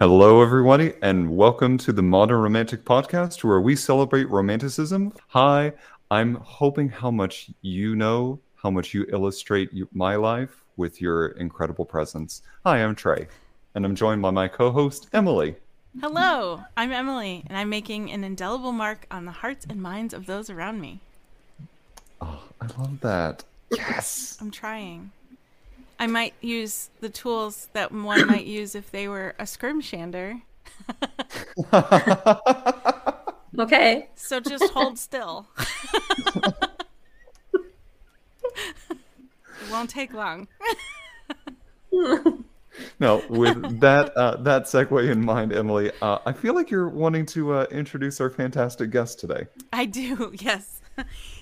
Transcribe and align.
Hello, 0.00 0.42
everybody, 0.42 0.92
and 1.02 1.36
welcome 1.36 1.78
to 1.78 1.92
the 1.92 2.02
Modern 2.02 2.40
Romantic 2.40 2.84
Podcast, 2.84 3.44
where 3.44 3.60
we 3.60 3.76
celebrate 3.76 4.28
romanticism. 4.28 5.12
Hi, 5.28 5.72
I'm 6.10 6.34
hoping 6.34 6.88
how 6.88 7.12
much 7.12 7.48
you 7.62 7.94
know, 7.94 8.40
how 8.56 8.70
much 8.70 8.92
you 8.92 9.06
illustrate 9.08 9.70
my 9.94 10.16
life 10.16 10.64
with 10.76 11.00
your 11.00 11.28
incredible 11.28 11.84
presence. 11.84 12.42
Hi, 12.66 12.78
I'm 12.82 12.96
Trey, 12.96 13.28
and 13.76 13.84
I'm 13.84 13.94
joined 13.94 14.20
by 14.20 14.30
my 14.30 14.48
co 14.48 14.72
host, 14.72 15.08
Emily. 15.12 15.54
Hello, 16.00 16.64
I'm 16.76 16.90
Emily, 16.90 17.44
and 17.46 17.56
I'm 17.56 17.68
making 17.68 18.10
an 18.10 18.24
indelible 18.24 18.72
mark 18.72 19.06
on 19.12 19.26
the 19.26 19.30
hearts 19.30 19.64
and 19.70 19.80
minds 19.80 20.12
of 20.12 20.26
those 20.26 20.50
around 20.50 20.80
me. 20.80 20.98
Oh, 22.20 22.42
I 22.60 22.66
love 22.78 22.98
that. 23.02 23.44
Yes. 23.70 24.38
I'm 24.40 24.50
trying. 24.50 25.12
I 25.98 26.06
might 26.06 26.34
use 26.40 26.90
the 27.00 27.08
tools 27.08 27.68
that 27.72 27.92
one 27.92 28.26
might 28.28 28.46
use 28.46 28.74
if 28.74 28.90
they 28.90 29.08
were 29.08 29.34
a 29.38 29.44
scrimshander. 29.44 30.42
okay. 33.58 34.08
So 34.14 34.40
just 34.40 34.70
hold 34.72 34.98
still. 34.98 35.46
it 35.56 36.54
won't 39.70 39.90
take 39.90 40.12
long. 40.12 40.48
no, 43.00 43.22
with 43.28 43.80
that 43.80 44.16
uh, 44.16 44.36
that 44.38 44.64
segue 44.64 45.10
in 45.10 45.24
mind, 45.24 45.52
Emily, 45.52 45.90
uh, 46.02 46.18
I 46.26 46.32
feel 46.32 46.54
like 46.54 46.70
you're 46.70 46.88
wanting 46.88 47.26
to 47.26 47.52
uh, 47.54 47.66
introduce 47.70 48.20
our 48.20 48.30
fantastic 48.30 48.90
guest 48.90 49.20
today. 49.20 49.46
I 49.72 49.86
do, 49.86 50.32
yes. 50.38 50.80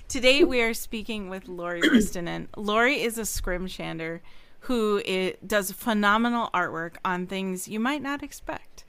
Today 0.07 0.43
we 0.43 0.61
are 0.61 0.73
speaking 0.73 1.29
with 1.29 1.47
Lori 1.47 1.81
Ristinen. 1.81 2.47
Lori 2.57 3.01
is 3.01 3.17
a 3.17 3.21
scrimshander 3.21 4.19
who 4.63 5.01
it, 5.05 5.45
does 5.47 5.71
phenomenal 5.71 6.49
artwork 6.53 6.95
on 7.03 7.27
things 7.27 7.67
you 7.67 7.79
might 7.79 8.01
not 8.01 8.23
expect. 8.23 8.85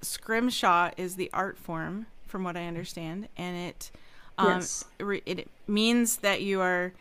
Scrimshaw 0.00 0.90
is 0.96 1.16
the 1.16 1.30
art 1.32 1.58
form, 1.58 2.06
from 2.26 2.44
what 2.44 2.56
I 2.56 2.66
understand, 2.66 3.28
and 3.36 3.56
it 3.56 3.90
um, 4.38 4.60
yes. 4.60 4.84
it, 4.98 5.22
it 5.26 5.50
means 5.66 6.18
that 6.18 6.42
you 6.42 6.60
are 6.60 6.92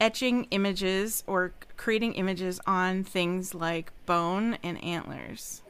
etching 0.00 0.44
images 0.50 1.24
or 1.26 1.52
creating 1.76 2.14
images 2.14 2.60
on 2.66 3.02
things 3.02 3.54
like 3.54 3.92
bone 4.06 4.58
and 4.62 4.82
antlers. 4.82 5.62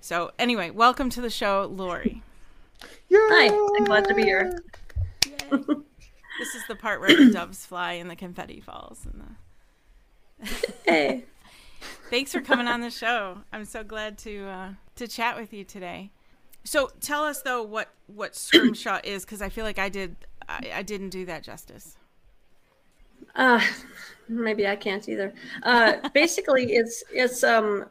So, 0.00 0.32
anyway, 0.38 0.70
welcome 0.70 1.10
to 1.10 1.20
the 1.20 1.30
show, 1.30 1.70
Lori. 1.72 2.22
Hi, 3.12 3.48
I'm 3.78 3.84
glad 3.84 4.06
to 4.08 4.14
be 4.14 4.22
here. 4.22 4.62
this 5.50 6.54
is 6.54 6.66
the 6.68 6.76
part 6.76 7.00
where 7.00 7.16
the 7.16 7.30
doves 7.32 7.64
fly 7.64 7.94
and 7.94 8.10
the 8.10 8.16
confetti 8.16 8.60
falls. 8.60 9.06
And 9.06 9.36
the... 10.40 10.72
hey. 10.84 11.24
Thanks 12.10 12.32
for 12.32 12.40
coming 12.40 12.66
on 12.66 12.80
the 12.80 12.90
show. 12.90 13.38
I'm 13.52 13.64
so 13.64 13.82
glad 13.82 14.18
to 14.18 14.46
uh, 14.46 14.68
to 14.96 15.08
chat 15.08 15.36
with 15.36 15.52
you 15.52 15.64
today. 15.64 16.10
So 16.64 16.90
tell 17.00 17.24
us 17.24 17.42
though 17.42 17.62
what 17.62 17.88
what 18.06 18.34
scrimshaw 18.36 19.00
is 19.04 19.24
because 19.24 19.42
I 19.42 19.48
feel 19.48 19.64
like 19.64 19.78
I 19.78 19.88
did 19.88 20.16
I, 20.48 20.70
I, 20.76 20.82
didn't 20.82 21.10
do 21.10 21.24
that 21.26 21.42
justice. 21.42 21.96
Uh, 23.34 23.60
maybe 24.28 24.66
I 24.66 24.76
can't 24.76 25.08
either. 25.08 25.32
Uh, 25.62 26.08
basically, 26.10 26.72
it's 26.72 27.02
it's 27.12 27.42
um 27.44 27.86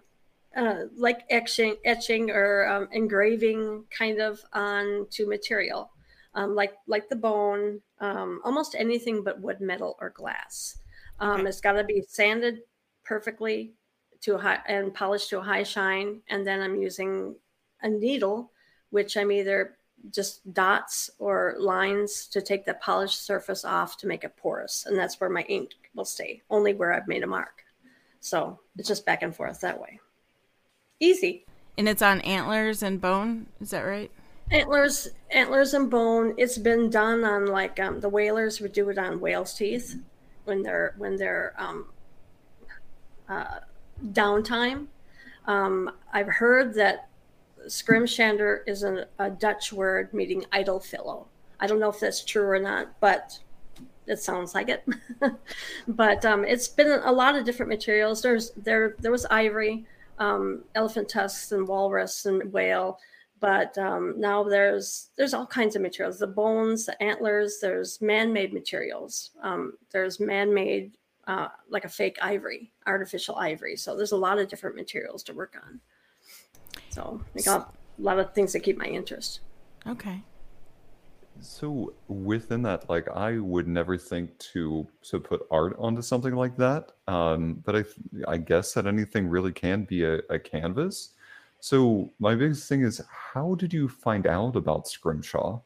uh, 0.56 0.84
like 0.96 1.22
etching 1.30 1.76
etching 1.86 2.30
or 2.30 2.68
um, 2.68 2.88
engraving 2.92 3.86
kind 3.98 4.20
of 4.20 4.42
onto 4.54 5.28
material, 5.28 5.92
um, 6.36 6.56
like 6.56 6.74
like 6.88 7.10
the 7.10 7.16
bone, 7.16 7.82
um, 8.00 8.42
almost 8.44 8.76
anything 8.78 9.24
but 9.24 9.42
wood, 9.42 9.62
metal, 9.62 9.98
or 10.00 10.10
glass. 10.12 10.78
Um, 11.20 11.42
okay. 11.42 11.50
It's 11.50 11.62
got 11.62 11.74
to 11.74 11.84
be 11.84 12.04
sanded 12.08 12.60
perfectly 13.04 13.74
to 14.22 14.36
a 14.36 14.38
high 14.38 14.60
and 14.68 14.94
polished 14.94 15.30
to 15.30 15.40
a 15.40 15.44
high 15.44 15.64
shine. 15.64 16.22
And 16.30 16.46
then 16.46 16.62
I'm 16.62 16.76
using 16.76 17.36
a 17.82 17.90
needle, 17.90 18.52
which 18.90 19.18
I'm 19.18 19.32
either 19.32 19.78
just 20.10 20.54
dots 20.54 21.10
or 21.20 21.56
lines 21.60 22.28
to 22.28 22.42
take 22.42 22.66
the 22.66 22.74
polished 22.76 23.24
surface 23.26 23.64
off 23.66 23.98
to 23.98 24.08
make 24.08 24.24
it 24.24 24.38
porous. 24.38 24.86
And 24.86 24.98
that's 24.98 25.20
where 25.20 25.30
my 25.30 25.44
ink 25.44 25.72
will 25.94 26.06
stay, 26.06 26.42
only 26.50 26.74
where 26.74 26.94
I've 26.94 27.08
made 27.08 27.24
a 27.24 27.28
mark. 27.28 27.64
So 28.20 28.60
it's 28.78 28.88
just 28.88 29.06
back 29.06 29.24
and 29.24 29.36
forth 29.36 29.62
that 29.62 29.80
way. 29.80 30.00
Easy. 31.00 31.46
And 31.78 31.90
it's 31.90 32.02
on 32.02 32.22
antlers 32.22 32.84
and 32.84 33.02
bone, 33.02 33.48
is 33.60 33.72
that 33.72 33.82
right? 33.82 34.12
Antlers, 34.52 35.08
antlers 35.32 35.74
and 35.74 35.90
bone. 35.90 36.36
It's 36.38 36.58
been 36.58 36.90
done 36.90 37.24
on 37.24 37.48
like 37.48 37.80
um, 37.80 38.02
the 38.02 38.10
whalers 38.10 38.60
would 38.60 38.74
do 38.74 38.90
it 38.90 38.98
on 38.98 39.20
whale's 39.20 39.54
teeth 39.54 39.98
when 40.44 40.62
they're 40.62 40.94
when 40.98 41.16
they're 41.16 41.54
um, 41.58 41.88
uh, 43.30 43.60
downtime. 44.04 44.88
Um, 45.46 45.92
I've 46.14 46.28
heard 46.28 46.74
that 46.76 47.10
scrimshander 47.68 48.60
is 48.68 48.84
a, 48.84 49.08
a 49.20 49.30
Dutch 49.30 49.72
word 49.74 50.14
meaning 50.14 50.46
idle 50.52 50.80
fellow. 50.80 51.28
I 51.60 51.68
don't 51.68 51.80
know 51.80 51.90
if 51.90 52.00
that's 52.00 52.24
true 52.24 52.48
or 52.48 52.60
not, 52.60 53.00
but 53.00 53.40
it 54.08 54.20
sounds 54.20 54.56
like 54.56 54.70
it. 54.70 54.84
but 55.88 56.26
um, 56.26 56.44
it's 56.44 56.68
been 56.68 57.02
a 57.04 57.12
lot 57.12 57.36
of 57.36 57.46
different 57.46 57.70
materials. 57.70 58.22
There's 58.22 58.52
there 58.52 58.96
there 59.00 59.12
was 59.12 59.26
ivory, 59.28 59.86
um, 60.20 60.64
elephant 60.76 61.10
tusks, 61.10 61.52
and 61.52 61.68
walrus 61.68 62.26
and 62.26 62.52
whale. 62.52 63.00
But 63.40 63.76
um, 63.78 64.16
now 64.18 64.44
there's 64.44 65.10
there's 65.18 65.34
all 65.34 65.46
kinds 65.46 65.76
of 65.76 65.82
materials. 65.82 66.20
The 66.20 66.28
bones, 66.28 66.86
the 66.86 67.02
antlers. 67.02 67.60
There's 67.62 68.02
man-made 68.02 68.54
materials. 68.54 69.32
Um, 69.42 69.74
there's 69.92 70.20
man-made 70.20 70.98
uh, 71.32 71.48
like 71.70 71.86
a 71.86 71.90
fake 71.90 72.18
ivory, 72.22 72.72
artificial 72.86 73.36
ivory. 73.38 73.78
So 73.78 73.96
there's 73.96 74.12
a 74.12 74.18
lot 74.18 74.38
of 74.38 74.50
different 74.50 74.76
materials 74.76 75.24
to 75.24 75.34
work 75.34 75.56
on. 75.66 75.80
So 76.90 77.22
I 77.38 77.42
got 77.42 77.74
a 77.98 78.02
lot 78.02 78.20
of 78.20 78.34
things 78.34 78.52
that 78.52 78.60
keep 78.62 78.78
my 78.78 78.86
interest. 78.86 79.40
Okay. 79.88 80.22
So 81.40 81.94
within 82.10 82.62
that, 82.64 82.90
like 82.90 83.08
I 83.08 83.38
would 83.38 83.68
never 83.68 83.98
think 83.98 84.38
to 84.54 84.86
to 85.04 85.20
put 85.20 85.48
art 85.50 85.76
onto 85.80 86.02
something 86.02 86.36
like 86.36 86.58
that. 86.58 86.92
Um, 87.08 87.64
but 87.66 87.76
I 87.78 87.84
I 88.28 88.38
guess 88.38 88.74
that 88.74 88.86
anything 88.86 89.30
really 89.30 89.54
can 89.54 89.86
be 89.86 90.04
a, 90.04 90.16
a 90.30 90.38
canvas. 90.38 91.14
So 91.62 92.12
my 92.20 92.36
biggest 92.36 92.68
thing 92.68 92.82
is, 92.82 93.02
how 93.34 93.56
did 93.56 93.72
you 93.72 93.88
find 93.88 94.28
out 94.28 94.56
about 94.56 94.88
Scrimshaw? 94.88 95.62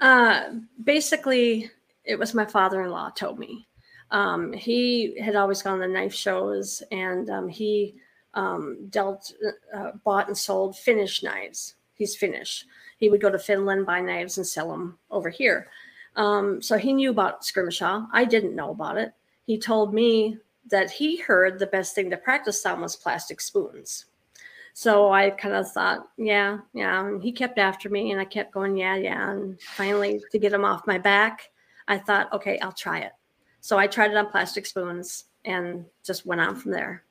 Uh, 0.00 0.42
basically, 0.84 1.70
it 2.04 2.18
was 2.18 2.34
my 2.34 2.44
father-in-law 2.44 3.10
told 3.10 3.38
me. 3.38 3.67
Um, 4.10 4.52
he 4.52 5.20
had 5.20 5.36
always 5.36 5.62
gone 5.62 5.80
to 5.80 5.88
knife 5.88 6.14
shows, 6.14 6.82
and 6.90 7.28
um, 7.30 7.48
he 7.48 7.94
um, 8.34 8.86
dealt, 8.90 9.32
uh, 9.74 9.92
bought 10.04 10.28
and 10.28 10.38
sold 10.38 10.76
Finnish 10.76 11.22
knives. 11.22 11.74
He's 11.94 12.16
Finnish. 12.16 12.64
He 12.98 13.08
would 13.10 13.20
go 13.20 13.30
to 13.30 13.38
Finland, 13.38 13.86
buy 13.86 14.00
knives, 14.00 14.38
and 14.38 14.46
sell 14.46 14.70
them 14.70 14.98
over 15.10 15.28
here. 15.28 15.68
Um, 16.16 16.60
so 16.62 16.78
he 16.78 16.92
knew 16.92 17.10
about 17.10 17.44
scrimshaw. 17.44 18.06
I 18.12 18.24
didn't 18.24 18.56
know 18.56 18.70
about 18.70 18.96
it. 18.96 19.12
He 19.44 19.58
told 19.58 19.94
me 19.94 20.38
that 20.70 20.90
he 20.90 21.16
heard 21.16 21.58
the 21.58 21.66
best 21.66 21.94
thing 21.94 22.10
to 22.10 22.16
practice 22.16 22.64
on 22.66 22.80
was 22.80 22.96
plastic 22.96 23.40
spoons. 23.40 24.06
So 24.74 25.10
I 25.10 25.30
kind 25.30 25.54
of 25.54 25.70
thought, 25.72 26.08
yeah, 26.16 26.58
yeah. 26.72 27.04
And 27.04 27.22
he 27.22 27.32
kept 27.32 27.58
after 27.58 27.88
me, 27.88 28.12
and 28.12 28.20
I 28.20 28.24
kept 28.24 28.52
going, 28.52 28.76
yeah, 28.76 28.96
yeah. 28.96 29.30
And 29.30 29.60
finally, 29.60 30.22
to 30.30 30.38
get 30.38 30.52
him 30.52 30.64
off 30.64 30.86
my 30.86 30.98
back, 30.98 31.50
I 31.88 31.98
thought, 31.98 32.32
okay, 32.32 32.58
I'll 32.60 32.72
try 32.72 33.00
it. 33.00 33.12
So 33.60 33.78
I 33.78 33.86
tried 33.86 34.10
it 34.10 34.16
on 34.16 34.30
plastic 34.30 34.66
spoons 34.66 35.24
and 35.44 35.84
just 36.04 36.26
went 36.26 36.40
on 36.40 36.56
from 36.56 36.72
there. 36.72 37.02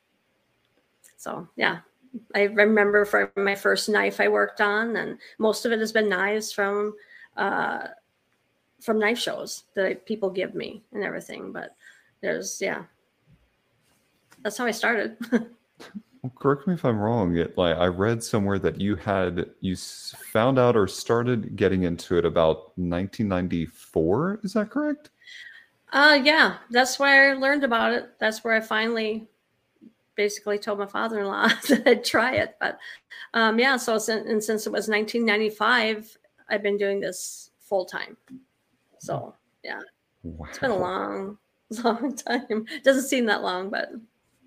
So 1.18 1.47
yeah, 1.56 1.80
I 2.35 2.44
remember 2.44 3.06
from 3.06 3.30
my 3.35 3.56
first 3.56 3.90
knife 3.90 4.19
I 4.19 4.28
worked 4.28 4.62
on, 4.62 4.96
and 4.96 5.18
most 5.40 5.66
of 5.66 5.72
it 5.72 5.80
has 5.80 5.91
been 5.91 6.09
knives 6.09 6.52
from 6.52 6.96
uh, 7.35 7.88
from 8.80 9.00
knife 9.00 9.18
shows 9.18 9.63
that 9.75 10.06
people 10.06 10.30
give 10.30 10.56
me 10.56 10.84
and 10.94 11.03
everything. 11.03 11.52
But 11.52 11.75
there's 12.22 12.62
yeah, 12.62 12.84
that's 14.43 14.58
how 14.58 14.66
I 14.66 14.72
started. 14.72 15.17
correct 16.35 16.67
me 16.67 16.73
if 16.73 16.85
I'm 16.85 17.00
wrong. 17.00 17.35
It, 17.38 17.58
like 17.58 17.78
I 17.78 17.88
read 17.88 18.23
somewhere 18.23 18.59
that 18.59 18.79
you 18.79 18.96
had 18.96 19.50
you 19.59 19.76
found 19.76 20.59
out 20.59 20.76
or 20.76 20.88
started 20.88 21.55
getting 21.55 21.84
into 21.84 22.17
it 22.17 22.26
about 22.26 22.78
1994. 22.78 24.41
Is 24.43 24.53
that 24.53 24.70
correct? 24.70 25.09
Uh, 25.91 26.19
yeah, 26.22 26.57
that's 26.69 26.99
where 26.99 27.31
I 27.31 27.34
learned 27.35 27.63
about 27.63 27.93
it. 27.93 28.09
That's 28.19 28.43
where 28.43 28.53
I 28.53 28.59
finally 28.59 29.28
basically 30.16 30.57
told 30.57 30.79
my 30.79 30.85
father-in-law 30.85 31.47
that 31.69 31.84
I'd 31.85 32.03
try 32.03 32.35
it. 32.35 32.57
But 32.59 32.78
um, 33.34 33.57
yeah, 33.59 33.78
so 33.78 33.97
since, 33.97 34.28
and 34.29 34.43
since 34.43 34.67
it 34.67 34.72
was 34.72 34.89
1995, 34.89 36.17
I've 36.49 36.63
been 36.63 36.78
doing 36.78 36.99
this 36.99 37.51
full 37.59 37.85
time. 37.85 38.17
So 38.99 39.34
yeah, 39.63 39.79
wow. 40.23 40.47
it's 40.49 40.59
been 40.59 40.72
a 40.72 40.78
long, 40.78 41.37
long 41.84 42.16
time. 42.16 42.66
It 42.69 42.83
doesn't 42.83 43.07
seem 43.07 43.25
that 43.28 43.43
long, 43.43 43.69
but 43.69 43.90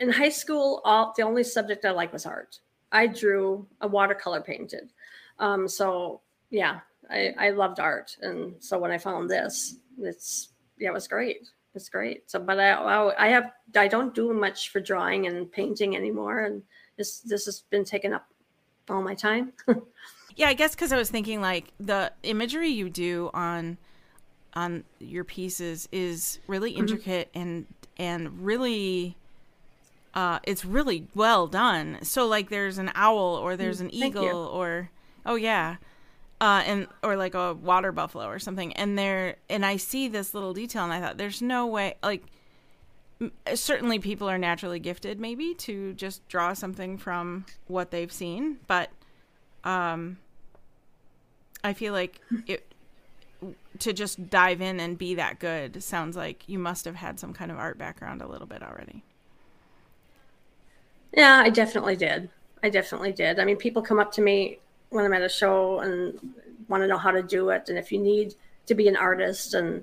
in 0.00 0.10
high 0.10 0.28
school, 0.30 0.82
all 0.84 1.14
the 1.16 1.22
only 1.22 1.44
subject 1.44 1.84
I 1.84 1.90
liked 1.90 2.12
was 2.12 2.26
art. 2.26 2.60
I 2.92 3.06
drew 3.06 3.66
a 3.80 3.88
watercolor 3.88 4.40
painted. 4.40 4.90
Um, 5.38 5.68
so 5.68 6.20
yeah, 6.50 6.80
I, 7.08 7.34
I 7.38 7.50
loved 7.50 7.80
art, 7.80 8.16
and 8.20 8.54
so 8.58 8.78
when 8.78 8.90
I 8.90 8.98
found 8.98 9.30
this, 9.30 9.76
it's 9.98 10.48
yeah, 10.80 10.88
it 10.88 10.94
was 10.94 11.06
great. 11.06 11.48
It's 11.74 11.88
great. 11.88 12.28
So, 12.28 12.40
but 12.40 12.58
I, 12.58 13.12
I 13.16 13.28
have, 13.28 13.52
I 13.76 13.86
don't 13.86 14.14
do 14.14 14.32
much 14.32 14.70
for 14.70 14.80
drawing 14.80 15.26
and 15.26 15.50
painting 15.50 15.94
anymore, 15.94 16.40
and 16.40 16.62
this 16.96 17.20
this 17.20 17.44
has 17.44 17.60
been 17.70 17.84
taking 17.84 18.12
up 18.12 18.26
all 18.88 19.02
my 19.02 19.14
time. 19.14 19.52
yeah, 20.36 20.48
I 20.48 20.54
guess 20.54 20.74
because 20.74 20.92
I 20.92 20.96
was 20.96 21.10
thinking 21.10 21.40
like 21.40 21.72
the 21.78 22.12
imagery 22.22 22.70
you 22.70 22.90
do 22.90 23.30
on 23.32 23.78
on 24.54 24.84
your 24.98 25.22
pieces 25.24 25.88
is 25.92 26.40
really 26.46 26.72
mm-hmm. 26.72 26.80
intricate 26.80 27.28
mm-hmm. 27.28 27.40
and 27.40 27.66
and 27.96 28.44
really 28.44 29.16
uh 30.14 30.40
it's 30.44 30.64
really 30.64 31.06
well 31.14 31.46
done. 31.46 31.98
So 32.02 32.26
like 32.26 32.50
there's 32.50 32.78
an 32.78 32.90
owl 32.94 33.36
or 33.36 33.56
there's 33.56 33.78
mm, 33.78 33.82
an 33.82 33.94
eagle 33.94 34.46
or 34.46 34.90
oh 35.24 35.36
yeah. 35.36 35.76
Uh, 36.40 36.62
and 36.64 36.86
or 37.02 37.16
like 37.16 37.34
a 37.34 37.52
water 37.52 37.92
buffalo 37.92 38.24
or 38.26 38.38
something 38.38 38.72
and 38.72 38.98
there 38.98 39.36
and 39.50 39.66
i 39.66 39.76
see 39.76 40.08
this 40.08 40.32
little 40.32 40.54
detail 40.54 40.84
and 40.84 40.92
i 40.92 40.98
thought 40.98 41.18
there's 41.18 41.42
no 41.42 41.66
way 41.66 41.94
like 42.02 42.24
certainly 43.54 43.98
people 43.98 44.26
are 44.26 44.38
naturally 44.38 44.78
gifted 44.78 45.20
maybe 45.20 45.52
to 45.52 45.92
just 45.92 46.26
draw 46.28 46.54
something 46.54 46.96
from 46.96 47.44
what 47.66 47.90
they've 47.90 48.10
seen 48.10 48.56
but 48.66 48.88
um 49.64 50.16
i 51.62 51.74
feel 51.74 51.92
like 51.92 52.22
it 52.46 52.70
to 53.78 53.92
just 53.92 54.28
dive 54.28 54.60
in 54.60 54.80
and 54.80 54.98
be 54.98 55.14
that 55.14 55.38
good 55.38 55.82
sounds 55.82 56.16
like 56.16 56.44
you 56.46 56.58
must 56.58 56.84
have 56.84 56.96
had 56.96 57.18
some 57.18 57.32
kind 57.32 57.50
of 57.50 57.58
art 57.58 57.78
background 57.78 58.20
a 58.22 58.28
little 58.28 58.46
bit 58.46 58.62
already. 58.62 59.02
Yeah 61.12 61.42
i 61.44 61.50
definitely 61.50 61.96
did. 61.96 62.28
I 62.62 62.68
definitely 62.68 63.12
did. 63.12 63.38
I 63.38 63.44
mean 63.44 63.56
people 63.56 63.82
come 63.82 63.98
up 63.98 64.12
to 64.12 64.22
me 64.22 64.58
when 64.90 65.04
i'm 65.04 65.12
at 65.12 65.22
a 65.22 65.28
show 65.28 65.80
and 65.80 66.18
want 66.68 66.82
to 66.82 66.86
know 66.86 66.98
how 66.98 67.10
to 67.10 67.22
do 67.22 67.50
it 67.50 67.68
and 67.68 67.78
if 67.78 67.90
you 67.90 67.98
need 67.98 68.34
to 68.66 68.74
be 68.74 68.86
an 68.86 68.96
artist 68.96 69.54
and 69.54 69.82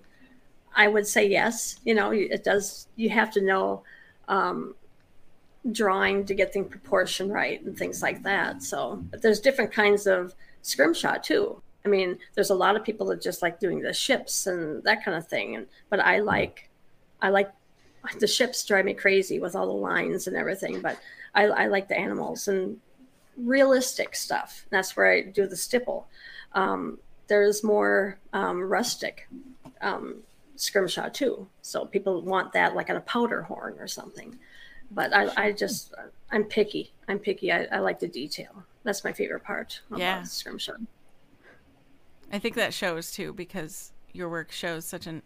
I 0.77 0.87
would 0.87 1.07
say 1.07 1.27
yes. 1.27 1.79
You 1.83 1.95
know, 1.95 2.11
it 2.11 2.43
does. 2.43 2.87
You 2.95 3.09
have 3.09 3.31
to 3.31 3.41
know 3.41 3.83
um, 4.27 4.75
drawing 5.71 6.23
to 6.25 6.35
get 6.35 6.53
the 6.53 6.61
proportion 6.63 7.29
right 7.29 7.61
and 7.63 7.75
things 7.75 8.01
like 8.03 8.21
that. 8.23 8.61
So, 8.61 9.03
but 9.09 9.23
there's 9.23 9.39
different 9.39 9.73
kinds 9.73 10.05
of 10.05 10.35
scrimshaw 10.61 11.17
too. 11.17 11.61
I 11.83 11.89
mean, 11.89 12.19
there's 12.35 12.51
a 12.51 12.55
lot 12.55 12.75
of 12.75 12.83
people 12.83 13.07
that 13.07 13.21
just 13.21 13.41
like 13.41 13.59
doing 13.59 13.81
the 13.81 13.93
ships 13.93 14.45
and 14.45 14.83
that 14.83 15.03
kind 15.03 15.17
of 15.17 15.27
thing. 15.27 15.55
And 15.55 15.67
but 15.89 15.99
I 15.99 16.19
like, 16.19 16.69
I 17.23 17.29
like 17.29 17.49
the 18.19 18.27
ships 18.27 18.63
drive 18.63 18.85
me 18.85 18.93
crazy 18.93 19.39
with 19.39 19.55
all 19.55 19.65
the 19.65 19.73
lines 19.73 20.27
and 20.27 20.37
everything. 20.37 20.81
But 20.81 20.99
I, 21.33 21.45
I 21.45 21.67
like 21.67 21.87
the 21.87 21.97
animals 21.97 22.47
and 22.47 22.79
realistic 23.37 24.15
stuff. 24.15 24.65
That's 24.69 24.95
where 24.97 25.11
I 25.11 25.21
do 25.21 25.47
the 25.47 25.55
stipple. 25.55 26.07
Um, 26.53 26.99
there's 27.27 27.63
more 27.63 28.17
um, 28.33 28.61
rustic 28.61 29.27
um, 29.81 30.17
scrimshaw 30.55 31.09
too. 31.09 31.47
So 31.61 31.85
people 31.85 32.21
want 32.21 32.53
that 32.53 32.75
like 32.75 32.89
on 32.89 32.95
a 32.95 33.01
powder 33.01 33.43
horn 33.43 33.75
or 33.79 33.87
something. 33.87 34.37
But 34.91 35.13
I, 35.13 35.47
I 35.47 35.51
just, 35.51 35.93
I'm 36.31 36.45
picky. 36.45 36.93
I'm 37.07 37.19
picky. 37.19 37.51
I, 37.51 37.67
I 37.71 37.79
like 37.79 37.99
the 37.99 38.07
detail. 38.07 38.63
That's 38.83 39.03
my 39.03 39.11
favorite 39.11 39.43
part. 39.43 39.81
yeah, 39.95 40.23
scrimshaw. 40.23 40.75
I 42.31 42.39
think 42.39 42.55
that 42.55 42.73
shows 42.73 43.11
too 43.11 43.33
because 43.33 43.91
your 44.13 44.29
work 44.29 44.51
shows 44.51 44.85
such 44.85 45.07
an 45.07 45.21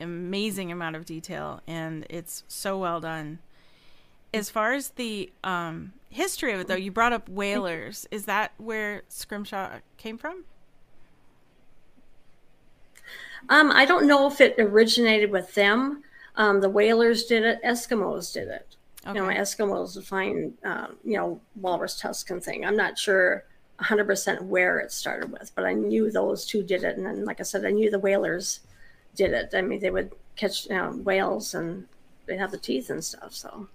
amazing 0.00 0.72
amount 0.72 0.96
of 0.96 1.04
detail 1.04 1.60
and 1.66 2.06
it's 2.10 2.44
so 2.48 2.78
well 2.78 3.00
done. 3.00 3.38
As 4.34 4.50
far 4.50 4.72
as 4.72 4.90
the 4.90 5.32
um, 5.42 5.92
history 6.10 6.52
of 6.52 6.60
it, 6.60 6.66
though, 6.66 6.74
you 6.74 6.90
brought 6.90 7.12
up 7.12 7.28
whalers. 7.28 8.06
Is 8.10 8.24
that 8.24 8.52
where 8.58 9.02
scrimshaw 9.08 9.78
came 9.96 10.18
from? 10.18 10.44
Um, 13.48 13.70
I 13.72 13.84
don't 13.84 14.06
know 14.06 14.26
if 14.26 14.40
it 14.40 14.54
originated 14.58 15.30
with 15.30 15.54
them. 15.54 16.02
Um, 16.36 16.60
the 16.60 16.70
whalers 16.70 17.24
did 17.24 17.44
it. 17.44 17.62
Eskimos 17.62 18.32
did 18.32 18.48
it. 18.48 18.76
Okay. 19.06 19.18
You 19.18 19.24
know, 19.24 19.32
Eskimos 19.32 19.96
would 19.96 20.06
find, 20.06 20.54
um, 20.64 20.96
you 21.04 21.16
know, 21.16 21.40
walrus 21.56 22.00
tuscan 22.00 22.40
thing. 22.40 22.64
I'm 22.64 22.76
not 22.76 22.98
sure 22.98 23.44
100% 23.80 24.42
where 24.42 24.78
it 24.78 24.92
started 24.92 25.30
with, 25.30 25.52
but 25.54 25.64
I 25.64 25.74
knew 25.74 26.10
those 26.10 26.46
two 26.46 26.62
did 26.62 26.84
it. 26.84 26.96
And 26.96 27.04
then, 27.04 27.24
like 27.24 27.40
I 27.40 27.42
said, 27.42 27.64
I 27.64 27.70
knew 27.70 27.90
the 27.90 27.98
whalers 27.98 28.60
did 29.14 29.32
it. 29.32 29.50
I 29.54 29.60
mean, 29.60 29.80
they 29.80 29.90
would 29.90 30.12
catch 30.36 30.66
you 30.66 30.76
know, 30.76 30.92
whales 30.92 31.54
and 31.54 31.86
they'd 32.26 32.38
have 32.38 32.50
the 32.50 32.58
teeth 32.58 32.88
and 32.88 33.04
stuff. 33.04 33.34
So, 33.34 33.68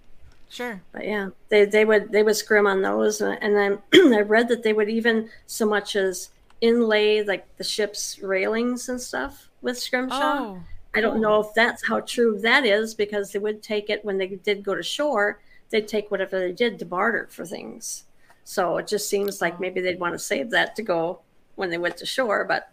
sure. 0.50 0.82
But 0.92 1.06
yeah, 1.06 1.30
they, 1.48 1.64
they 1.64 1.84
would 1.86 2.12
they 2.12 2.22
would 2.22 2.36
scrim 2.36 2.66
on 2.66 2.82
those. 2.82 3.22
And, 3.22 3.38
and 3.42 3.56
then 3.56 3.78
I 4.14 4.20
read 4.20 4.48
that 4.48 4.62
they 4.62 4.74
would 4.74 4.90
even 4.90 5.30
so 5.46 5.64
much 5.64 5.96
as 5.96 6.30
inlay 6.60 7.22
like 7.22 7.56
the 7.56 7.64
ship's 7.64 8.18
railings 8.20 8.88
and 8.88 9.00
stuff 9.00 9.48
with 9.62 9.78
Scrimshaw. 9.78 10.20
Oh, 10.20 10.62
I 10.94 11.00
don't 11.00 11.20
know 11.20 11.40
if 11.40 11.54
that's 11.54 11.86
how 11.86 12.00
true 12.00 12.38
that 12.40 12.64
is 12.66 12.94
because 12.94 13.30
they 13.30 13.38
would 13.38 13.62
take 13.62 13.90
it 13.90 14.04
when 14.04 14.18
they 14.18 14.26
did 14.26 14.64
go 14.64 14.74
to 14.74 14.82
shore, 14.82 15.40
they'd 15.70 15.86
take 15.86 16.10
whatever 16.10 16.38
they 16.38 16.52
did 16.52 16.78
to 16.80 16.84
barter 16.84 17.28
for 17.30 17.46
things. 17.46 18.04
So 18.44 18.78
it 18.78 18.88
just 18.88 19.08
seems 19.08 19.40
like 19.40 19.60
maybe 19.60 19.80
they'd 19.80 20.00
want 20.00 20.14
to 20.14 20.18
save 20.18 20.50
that 20.50 20.74
to 20.76 20.82
go 20.82 21.20
when 21.54 21.70
they 21.70 21.78
went 21.78 21.96
to 21.98 22.06
shore, 22.06 22.44
but 22.44 22.70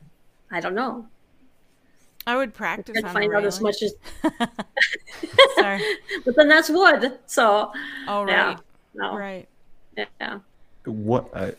I 0.50 0.60
don't 0.60 0.74
know. 0.74 1.08
I 2.28 2.36
would 2.36 2.54
practice. 2.54 3.04
I 3.04 3.12
find 3.12 3.34
out 3.34 3.46
as 3.46 3.60
much 3.62 3.82
as. 3.82 3.96
Sorry, 5.56 5.82
but 6.26 6.36
then 6.36 6.48
that's 6.48 6.70
wood. 6.70 7.18
So. 7.26 7.72
Oh 8.08 8.24
right. 8.24 8.28
Yeah, 8.36 8.58
no. 8.94 9.18
Right. 9.18 9.48
Yeah 9.98 10.40
what 10.88 11.30
uh, 11.34 11.52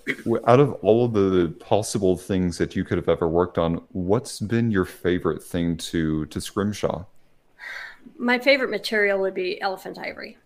out 0.46 0.58
of 0.58 0.72
all 0.82 1.04
of 1.04 1.12
the 1.12 1.54
possible 1.60 2.16
things 2.16 2.56
that 2.56 2.74
you 2.74 2.82
could 2.82 2.96
have 2.96 3.08
ever 3.08 3.28
worked 3.28 3.58
on 3.58 3.82
what's 3.92 4.40
been 4.40 4.70
your 4.70 4.84
favorite 4.84 5.42
thing 5.42 5.76
to 5.76 6.24
to 6.26 6.40
scrimshaw 6.40 7.04
my 8.16 8.38
favorite 8.38 8.70
material 8.70 9.18
would 9.20 9.34
be 9.34 9.60
elephant 9.60 9.98
ivory 9.98 10.38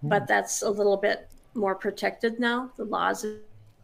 hmm. 0.00 0.08
but 0.08 0.26
that's 0.26 0.62
a 0.62 0.70
little 0.70 0.96
bit 0.96 1.28
more 1.54 1.74
protected 1.74 2.40
now 2.40 2.70
the 2.76 2.84
laws 2.84 3.26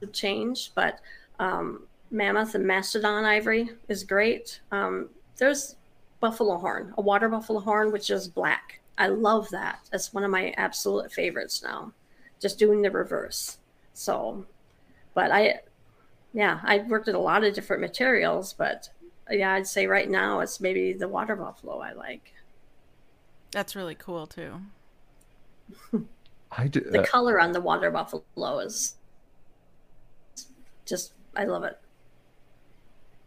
have 0.00 0.12
changed 0.12 0.72
but 0.74 1.00
um, 1.38 1.82
mammoth 2.10 2.54
and 2.54 2.66
mastodon 2.66 3.24
ivory 3.24 3.68
is 3.88 4.04
great 4.04 4.60
um, 4.72 5.10
there's 5.38 5.76
buffalo 6.20 6.58
horn 6.58 6.92
a 6.98 7.00
water 7.00 7.28
buffalo 7.28 7.60
horn 7.60 7.92
which 7.92 8.10
is 8.10 8.28
black 8.28 8.80
i 8.98 9.06
love 9.06 9.48
that 9.50 9.80
that's 9.90 10.12
one 10.12 10.24
of 10.24 10.30
my 10.30 10.52
absolute 10.56 11.12
favorites 11.12 11.62
now 11.62 11.92
just 12.40 12.58
doing 12.58 12.82
the 12.82 12.90
reverse 12.90 13.58
so, 13.98 14.46
but 15.12 15.32
I, 15.32 15.58
yeah, 16.32 16.60
I've 16.62 16.86
worked 16.86 17.06
with 17.06 17.16
a 17.16 17.18
lot 17.18 17.42
of 17.42 17.52
different 17.52 17.82
materials, 17.82 18.52
but 18.52 18.88
yeah, 19.28 19.54
I'd 19.54 19.66
say 19.66 19.88
right 19.88 20.08
now 20.08 20.38
it's 20.38 20.60
maybe 20.60 20.92
the 20.92 21.08
water 21.08 21.34
buffalo 21.34 21.80
I 21.80 21.94
like. 21.94 22.32
That's 23.50 23.74
really 23.74 23.96
cool 23.96 24.28
too. 24.28 24.60
I 26.52 26.68
do, 26.68 26.78
the 26.80 27.00
uh, 27.00 27.06
color 27.06 27.40
on 27.40 27.50
the 27.50 27.60
water 27.60 27.90
buffalo 27.90 28.60
is 28.60 28.94
just 30.86 31.12
I 31.34 31.44
love 31.44 31.64
it. 31.64 31.76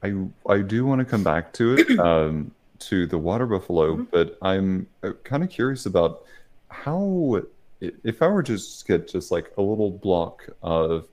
I 0.04 0.14
I 0.48 0.60
do 0.60 0.86
want 0.86 1.00
to 1.00 1.06
come 1.06 1.24
back 1.24 1.54
to 1.54 1.76
it 1.76 2.00
um, 2.00 2.52
to 2.80 3.06
the 3.08 3.18
water 3.18 3.46
buffalo, 3.46 3.94
mm-hmm. 3.94 4.04
but 4.12 4.38
I'm 4.42 4.88
uh, 5.04 5.12
kind 5.24 5.44
of 5.44 5.50
curious 5.50 5.86
about 5.86 6.26
how 6.70 7.42
if 7.82 8.22
I 8.22 8.28
were 8.28 8.44
to 8.44 8.54
just 8.54 8.88
get 8.88 9.08
just 9.08 9.32
like 9.32 9.52
a 9.58 9.62
little 9.62 9.92
block 9.92 10.48
of 10.62 11.08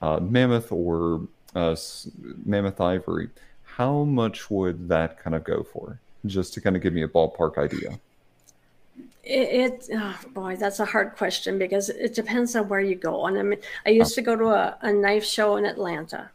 uh, 0.00 0.20
mammoth 0.20 0.70
or 0.70 1.26
uh, 1.54 1.76
mammoth 2.44 2.80
ivory, 2.80 3.30
how 3.64 4.04
much 4.04 4.50
would 4.50 4.88
that 4.88 5.18
kind 5.18 5.34
of 5.34 5.44
go 5.44 5.62
for? 5.62 6.00
Just 6.26 6.54
to 6.54 6.60
kind 6.60 6.76
of 6.76 6.82
give 6.82 6.92
me 6.92 7.02
a 7.02 7.08
ballpark 7.08 7.58
idea. 7.58 7.98
It, 9.24 9.88
it 9.88 9.88
oh 9.92 10.18
boy, 10.32 10.56
that's 10.56 10.80
a 10.80 10.84
hard 10.84 11.16
question 11.16 11.58
because 11.58 11.88
it 11.88 12.14
depends 12.14 12.56
on 12.56 12.68
where 12.68 12.80
you 12.80 12.94
go. 12.94 13.26
And 13.26 13.38
I 13.38 13.42
mean, 13.42 13.60
I 13.86 13.90
used 13.90 14.14
to 14.14 14.22
go 14.22 14.36
to 14.36 14.46
a, 14.48 14.78
a 14.82 14.92
knife 14.92 15.24
show 15.24 15.56
in 15.56 15.64
Atlanta, 15.64 16.30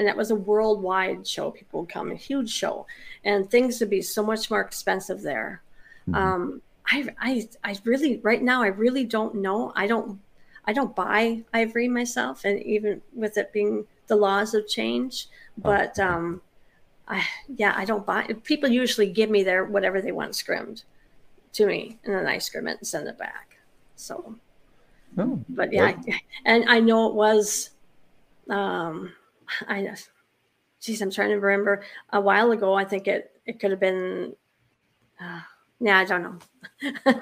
and 0.00 0.08
that 0.08 0.16
was 0.16 0.30
a 0.30 0.34
worldwide 0.34 1.26
show. 1.26 1.50
People 1.50 1.80
would 1.80 1.90
come, 1.90 2.10
a 2.10 2.14
huge 2.14 2.50
show, 2.50 2.86
and 3.22 3.50
things 3.50 3.78
would 3.80 3.90
be 3.90 4.00
so 4.00 4.22
much 4.22 4.50
more 4.50 4.62
expensive 4.62 5.20
there. 5.20 5.60
Mm-hmm. 6.08 6.14
Um, 6.14 6.62
I, 6.86 7.14
I, 7.20 7.48
I 7.62 7.76
really 7.84 8.16
right 8.22 8.42
now 8.42 8.62
I 8.62 8.68
really 8.68 9.04
don't 9.04 9.34
know. 9.34 9.74
I 9.76 9.86
don't 9.86 10.18
I 10.64 10.72
don't 10.72 10.96
buy 10.96 11.42
ivory 11.52 11.86
myself, 11.86 12.46
and 12.46 12.62
even 12.62 13.02
with 13.12 13.36
it 13.36 13.52
being 13.52 13.84
the 14.06 14.16
laws 14.16 14.54
of 14.54 14.66
change, 14.66 15.28
but 15.58 15.98
um, 15.98 16.40
I 17.06 17.22
yeah 17.54 17.74
I 17.76 17.84
don't 17.84 18.06
buy. 18.06 18.22
People 18.44 18.70
usually 18.70 19.12
give 19.12 19.28
me 19.28 19.42
their 19.42 19.66
whatever 19.66 20.00
they 20.00 20.12
want 20.12 20.34
scrimmed 20.34 20.84
to 21.52 21.66
me, 21.66 21.98
and 22.04 22.14
then 22.14 22.26
I 22.26 22.38
scrim 22.38 22.66
it 22.68 22.78
and 22.78 22.86
send 22.86 23.06
it 23.06 23.18
back. 23.18 23.58
So, 23.96 24.34
oh, 25.18 25.38
but 25.50 25.74
yeah, 25.74 25.88
I, 25.88 26.20
and 26.46 26.64
I 26.70 26.80
know 26.80 27.08
it 27.08 27.14
was, 27.14 27.70
um, 28.48 29.12
I, 29.68 29.82
just, 29.84 30.10
geez, 30.80 31.00
I'm 31.02 31.10
trying 31.10 31.30
to 31.30 31.38
remember 31.38 31.82
a 32.12 32.20
while 32.20 32.50
ago. 32.52 32.74
I 32.74 32.84
think 32.84 33.08
it 33.08 33.30
it 33.46 33.58
could 33.60 33.70
have 33.70 33.80
been. 33.80 34.34
Uh, 35.20 35.40
yeah, 35.80 35.98
I 35.98 36.04
don't 36.04 36.22
know. 36.22 36.38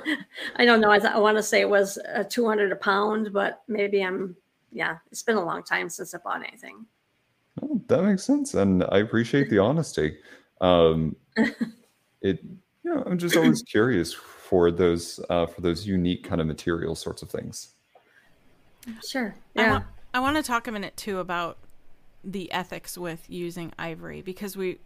I 0.57 0.65
don't 0.65 0.81
know. 0.81 0.91
I, 0.91 0.99
th- 0.99 1.13
I 1.13 1.19
want 1.19 1.37
to 1.37 1.43
say 1.43 1.61
it 1.61 1.69
was 1.71 1.97
a 2.13 2.25
200 2.25 2.73
a 2.73 2.77
pound, 2.77 3.33
but 3.33 3.63
maybe 3.69 4.03
I'm, 4.03 4.35
yeah, 4.73 4.99
it's 5.13 5.23
been 5.23 5.37
a 5.37 5.45
long 5.45 5.63
time 5.63 5.89
since 5.89 6.13
I 6.13 6.19
bought 6.19 6.43
anything. 6.47 6.85
Oh, 7.63 7.81
that 7.87 8.03
makes 8.03 8.25
sense. 8.25 8.55
And 8.55 8.83
I 8.91 8.99
appreciate 8.99 9.49
the 9.49 9.59
honesty. 9.61 10.19
Um, 10.61 11.15
it, 12.21 12.43
you 12.83 12.95
know, 12.95 13.05
I'm 13.07 13.17
just 13.19 13.37
always 13.37 13.63
curious 13.63 14.13
for 14.13 14.73
those, 14.73 15.21
uh, 15.31 15.47
for 15.47 15.61
those 15.61 15.87
unique 15.87 16.25
kind 16.25 16.41
of 16.41 16.49
material 16.49 16.97
sorts 16.97 17.23
of 17.23 17.31
things. 17.31 17.75
Sure. 19.07 19.37
I, 19.57 19.61
Yeah. 19.63 19.73
wa- 19.73 19.85
I 20.15 20.21
want 20.21 20.37
to 20.37 20.43
talk 20.43 20.67
a 20.67 20.73
minute 20.73 20.97
too 20.97 21.19
about 21.21 21.59
the 22.25 22.51
ethics 22.53 22.99
with 22.99 23.25
using 23.29 23.73
ivory 23.79 24.23
because 24.23 24.57
we 24.57 24.79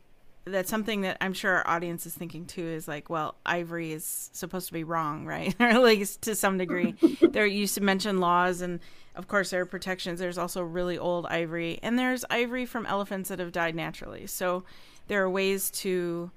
that's 0.44 0.70
something 0.70 1.02
that 1.02 1.16
I'm 1.20 1.34
sure 1.34 1.52
our 1.52 1.68
audience 1.68 2.04
is 2.04 2.14
thinking 2.14 2.46
too 2.46 2.66
is 2.66 2.88
like, 2.88 3.08
well, 3.08 3.36
ivory 3.46 3.92
is 3.92 4.30
supposed 4.32 4.66
to 4.66 4.72
be 4.72 4.82
wrong, 4.82 5.24
right? 5.26 5.54
or 5.60 5.66
at 5.66 5.82
least 5.82 6.22
to 6.22 6.34
some 6.34 6.58
degree. 6.58 6.94
there 7.20 7.46
you 7.46 7.60
used 7.60 7.74
to 7.76 7.80
mention 7.80 8.18
laws 8.20 8.60
and 8.60 8.80
of 9.14 9.28
course 9.28 9.50
there 9.50 9.60
are 9.60 9.66
protections. 9.66 10.18
There's 10.18 10.38
also 10.38 10.62
really 10.62 10.98
old 10.98 11.26
ivory 11.26 11.78
and 11.82 11.98
there's 11.98 12.24
ivory 12.30 12.66
from 12.66 12.86
elephants 12.86 13.28
that 13.28 13.38
have 13.38 13.52
died 13.52 13.74
naturally. 13.74 14.26
So 14.26 14.64
there 15.08 15.22
are 15.22 15.30
ways 15.30 15.70
to 15.70 16.30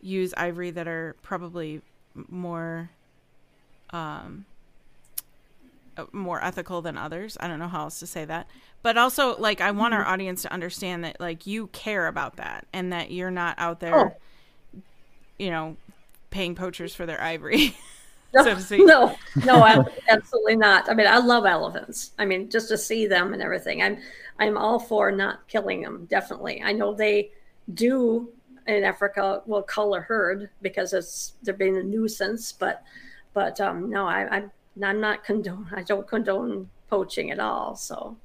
use 0.00 0.34
ivory 0.36 0.70
that 0.70 0.88
are 0.88 1.16
probably 1.22 1.82
more 2.28 2.90
um 3.90 4.44
more 6.12 6.42
ethical 6.42 6.82
than 6.82 6.96
others. 6.96 7.36
I 7.40 7.48
don't 7.48 7.58
know 7.58 7.68
how 7.68 7.84
else 7.84 7.98
to 8.00 8.06
say 8.06 8.24
that. 8.24 8.46
But 8.82 8.96
also 8.96 9.36
like 9.38 9.60
I 9.60 9.70
want 9.70 9.94
our 9.94 10.06
audience 10.06 10.42
to 10.42 10.52
understand 10.52 11.04
that 11.04 11.20
like 11.20 11.46
you 11.46 11.68
care 11.68 12.06
about 12.06 12.36
that 12.36 12.66
and 12.72 12.92
that 12.92 13.10
you're 13.10 13.30
not 13.30 13.56
out 13.58 13.80
there 13.80 14.16
you 15.38 15.50
know 15.50 15.76
paying 16.30 16.54
poachers 16.54 16.94
for 16.94 17.06
their 17.06 17.20
ivory. 17.20 17.76
No, 18.34 18.58
so 18.58 18.76
no, 18.76 19.16
no, 19.46 19.86
absolutely 20.06 20.56
not. 20.56 20.90
I 20.90 20.92
mean, 20.92 21.06
I 21.06 21.16
love 21.16 21.46
elephants. 21.46 22.12
I 22.18 22.26
mean, 22.26 22.50
just 22.50 22.68
to 22.68 22.76
see 22.76 23.06
them 23.06 23.32
and 23.32 23.40
everything. 23.40 23.82
I'm, 23.82 24.00
I'm 24.38 24.58
all 24.58 24.78
for 24.78 25.10
not 25.10 25.48
killing 25.48 25.80
them. 25.80 26.06
Definitely. 26.10 26.60
I 26.62 26.72
know 26.72 26.92
they 26.92 27.30
do 27.72 28.28
in 28.66 28.84
Africa 28.84 29.40
will 29.46 29.62
cull 29.62 29.94
a 29.94 30.00
herd 30.00 30.50
because 30.60 30.92
it's 30.92 31.32
they're 31.42 31.54
being 31.54 31.78
a 31.78 31.82
nuisance. 31.82 32.52
But, 32.52 32.82
but 33.32 33.62
um, 33.62 33.88
no, 33.88 34.06
I, 34.06 34.28
I'm, 34.28 34.50
I'm 34.84 35.00
not 35.00 35.24
condone. 35.24 35.68
I 35.74 35.82
don't 35.82 36.06
condone 36.06 36.70
poaching 36.88 37.30
at 37.30 37.40
all. 37.40 37.76
So, 37.76 38.16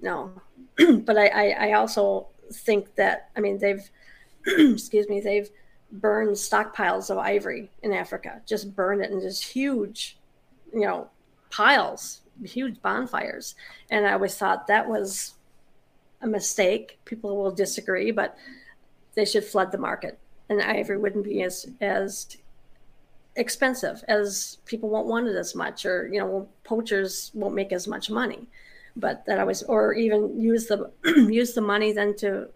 no. 0.00 0.32
but 0.76 1.16
I, 1.16 1.26
I, 1.28 1.68
I 1.68 1.72
also 1.72 2.28
think 2.52 2.94
that 2.96 3.30
I 3.36 3.40
mean 3.40 3.58
they've, 3.58 3.88
excuse 4.46 5.08
me, 5.08 5.20
they've 5.20 5.48
burned 5.92 6.36
stockpiles 6.36 7.10
of 7.10 7.18
ivory 7.18 7.70
in 7.82 7.92
Africa. 7.92 8.40
Just 8.46 8.74
burn 8.74 9.02
it 9.02 9.10
in 9.10 9.20
just 9.20 9.44
huge, 9.44 10.16
you 10.72 10.80
know, 10.80 11.08
piles, 11.50 12.20
huge 12.44 12.80
bonfires. 12.80 13.54
And 13.90 14.06
I 14.06 14.12
always 14.12 14.36
thought 14.36 14.66
that 14.68 14.88
was 14.88 15.34
a 16.22 16.26
mistake. 16.26 16.98
People 17.04 17.36
will 17.36 17.50
disagree, 17.50 18.10
but 18.10 18.36
they 19.14 19.24
should 19.24 19.44
flood 19.44 19.72
the 19.72 19.78
market, 19.78 20.18
and 20.48 20.62
ivory 20.62 20.98
wouldn't 20.98 21.24
be 21.24 21.42
as 21.42 21.66
as 21.80 22.36
expensive 23.36 24.02
as 24.08 24.58
people 24.66 24.88
won't 24.88 25.06
want 25.06 25.28
it 25.28 25.36
as 25.36 25.54
much, 25.54 25.86
or 25.86 26.08
you 26.12 26.18
know, 26.18 26.48
poachers 26.64 27.30
won't 27.34 27.54
make 27.54 27.72
as 27.72 27.86
much 27.88 28.10
money. 28.10 28.46
But 28.96 29.24
that 29.26 29.38
I 29.38 29.44
was, 29.44 29.62
or 29.62 29.94
even 29.94 30.40
use 30.40 30.66
the 30.66 30.90
use 31.04 31.54
the 31.54 31.60
money 31.60 31.92
then 31.92 32.16
to 32.16 32.48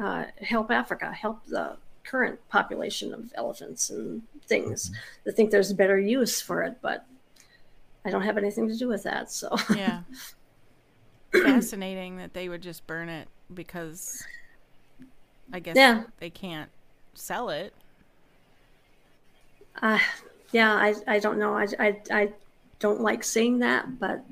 uh, 0.00 0.24
help 0.42 0.70
Africa, 0.70 1.12
help 1.12 1.44
the 1.46 1.76
current 2.04 2.38
population 2.48 3.12
of 3.14 3.32
elephants 3.36 3.90
and 3.90 4.22
things. 4.46 4.90
I 5.26 5.30
think 5.30 5.50
there's 5.50 5.70
a 5.70 5.74
better 5.74 5.98
use 5.98 6.40
for 6.40 6.62
it, 6.62 6.78
but 6.80 7.04
I 8.04 8.10
don't 8.10 8.22
have 8.22 8.38
anything 8.38 8.66
to 8.68 8.76
do 8.76 8.88
with 8.88 9.02
that. 9.02 9.30
So 9.30 9.54
Yeah. 9.74 10.00
Fascinating 11.32 12.16
that 12.16 12.32
they 12.32 12.48
would 12.48 12.62
just 12.62 12.86
burn 12.86 13.08
it 13.10 13.28
because 13.52 14.26
I 15.52 15.60
guess 15.60 15.76
Yeah. 15.76 16.04
they 16.18 16.30
can't 16.30 16.70
sell 17.14 17.50
it. 17.50 17.74
Uh, 19.82 19.98
yeah, 20.52 20.72
I, 20.74 20.94
I 21.06 21.18
don't 21.18 21.38
know. 21.38 21.54
I, 21.54 21.66
I, 21.78 22.00
I 22.10 22.32
don't 22.78 23.00
like 23.00 23.24
seeing 23.24 23.58
that, 23.60 23.98
but 23.98 24.24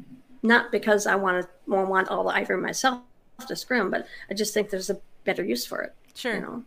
not 0.43 0.71
because 0.73 1.07
I 1.07 1.17
want 1.17 1.45
to 1.45 1.49
want 1.67 2.09
all 2.09 2.25
the 2.25 2.31
ivory 2.31 2.59
myself 2.61 3.01
to 3.47 3.57
scrim, 3.57 3.91
but 3.91 4.07
I 4.31 4.35
just 4.35 4.55
think 4.55 4.71
there's 4.71 4.91
a 4.91 4.99
better 5.25 5.45
use 5.45 5.67
for 5.67 5.83
it. 5.83 5.95
Sure. 6.15 6.35
You 6.35 6.41
know? 6.41 6.65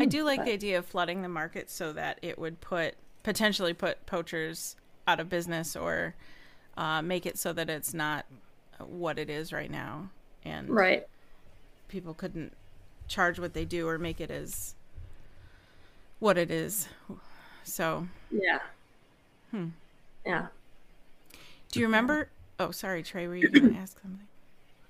I 0.00 0.04
do 0.06 0.24
like 0.24 0.38
but- 0.40 0.46
the 0.46 0.52
idea 0.52 0.78
of 0.78 0.86
flooding 0.86 1.22
the 1.22 1.28
market 1.28 1.70
so 1.70 1.92
that 1.92 2.18
it 2.22 2.38
would 2.38 2.60
put 2.60 2.94
potentially 3.24 3.74
put 3.74 4.06
poachers 4.06 4.76
out 5.06 5.20
of 5.20 5.28
business 5.28 5.74
or 5.76 6.14
uh, 6.76 7.02
make 7.02 7.26
it 7.26 7.36
so 7.36 7.52
that 7.52 7.68
it's 7.68 7.92
not 7.92 8.24
what 8.78 9.18
it 9.18 9.28
is 9.28 9.52
right 9.52 9.70
now, 9.70 10.08
and 10.44 10.70
Right. 10.70 11.06
people 11.88 12.14
couldn't 12.14 12.52
charge 13.08 13.38
what 13.40 13.52
they 13.54 13.64
do 13.64 13.88
or 13.88 13.98
make 13.98 14.20
it 14.20 14.30
as 14.30 14.74
what 16.20 16.38
it 16.38 16.50
is. 16.50 16.88
So, 17.68 18.08
Yeah. 18.30 18.58
Hmm. 19.50 19.66
Yeah. 20.26 20.46
do 21.70 21.80
you 21.80 21.86
remember? 21.86 22.28
Oh, 22.58 22.70
sorry, 22.70 23.02
Trey. 23.02 23.28
Were 23.28 23.36
you 23.36 23.48
going 23.52 23.74
to 23.74 23.78
ask 23.78 24.00
something? 24.00 24.26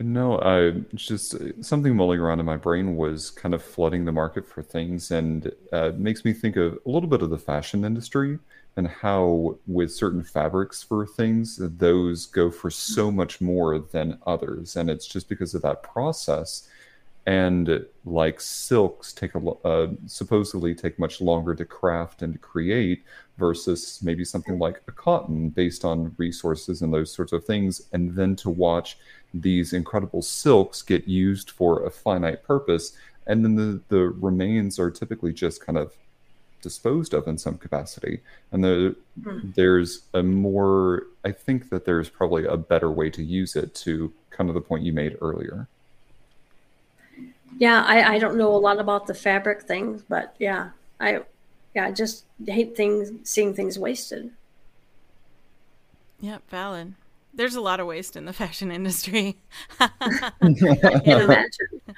No, 0.01 0.41
I 0.41 0.85
just 0.95 1.35
something 1.65 1.97
mulling 1.97 2.21
around 2.21 2.39
in 2.39 2.47
my 2.47 2.57
brain 2.57 2.95
was 2.97 3.31
kind 3.31 3.53
of 3.53 3.63
flooding 3.63 4.05
the 4.05 4.13
market 4.13 4.47
for 4.47 4.63
things, 4.63 5.11
and 5.11 5.51
uh, 5.73 5.91
makes 5.97 6.25
me 6.25 6.33
think 6.33 6.57
of 6.57 6.79
a 6.87 6.91
little 6.91 7.09
bit 7.09 7.21
of 7.21 7.31
the 7.31 7.39
fashion 7.39 7.85
industry 7.85 8.39
and 8.77 8.87
how, 8.87 9.59
with 9.67 9.93
certain 9.93 10.23
fabrics 10.23 10.85
for 10.85 11.05
things, 11.05 11.59
those 11.61 12.27
go 12.27 12.49
for 12.49 12.71
so 12.71 13.11
much 13.11 13.41
more 13.41 13.81
than 13.81 14.17
others, 14.25 14.77
and 14.77 14.89
it's 14.89 15.07
just 15.07 15.29
because 15.29 15.53
of 15.53 15.63
that 15.63 15.83
process. 15.83 16.69
And 17.29 17.85
like 18.07 18.41
silks 18.41 19.13
take 19.13 19.35
a 19.35 19.41
uh, 19.65 19.89
supposedly 20.07 20.75
take 20.75 20.99
much 20.99 21.21
longer 21.21 21.55
to 21.55 21.65
craft 21.67 22.23
and 22.23 22.33
to 22.33 22.39
create 22.39 23.05
versus 23.37 24.01
maybe 24.03 24.25
something 24.25 24.59
like 24.59 24.81
a 24.89 24.93
cotton 24.93 25.51
based 25.51 25.85
on 25.85 26.15
resources 26.17 26.81
and 26.81 26.93
those 26.93 27.13
sorts 27.13 27.33
of 27.33 27.45
things, 27.45 27.83
and 27.93 28.17
then 28.17 28.35
to 28.37 28.49
watch 28.49 28.97
these 29.35 29.75
incredible 29.75 30.23
silks 30.23 30.81
get 30.81 31.07
used 31.07 31.51
for 31.51 31.85
a 31.85 31.91
finite 31.91 32.43
purpose, 32.45 32.97
and 33.27 33.45
then 33.45 33.55
the, 33.57 33.81
the 33.89 34.05
remains 34.29 34.79
are 34.79 34.91
typically 34.91 35.33
just 35.35 35.65
kind 35.67 35.77
of 35.79 35.93
disposed 36.63 37.13
of 37.13 37.29
in 37.29 37.37
some 37.37 37.59
capacity. 37.59 38.21
And 38.53 38.65
the, 38.65 38.97
Hmm. 39.23 39.51
there's 39.55 40.03
a 40.15 40.23
more, 40.23 41.03
I 41.25 41.33
think 41.33 41.69
that 41.71 41.85
there's 41.85 42.09
probably 42.09 42.45
a 42.47 42.57
better 42.57 42.91
way 42.91 43.11
to 43.11 43.23
use 43.23 43.55
it 43.55 43.75
to 43.85 44.13
kind 44.31 44.49
of 44.49 44.55
the 44.55 44.61
point 44.69 44.83
you 44.85 44.93
made 44.95 45.19
earlier. 45.21 45.69
Yeah, 47.57 47.83
I, 47.87 48.15
I 48.15 48.19
don't 48.19 48.37
know 48.37 48.55
a 48.55 48.59
lot 48.59 48.79
about 48.79 49.07
the 49.07 49.15
fabric 49.15 49.63
things, 49.63 50.03
but 50.09 50.35
yeah, 50.39 50.71
I 51.01 51.23
yeah, 51.75 51.87
I 51.87 51.93
just 51.93 52.25
hate 52.47 52.77
things 52.77 53.13
seeing 53.29 53.55
things 53.55 53.79
wasted. 53.79 54.31
Yep, 56.21 56.49
valid. 56.51 56.95
There's 57.33 57.55
a 57.55 57.61
lot 57.61 57.81
of 57.81 57.87
waste 57.87 58.17
in 58.17 58.25
the 58.25 58.33
fashion 58.35 58.71
industry. 58.71 59.37
I 59.81 59.91
can't 60.41 61.23
imagine. 61.23 61.81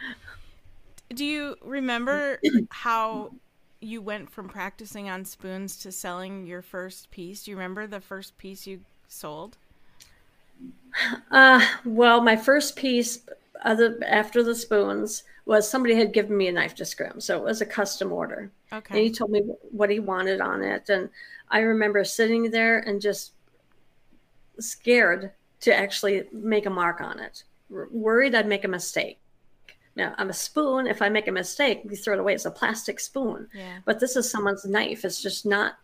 Do 1.15 1.25
you 1.25 1.57
remember 1.63 2.39
how 2.71 3.33
you 3.81 4.01
went 4.01 4.31
from 4.31 4.49
practicing 4.49 5.09
on 5.09 5.25
spoons 5.25 5.77
to 5.79 5.91
selling 5.91 6.47
your 6.47 6.63
first 6.63 7.11
piece? 7.11 7.45
Do 7.45 7.51
you 7.51 7.57
remember 7.57 7.87
the 7.87 8.01
first 8.01 8.39
piece 8.39 8.67
you 8.67 8.81
sold? 9.09 9.57
Uh, 11.31 11.67
well, 11.85 12.21
my 12.21 12.37
first 12.37 12.77
piece, 12.77 13.21
other 13.67 13.99
after 14.07 14.43
the 14.43 14.55
spoons, 14.55 15.25
was 15.47 15.69
somebody 15.69 15.95
had 15.95 16.13
given 16.13 16.37
me 16.37 16.49
a 16.49 16.53
knife 16.53 16.75
to 16.77 16.85
scrim, 16.85 17.21
so 17.21 17.37
it 17.39 17.45
was 17.45 17.61
a 17.61 17.67
custom 17.67 18.13
order, 18.13 18.51
Okay. 18.73 18.95
and 18.95 18.99
he 19.05 19.11
told 19.11 19.31
me 19.31 19.41
what 19.71 19.91
he 19.91 19.99
wanted 20.01 20.41
on 20.41 20.63
it, 20.63 20.89
and 20.89 21.09
I 21.51 21.61
remember 21.61 22.05
sitting 22.05 22.51
there 22.51 22.79
and 22.79 23.01
just 23.01 23.33
scared 24.59 25.33
to 25.61 25.75
actually 25.75 26.25
make 26.33 26.67
a 26.67 26.71
mark 26.71 27.01
on 27.01 27.19
it, 27.19 27.45
w- 27.71 27.89
worried 27.91 28.35
I'd 28.35 28.47
make 28.47 28.65
a 28.65 28.69
mistake. 28.69 29.19
Now, 29.97 30.15
I'm 30.19 30.31
a 30.31 30.35
spoon. 30.35 30.87
If 30.87 31.03
I 31.03 31.09
make 31.09 31.27
a 31.29 31.33
mistake, 31.33 31.83
we 31.85 31.97
throw 31.97 32.15
it 32.15 32.21
away. 32.21 32.35
It's 32.35 32.45
a 32.45 32.51
plastic 32.51 33.01
spoon. 33.01 33.49
Yeah. 33.53 33.79
but 33.85 33.99
this 33.99 34.15
is 34.17 34.31
someone's 34.31 34.65
knife. 34.65 35.05
It's 35.05 35.21
just 35.21 35.45
not 35.45 35.75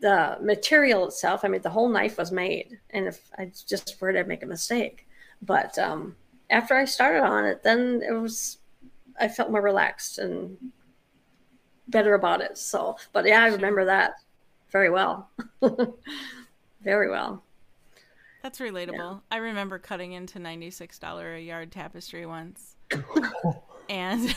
the 0.00 0.36
material 0.42 1.06
itself. 1.06 1.44
I 1.44 1.48
mean, 1.48 1.62
the 1.62 1.70
whole 1.70 1.88
knife 1.88 2.18
was 2.18 2.32
made, 2.32 2.78
and 2.90 3.06
if 3.06 3.30
I 3.38 3.52
just 3.66 3.96
worried 4.00 4.16
I'd 4.16 4.28
make 4.28 4.42
a 4.42 4.46
mistake. 4.46 5.06
But 5.40 5.78
um, 5.78 6.16
after 6.50 6.74
I 6.74 6.84
started 6.84 7.22
on 7.22 7.44
it, 7.44 7.62
then 7.62 8.02
it 8.06 8.12
was 8.12 8.58
I 9.20 9.28
felt 9.28 9.50
more 9.50 9.62
relaxed 9.62 10.18
and 10.18 10.56
better 11.88 12.14
about 12.14 12.40
it. 12.40 12.56
So, 12.58 12.96
but 13.12 13.26
yeah, 13.26 13.42
I 13.42 13.48
remember 13.48 13.84
that 13.86 14.12
very 14.70 14.90
well, 14.90 15.30
very 16.82 17.10
well. 17.10 17.42
That's 18.42 18.60
relatable. 18.60 19.22
I 19.30 19.38
remember 19.38 19.78
cutting 19.78 20.12
into 20.12 20.38
$96 20.38 21.36
a 21.36 21.40
yard 21.40 21.72
tapestry 21.72 22.24
once. 22.24 22.76
and 23.88 24.34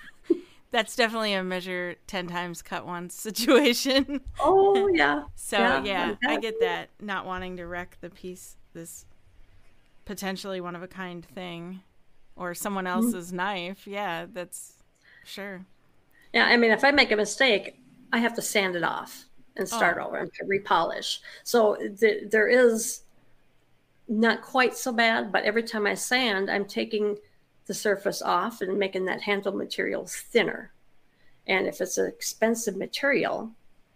that's 0.70 0.96
definitely 0.96 1.34
a 1.34 1.44
measure 1.44 1.96
10 2.06 2.28
times 2.28 2.62
cut 2.62 2.86
once 2.86 3.14
situation. 3.20 4.20
Oh 4.40 4.88
yeah, 4.88 5.24
So, 5.34 5.58
Yeah, 5.58 5.84
yeah, 5.84 6.14
I 6.26 6.38
get 6.38 6.60
that. 6.60 6.88
Not 7.00 7.26
wanting 7.26 7.58
to 7.58 7.66
wreck 7.66 7.98
the 8.00 8.10
piece, 8.10 8.56
this 8.72 9.04
potentially 10.06 10.60
one 10.62 10.74
of 10.74 10.82
a 10.82 10.88
kind 10.88 11.24
thing, 11.24 11.82
or 12.36 12.54
someone 12.54 12.86
Mm-hmm. 12.86 13.04
else's 13.06 13.32
knife. 13.32 13.86
Yeah, 13.86 14.26
that's 14.32 14.74
sure. 15.24 15.66
yeah. 16.32 16.46
I 16.46 16.56
mean, 16.56 16.70
if 16.70 16.84
I 16.84 16.90
make 16.92 17.12
a 17.12 17.16
mistake, 17.16 17.78
I 18.12 18.18
have 18.18 18.34
to 18.36 18.42
sand 18.42 18.76
it 18.76 18.84
off 18.84 19.26
and 19.56 19.68
start 19.68 19.98
Oh. 20.00 20.06
over 20.06 20.16
and 20.16 20.30
repolish. 20.48 21.18
So 21.44 21.76
th- 22.00 22.30
there 22.30 22.48
is 22.48 23.02
not 24.08 24.42
quite 24.42 24.76
so 24.76 24.92
bad, 24.92 25.32
but 25.32 25.44
every 25.44 25.62
time 25.64 25.86
I 25.86 25.94
sand, 25.94 26.50
I'm 26.50 26.64
taking 26.66 27.18
the 27.66 27.74
surface 27.74 28.22
off 28.22 28.60
and 28.60 28.78
making 28.78 29.04
that 29.06 29.20
handle 29.22 29.52
material 29.52 30.06
thinner. 30.06 30.72
And 31.48 31.66
if 31.66 31.80
it's 31.80 31.98
an 31.98 32.06
expensive 32.06 32.76
material, 32.76 33.50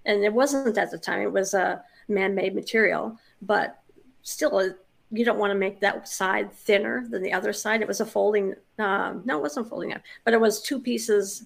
and 0.06 0.24
it 0.24 0.32
wasn't 0.32 0.76
at 0.78 0.90
the 0.90 0.98
time, 0.98 1.20
it 1.22 1.32
was 1.32 1.54
a 1.54 1.84
man 2.08 2.34
made 2.34 2.54
material, 2.54 3.16
but 3.42 3.80
still, 4.22 4.74
you 5.12 5.24
don't 5.24 5.38
want 5.38 5.50
to 5.50 5.58
make 5.58 5.80
that 5.80 6.08
side 6.08 6.52
thinner 6.52 7.06
than 7.08 7.22
the 7.22 7.32
other 7.32 7.52
side. 7.52 7.82
It 7.82 7.88
was 7.88 8.00
a 8.00 8.06
folding, 8.06 8.54
um, 8.78 9.22
no, 9.24 9.38
it 9.38 9.42
wasn't 9.42 9.68
folding 9.68 9.90
knife, 9.90 10.02
but 10.24 10.34
it 10.34 10.40
was 10.40 10.62
two 10.62 10.78
pieces 10.78 11.44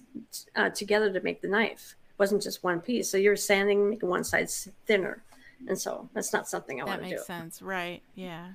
uh, 0.55 0.69
together 0.69 1.11
to 1.11 1.19
make 1.21 1.41
the 1.41 1.47
knife. 1.47 1.95
It 2.09 2.19
wasn't 2.19 2.43
just 2.43 2.63
one 2.63 2.79
piece. 2.79 3.09
So 3.09 3.17
you're 3.17 3.35
sanding, 3.35 3.89
making 3.89 4.09
one 4.09 4.23
side 4.23 4.49
thinner. 4.49 5.23
And 5.67 5.77
so 5.79 6.07
that's 6.13 6.31
not 6.31 6.47
something 6.47 6.81
I 6.81 6.85
that 6.85 6.89
want 6.89 7.01
to 7.03 7.09
do. 7.09 7.09
That 7.09 7.15
makes 7.15 7.27
sense. 7.27 7.61
Right. 7.61 8.01
Yeah. 8.13 8.49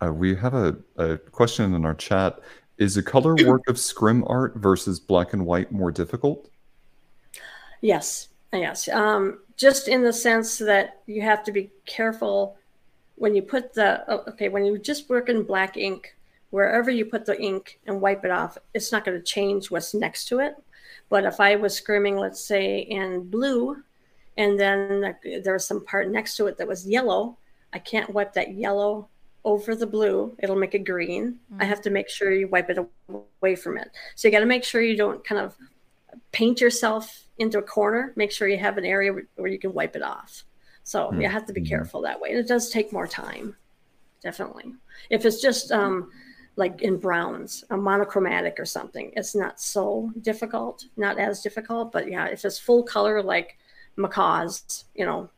Uh, 0.00 0.12
we 0.12 0.34
have 0.36 0.54
a, 0.54 0.76
a 0.96 1.18
question 1.18 1.74
in 1.74 1.84
our 1.84 1.94
chat. 1.94 2.40
Is 2.76 2.96
a 2.96 3.02
color 3.02 3.36
work 3.46 3.68
of 3.68 3.78
scrim 3.78 4.24
art 4.26 4.56
versus 4.56 4.98
black 4.98 5.32
and 5.32 5.46
white 5.46 5.70
more 5.70 5.92
difficult? 5.92 6.48
Yes. 7.80 8.28
Yes. 8.52 8.88
Um, 8.88 9.40
just 9.56 9.86
in 9.86 10.02
the 10.02 10.12
sense 10.12 10.58
that 10.58 11.02
you 11.06 11.22
have 11.22 11.44
to 11.44 11.52
be 11.52 11.70
careful 11.86 12.56
when 13.16 13.34
you 13.34 13.42
put 13.42 13.74
the 13.74 14.04
oh, 14.08 14.24
okay 14.28 14.48
when 14.48 14.64
you 14.64 14.78
just 14.78 15.08
work 15.08 15.28
in 15.28 15.42
black 15.42 15.76
ink 15.76 16.16
wherever 16.50 16.90
you 16.90 17.04
put 17.04 17.24
the 17.24 17.40
ink 17.40 17.80
and 17.86 18.00
wipe 18.00 18.24
it 18.24 18.30
off 18.30 18.58
it's 18.74 18.92
not 18.92 19.04
going 19.04 19.16
to 19.16 19.24
change 19.24 19.70
what's 19.70 19.94
next 19.94 20.26
to 20.26 20.40
it. 20.40 20.54
But 21.10 21.24
if 21.24 21.40
i 21.40 21.56
was 21.56 21.80
scrimming 21.80 22.18
let's 22.18 22.44
say 22.44 22.78
in 22.78 23.28
blue 23.30 23.82
and 24.36 24.58
then 24.58 25.14
there 25.42 25.52
was 25.52 25.66
some 25.66 25.84
part 25.84 26.10
next 26.10 26.36
to 26.36 26.46
it 26.46 26.58
that 26.58 26.66
was 26.66 26.86
yellow 26.86 27.36
i 27.72 27.78
can't 27.78 28.10
wipe 28.10 28.32
that 28.34 28.54
yellow 28.54 29.08
over 29.44 29.74
the 29.74 29.86
blue. 29.86 30.34
It'll 30.42 30.56
make 30.56 30.74
it 30.74 30.84
green. 30.84 31.38
Mm-hmm. 31.52 31.62
i 31.62 31.64
have 31.64 31.82
to 31.82 31.90
make 31.90 32.08
sure 32.08 32.32
you 32.32 32.48
wipe 32.48 32.70
it 32.70 32.78
away 33.08 33.56
from 33.56 33.76
it. 33.76 33.90
So 34.14 34.26
you 34.26 34.32
got 34.32 34.40
to 34.40 34.46
make 34.46 34.64
sure 34.64 34.80
you 34.80 34.96
don't 34.96 35.24
kind 35.24 35.40
of 35.40 35.54
paint 36.32 36.60
yourself 36.60 37.26
into 37.38 37.58
a 37.58 37.62
corner. 37.62 38.12
Make 38.16 38.32
sure 38.32 38.48
you 38.48 38.58
have 38.58 38.78
an 38.78 38.84
area 38.84 39.12
where 39.36 39.50
you 39.50 39.58
can 39.58 39.72
wipe 39.72 39.96
it 39.96 40.02
off 40.02 40.44
so 40.84 41.08
mm-hmm. 41.08 41.22
you 41.22 41.28
have 41.28 41.46
to 41.46 41.52
be 41.52 41.62
careful 41.62 42.02
that 42.02 42.20
way. 42.20 42.30
And 42.30 42.38
it 42.38 42.46
does 42.46 42.70
take 42.70 42.92
more 42.92 43.06
time, 43.06 43.56
definitely. 44.22 44.72
If 45.10 45.24
it's 45.24 45.40
just 45.40 45.72
um, 45.72 46.10
like 46.56 46.82
in 46.82 46.98
browns, 46.98 47.64
a 47.70 47.76
monochromatic 47.76 48.60
or 48.60 48.66
something, 48.66 49.10
it's 49.16 49.34
not 49.34 49.60
so 49.60 50.12
difficult, 50.20 50.84
not 50.96 51.18
as 51.18 51.40
difficult. 51.40 51.90
But 51.90 52.10
yeah, 52.10 52.26
if 52.26 52.44
it's 52.44 52.58
full 52.58 52.82
color 52.82 53.22
like 53.22 53.56
macaws, 53.96 54.84
you 54.94 55.06
know, 55.06 55.30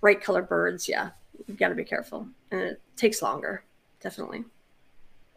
bright 0.00 0.22
color 0.22 0.42
birds, 0.42 0.86
yeah, 0.86 1.10
you 1.46 1.54
got 1.54 1.70
to 1.70 1.74
be 1.74 1.84
careful. 1.84 2.28
And 2.50 2.60
it 2.60 2.80
takes 2.94 3.22
longer, 3.22 3.64
definitely. 4.00 4.44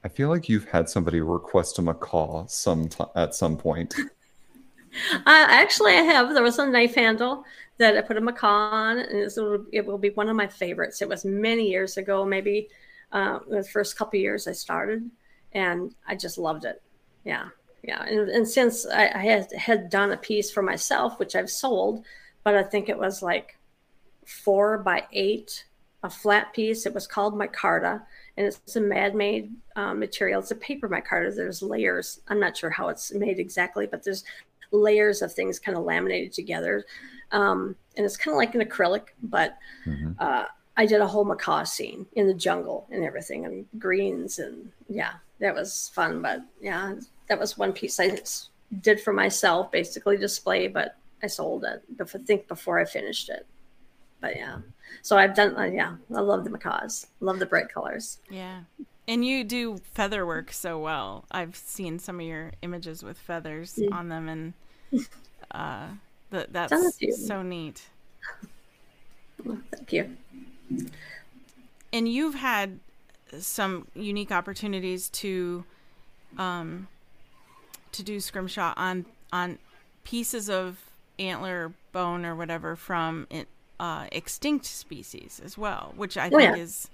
I 0.03 0.09
feel 0.09 0.29
like 0.29 0.49
you've 0.49 0.69
had 0.69 0.89
somebody 0.89 1.21
request 1.21 1.79
a 1.79 1.81
macaw 1.81 2.45
some 2.47 2.89
t- 2.89 3.03
at 3.15 3.33
some 3.33 3.57
point. 3.57 3.95
uh, 5.13 5.21
actually, 5.25 5.93
I 5.93 6.01
have. 6.01 6.33
There 6.33 6.43
was 6.43 6.59
a 6.59 6.65
knife 6.65 6.95
handle 6.95 7.45
that 7.77 7.97
I 7.97 8.01
put 8.01 8.17
a 8.17 8.21
macaw 8.21 8.89
and 8.89 8.99
it 8.99 9.33
will, 9.37 9.65
it 9.71 9.85
will 9.85 9.97
be 9.97 10.09
one 10.11 10.29
of 10.29 10.35
my 10.35 10.47
favorites. 10.47 11.01
It 11.01 11.09
was 11.09 11.25
many 11.25 11.69
years 11.69 11.97
ago, 11.97 12.25
maybe 12.25 12.69
uh, 13.11 13.39
the 13.49 13.63
first 13.63 13.97
couple 13.97 14.19
years 14.19 14.47
I 14.47 14.51
started, 14.51 15.09
and 15.53 15.93
I 16.07 16.15
just 16.15 16.37
loved 16.37 16.65
it. 16.65 16.81
Yeah, 17.23 17.49
yeah. 17.83 18.03
And, 18.03 18.29
and 18.29 18.47
since 18.47 18.85
I, 18.85 19.07
I, 19.07 19.23
had 19.23 19.51
had 19.53 19.89
done 19.89 20.11
a 20.11 20.17
piece 20.17 20.51
for 20.51 20.61
myself, 20.61 21.19
which 21.19 21.35
I've 21.35 21.49
sold, 21.49 22.03
but 22.43 22.55
I 22.55 22.63
think 22.63 22.89
it 22.89 22.97
was 22.97 23.21
like 23.21 23.57
four 24.25 24.77
by 24.79 25.03
eight, 25.13 25.65
a 26.03 26.09
flat 26.09 26.53
piece. 26.53 26.85
It 26.85 26.93
was 26.93 27.07
called 27.07 27.35
micarta, 27.35 28.01
and 28.35 28.47
it's 28.47 28.75
a 28.75 28.81
mad-made 28.81 29.53
uh, 29.75 29.93
material. 29.93 30.41
It's 30.41 30.51
a 30.51 30.55
paper 30.55 30.89
micarta. 30.89 31.35
There's 31.35 31.61
layers. 31.61 32.21
I'm 32.27 32.39
not 32.39 32.57
sure 32.57 32.69
how 32.69 32.89
it's 32.89 33.13
made 33.13 33.39
exactly, 33.39 33.87
but 33.87 34.03
there's 34.03 34.23
layers 34.71 35.21
of 35.21 35.33
things 35.33 35.59
kind 35.59 35.77
of 35.77 35.83
laminated 35.83 36.33
together. 36.33 36.85
Um, 37.31 37.75
and 37.95 38.05
it's 38.05 38.17
kind 38.17 38.33
of 38.33 38.37
like 38.37 38.55
an 38.55 38.61
acrylic, 38.61 39.07
but 39.21 39.57
mm-hmm. 39.85 40.11
uh, 40.19 40.45
I 40.77 40.85
did 40.85 41.01
a 41.01 41.07
whole 41.07 41.25
macaw 41.25 41.63
scene 41.63 42.05
in 42.13 42.27
the 42.27 42.33
jungle 42.33 42.87
and 42.91 43.03
everything, 43.03 43.45
and 43.45 43.65
greens, 43.79 44.39
and 44.39 44.71
yeah, 44.87 45.13
that 45.39 45.55
was 45.55 45.91
fun. 45.93 46.21
But 46.21 46.41
yeah, 46.61 46.95
that 47.27 47.39
was 47.39 47.57
one 47.57 47.73
piece 47.73 47.99
I 47.99 48.17
did 48.81 49.01
for 49.01 49.11
myself, 49.11 49.71
basically 49.71 50.17
display, 50.17 50.67
but 50.67 50.95
I 51.23 51.27
sold 51.27 51.65
it. 51.65 51.83
I 51.99 52.05
think 52.19 52.47
before 52.47 52.79
I 52.79 52.85
finished 52.85 53.29
it. 53.29 53.45
But 54.21 54.35
yeah, 54.35 54.59
so 55.01 55.17
I've 55.17 55.35
done. 55.35 55.57
Uh, 55.57 55.63
yeah, 55.63 55.95
I 56.15 56.19
love 56.19 56.43
the 56.43 56.49
macaws. 56.51 57.07
Love 57.19 57.39
the 57.39 57.45
bright 57.45 57.69
colors. 57.73 58.19
Yeah. 58.29 58.61
And 59.07 59.25
you 59.25 59.43
do 59.43 59.77
feather 59.93 60.25
work 60.25 60.51
so 60.51 60.77
well. 60.79 61.25
I've 61.31 61.55
seen 61.55 61.97
some 61.99 62.19
of 62.19 62.25
your 62.25 62.51
images 62.61 63.03
with 63.03 63.17
feathers 63.17 63.75
yeah. 63.77 63.95
on 63.95 64.09
them, 64.09 64.27
and 64.27 64.53
uh, 65.51 65.87
that 66.31 66.51
that's 66.51 67.25
so 67.25 67.41
neat. 67.41 67.83
thank 69.71 69.93
you. 69.93 70.17
And 71.93 72.07
you've 72.07 72.35
had 72.35 72.79
some 73.39 73.87
unique 73.95 74.31
opportunities 74.31 75.09
to 75.09 75.63
um 76.37 76.87
to 77.93 78.03
do 78.03 78.19
scrimshaw 78.19 78.73
on 78.75 79.05
on 79.31 79.57
pieces 80.03 80.49
of 80.49 80.77
antler 81.19 81.73
bone 81.91 82.25
or 82.25 82.35
whatever 82.35 82.75
from 82.75 83.27
uh, 83.79 84.07
extinct 84.11 84.65
species 84.65 85.41
as 85.43 85.57
well, 85.57 85.93
which 85.95 86.17
I 86.17 86.27
oh, 86.27 86.37
think 86.37 86.57
yeah. 86.57 86.63
is 86.63 86.89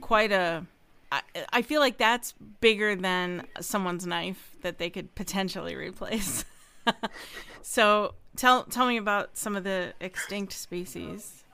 quite 0.00 0.32
a. 0.32 0.66
I, 1.12 1.20
I 1.52 1.62
feel 1.62 1.80
like 1.80 1.98
that's 1.98 2.32
bigger 2.60 2.96
than 2.96 3.46
someone's 3.60 4.06
knife 4.06 4.56
that 4.62 4.78
they 4.78 4.88
could 4.88 5.14
potentially 5.14 5.74
replace. 5.74 6.46
so 7.62 8.14
tell 8.34 8.64
tell 8.64 8.86
me 8.86 8.96
about 8.96 9.36
some 9.36 9.54
of 9.54 9.64
the 9.64 9.92
extinct 10.00 10.54
species. 10.54 11.44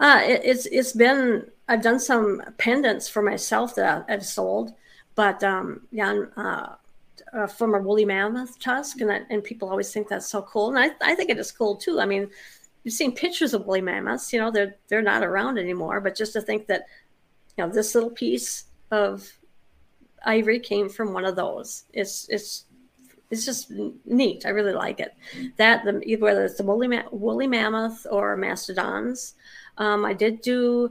Uh, 0.00 0.22
it, 0.24 0.40
it's 0.42 0.66
it's 0.66 0.92
been 0.92 1.50
I've 1.68 1.82
done 1.82 2.00
some 2.00 2.42
pendants 2.56 3.08
for 3.08 3.20
myself 3.20 3.74
that 3.74 4.06
I've 4.08 4.24
sold, 4.24 4.72
but 5.14 5.44
um, 5.44 5.82
yeah, 5.92 6.24
uh, 6.36 6.74
uh, 7.34 7.46
from 7.46 7.74
a 7.74 7.78
woolly 7.78 8.06
mammoth 8.06 8.58
tusk, 8.58 9.02
and 9.02 9.10
and 9.28 9.44
people 9.44 9.68
always 9.68 9.92
think 9.92 10.08
that's 10.08 10.28
so 10.28 10.40
cool, 10.40 10.74
and 10.74 10.78
I 10.78 10.90
I 11.02 11.14
think 11.14 11.28
it 11.28 11.38
is 11.38 11.52
cool 11.52 11.76
too. 11.76 12.00
I 12.00 12.06
mean, 12.06 12.30
you've 12.84 12.94
seen 12.94 13.14
pictures 13.14 13.52
of 13.52 13.66
woolly 13.66 13.82
mammoths, 13.82 14.32
you 14.32 14.40
know, 14.40 14.50
they're 14.50 14.76
they're 14.88 15.02
not 15.02 15.22
around 15.22 15.58
anymore, 15.58 16.00
but 16.00 16.16
just 16.16 16.32
to 16.32 16.40
think 16.40 16.68
that, 16.68 16.86
you 17.56 17.66
know, 17.66 17.70
this 17.70 17.94
little 17.94 18.10
piece 18.10 18.64
of 18.90 19.30
ivory 20.24 20.60
came 20.60 20.88
from 20.88 21.12
one 21.12 21.24
of 21.24 21.36
those, 21.36 21.84
it's 21.92 22.28
it's 22.28 22.64
it's 23.30 23.44
just 23.44 23.70
neat. 24.06 24.46
I 24.46 24.50
really 24.50 24.72
like 24.72 25.00
it. 25.00 25.14
That 25.58 25.84
the, 25.84 26.16
whether 26.16 26.44
it's 26.44 26.56
the 26.56 26.62
woolly, 26.62 26.88
ma- 26.88 27.08
woolly 27.10 27.46
mammoth 27.46 28.06
or 28.10 28.36
mastodons. 28.36 29.34
Um, 29.76 30.04
I 30.04 30.14
did 30.14 30.40
do 30.40 30.90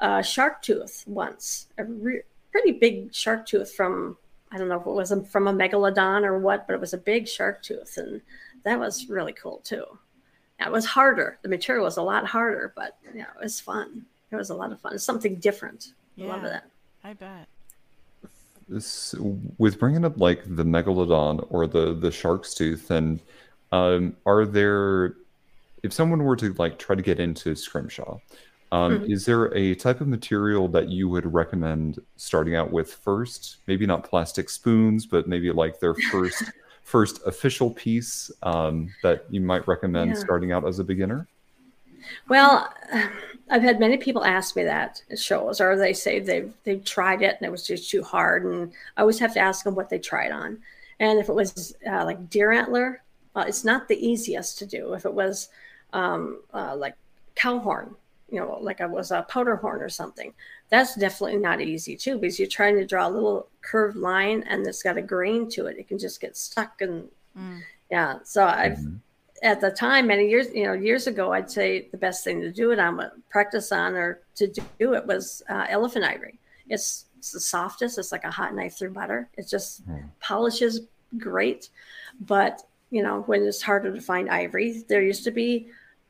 a 0.00 0.22
shark 0.22 0.62
tooth 0.62 1.04
once, 1.06 1.68
a 1.78 1.84
re- 1.84 2.22
pretty 2.50 2.72
big 2.72 3.14
shark 3.14 3.46
tooth 3.46 3.72
from 3.72 4.16
I 4.50 4.58
don't 4.58 4.68
know 4.68 4.80
if 4.80 4.86
it 4.86 4.90
was 4.90 5.12
from 5.30 5.48
a 5.48 5.52
megalodon 5.52 6.24
or 6.24 6.38
what, 6.38 6.66
but 6.66 6.74
it 6.74 6.80
was 6.80 6.94
a 6.94 6.98
big 6.98 7.28
shark 7.28 7.62
tooth, 7.62 7.96
and 7.98 8.20
that 8.64 8.78
was 8.78 9.08
really 9.08 9.32
cool 9.32 9.58
too. 9.64 9.84
It 10.60 10.72
was 10.72 10.86
harder. 10.86 11.38
The 11.42 11.48
material 11.48 11.84
was 11.84 11.98
a 11.98 12.02
lot 12.02 12.26
harder, 12.26 12.72
but 12.74 12.96
yeah, 13.14 13.26
it 13.38 13.42
was 13.42 13.60
fun. 13.60 14.06
It 14.30 14.36
was 14.36 14.50
a 14.50 14.54
lot 14.54 14.72
of 14.72 14.80
fun. 14.80 14.94
It's 14.94 15.04
something 15.04 15.36
different. 15.36 15.92
Yeah, 16.16 16.28
Love 16.28 16.42
that. 16.42 16.70
I 17.06 17.12
bet 17.12 17.46
this, 18.68 19.14
with 19.58 19.78
bringing 19.78 20.04
up 20.04 20.18
like 20.18 20.42
the 20.44 20.64
megalodon 20.64 21.46
or 21.50 21.68
the 21.68 21.94
the 21.94 22.10
shark's 22.10 22.52
tooth, 22.52 22.90
and 22.90 23.20
um, 23.70 24.16
are 24.26 24.44
there, 24.44 25.14
if 25.84 25.92
someone 25.92 26.24
were 26.24 26.34
to 26.34 26.52
like 26.54 26.80
try 26.80 26.96
to 26.96 27.02
get 27.02 27.20
into 27.20 27.54
scrimshaw, 27.54 28.18
um, 28.72 28.98
mm-hmm. 28.98 29.12
is 29.12 29.24
there 29.24 29.54
a 29.54 29.76
type 29.76 30.00
of 30.00 30.08
material 30.08 30.66
that 30.66 30.88
you 30.88 31.08
would 31.08 31.32
recommend 31.32 32.00
starting 32.16 32.56
out 32.56 32.72
with 32.72 32.92
first? 32.92 33.58
Maybe 33.68 33.86
not 33.86 34.02
plastic 34.02 34.50
spoons, 34.50 35.06
but 35.06 35.28
maybe 35.28 35.52
like 35.52 35.78
their 35.78 35.94
first 36.10 36.42
first 36.82 37.20
official 37.24 37.70
piece 37.70 38.32
um, 38.42 38.92
that 39.04 39.26
you 39.30 39.40
might 39.40 39.66
recommend 39.68 40.10
yeah. 40.10 40.16
starting 40.16 40.50
out 40.50 40.66
as 40.66 40.80
a 40.80 40.84
beginner. 40.84 41.28
Well, 42.28 42.72
I've 43.50 43.62
had 43.62 43.78
many 43.78 43.96
people 43.96 44.24
ask 44.24 44.56
me 44.56 44.64
that 44.64 45.02
at 45.10 45.18
shows, 45.18 45.60
or 45.60 45.76
they 45.76 45.92
say 45.92 46.18
they've 46.18 46.52
they've 46.64 46.84
tried 46.84 47.22
it 47.22 47.36
and 47.38 47.46
it 47.46 47.50
was 47.50 47.66
just 47.66 47.90
too 47.90 48.02
hard, 48.02 48.44
and 48.44 48.72
I 48.96 49.02
always 49.02 49.18
have 49.18 49.34
to 49.34 49.40
ask 49.40 49.64
them 49.64 49.74
what 49.74 49.88
they 49.88 49.98
tried 49.98 50.32
on. 50.32 50.58
And 50.98 51.18
if 51.18 51.28
it 51.28 51.34
was 51.34 51.76
uh, 51.88 52.04
like 52.04 52.30
deer 52.30 52.52
antler, 52.52 53.02
uh, 53.34 53.44
it's 53.46 53.64
not 53.64 53.86
the 53.86 54.06
easiest 54.06 54.58
to 54.58 54.66
do. 54.66 54.94
If 54.94 55.04
it 55.04 55.12
was 55.12 55.48
um, 55.92 56.40
uh, 56.54 56.74
like 56.76 56.96
cow 57.34 57.58
horn, 57.58 57.94
you 58.30 58.40
know, 58.40 58.58
like 58.60 58.80
it 58.80 58.90
was 58.90 59.10
a 59.10 59.26
powder 59.28 59.56
horn 59.56 59.82
or 59.82 59.90
something, 59.90 60.32
that's 60.70 60.96
definitely 60.96 61.38
not 61.38 61.60
easy 61.60 61.96
too, 61.96 62.18
because 62.18 62.38
you're 62.38 62.48
trying 62.48 62.76
to 62.76 62.86
draw 62.86 63.06
a 63.06 63.10
little 63.10 63.48
curved 63.60 63.96
line 63.96 64.42
and 64.48 64.66
it's 64.66 64.82
got 64.82 64.96
a 64.96 65.02
grain 65.02 65.48
to 65.50 65.66
it. 65.66 65.78
It 65.78 65.86
can 65.86 65.98
just 65.98 66.20
get 66.20 66.36
stuck 66.36 66.80
and 66.80 67.08
mm. 67.38 67.60
yeah. 67.90 68.18
So 68.24 68.44
I've 68.44 68.78
mm-hmm 68.78 68.96
at 69.42 69.60
the 69.60 69.70
time, 69.70 70.06
many 70.06 70.28
years, 70.28 70.48
you 70.54 70.64
know, 70.64 70.72
years 70.72 71.06
ago, 71.06 71.32
I'd 71.32 71.50
say 71.50 71.88
the 71.90 71.96
best 71.96 72.24
thing 72.24 72.40
to 72.40 72.52
do 72.52 72.70
it 72.70 72.78
on, 72.78 73.00
practice 73.28 73.72
on, 73.72 73.94
or 73.94 74.20
to 74.36 74.46
do 74.46 74.94
it 74.94 75.06
was 75.06 75.42
uh, 75.48 75.66
elephant 75.68 76.04
ivory. 76.04 76.38
It's, 76.68 77.06
it's 77.18 77.32
the 77.32 77.40
softest. 77.40 77.98
It's 77.98 78.12
like 78.12 78.24
a 78.24 78.30
hot 78.30 78.54
knife 78.54 78.78
through 78.78 78.90
butter. 78.90 79.28
It 79.36 79.48
just 79.48 79.88
mm. 79.88 80.04
polishes 80.20 80.82
great. 81.18 81.70
But, 82.20 82.62
you 82.90 83.02
know, 83.02 83.22
when 83.22 83.42
it's 83.42 83.62
harder 83.62 83.94
to 83.94 84.00
find 84.00 84.28
ivory, 84.30 84.84
there 84.88 85.02
used 85.02 85.24
to 85.24 85.30
be 85.30 85.68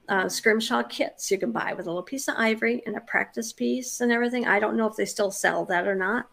uh, 0.09 0.29
scrimshaw 0.29 0.85
kits 0.85 1.31
you 1.31 1.39
can 1.39 1.51
buy 1.51 1.73
with 1.73 1.87
a 1.87 1.91
little 1.91 2.03
piece 2.03 2.29
of 2.29 2.37
ivory 2.39 2.83
and 2.87 2.97
a 2.97 3.01
practice 3.01 3.53
piece 3.53 4.01
and 4.01 4.13
everything. 4.13 4.47
I 4.47 4.61
don't 4.61 4.77
know 4.77 4.87
if 4.87 4.97
they 4.97 5.05
still 5.05 5.31
sell 5.31 5.65
that 5.67 5.87
or 5.87 5.97
not. 5.97 6.27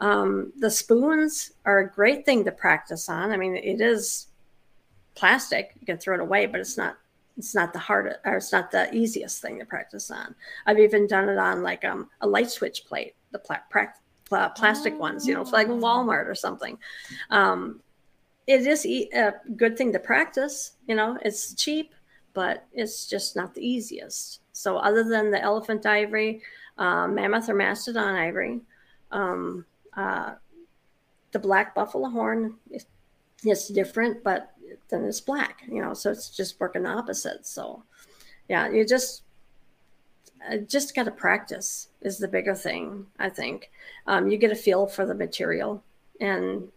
Um, 0.00 0.52
the 0.58 0.70
spoons 0.70 1.52
are 1.64 1.78
a 1.78 1.90
great 1.90 2.26
thing 2.26 2.44
to 2.44 2.52
practice 2.52 3.08
on. 3.08 3.32
I 3.32 3.36
mean, 3.36 3.56
it 3.56 3.80
is 3.80 4.26
plastic; 5.14 5.74
you 5.80 5.86
can 5.86 5.98
throw 5.98 6.14
it 6.14 6.20
away, 6.20 6.46
but 6.46 6.60
it's 6.60 6.76
not 6.76 6.96
it's 7.36 7.54
not 7.54 7.72
the 7.72 7.78
hardest 7.78 8.20
or 8.24 8.36
it's 8.36 8.52
not 8.52 8.70
the 8.70 8.94
easiest 8.94 9.42
thing 9.42 9.58
to 9.58 9.64
practice 9.64 10.10
on. 10.10 10.34
I've 10.66 10.78
even 10.78 11.06
done 11.06 11.28
it 11.28 11.38
on 11.38 11.62
like 11.62 11.84
um, 11.84 12.08
a 12.20 12.26
light 12.26 12.50
switch 12.50 12.84
plate, 12.86 13.14
the 13.32 13.40
pla- 13.40 13.62
pla- 13.70 14.48
plastic 14.50 14.94
oh. 14.94 14.98
ones, 14.98 15.26
you 15.26 15.34
know, 15.34 15.42
like 15.42 15.68
oh. 15.68 15.78
Walmart 15.78 16.28
or 16.28 16.34
something. 16.34 16.78
Um, 17.30 17.80
it 18.46 18.66
is 18.66 18.86
a 18.86 19.32
good 19.56 19.76
thing 19.76 19.92
to 19.92 19.98
practice. 19.98 20.72
You 20.86 20.94
know, 20.94 21.18
it's 21.22 21.54
cheap 21.54 21.94
but 22.34 22.66
it's 22.72 23.06
just 23.06 23.36
not 23.36 23.54
the 23.54 23.66
easiest. 23.66 24.40
So, 24.52 24.76
other 24.76 25.04
than 25.04 25.30
the 25.30 25.40
elephant 25.40 25.86
ivory, 25.86 26.42
uh, 26.76 27.08
mammoth 27.08 27.48
or 27.48 27.54
mastodon 27.54 28.14
ivory, 28.14 28.60
um, 29.10 29.64
uh, 29.96 30.34
the 31.30 31.38
black 31.38 31.74
buffalo 31.74 32.10
horn 32.10 32.56
is, 32.70 32.86
is 33.44 33.68
different, 33.68 34.22
but 34.22 34.52
then 34.88 35.04
it's 35.04 35.20
black, 35.20 35.62
you 35.68 35.82
know, 35.82 35.94
so 35.94 36.10
it's 36.10 36.30
just 36.30 36.60
working 36.60 36.86
opposite. 36.86 37.46
So, 37.46 37.82
yeah, 38.48 38.68
you 38.68 38.84
just 38.84 39.22
uh, 40.50 40.58
just 40.58 40.94
got 40.94 41.04
to 41.04 41.10
practice 41.10 41.88
is 42.02 42.18
the 42.18 42.28
bigger 42.28 42.54
thing. 42.54 43.06
I 43.18 43.28
think 43.28 43.70
um, 44.06 44.28
you 44.28 44.36
get 44.36 44.52
a 44.52 44.56
feel 44.56 44.86
for 44.86 45.06
the 45.06 45.14
material, 45.14 45.82
and 46.20 46.68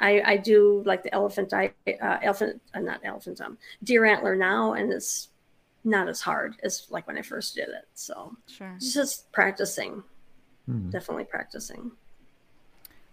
I, 0.00 0.22
I 0.24 0.36
do 0.36 0.82
like 0.84 1.02
the 1.02 1.14
elephant, 1.14 1.52
uh, 1.52 1.68
elephant, 2.22 2.60
uh, 2.74 2.80
not 2.80 3.00
elephant, 3.04 3.40
um, 3.40 3.58
deer 3.82 4.04
antler 4.04 4.34
now, 4.34 4.72
and 4.72 4.92
it's 4.92 5.28
not 5.84 6.08
as 6.08 6.20
hard 6.20 6.56
as 6.62 6.86
like 6.90 7.06
when 7.06 7.18
I 7.18 7.22
first 7.22 7.54
did 7.54 7.68
it. 7.68 7.86
So 7.94 8.36
sure, 8.48 8.76
just 8.80 9.30
practicing, 9.32 10.02
hmm. 10.66 10.90
definitely 10.90 11.24
practicing. 11.24 11.92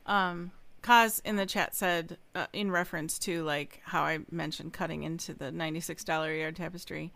Um, 0.06 0.52
Kaz 0.84 1.22
in 1.24 1.36
the 1.36 1.46
chat 1.46 1.76
said, 1.76 2.18
uh, 2.34 2.48
in 2.54 2.72
reference 2.72 3.20
to 3.20 3.44
like 3.44 3.82
how 3.84 4.04
I 4.04 4.20
mentioned 4.32 4.74
cutting 4.74 5.04
into 5.04 5.34
the 5.34 5.52
ninety-six 5.52 6.04
dollar 6.04 6.34
yard 6.34 6.56
tapestry. 6.56 7.12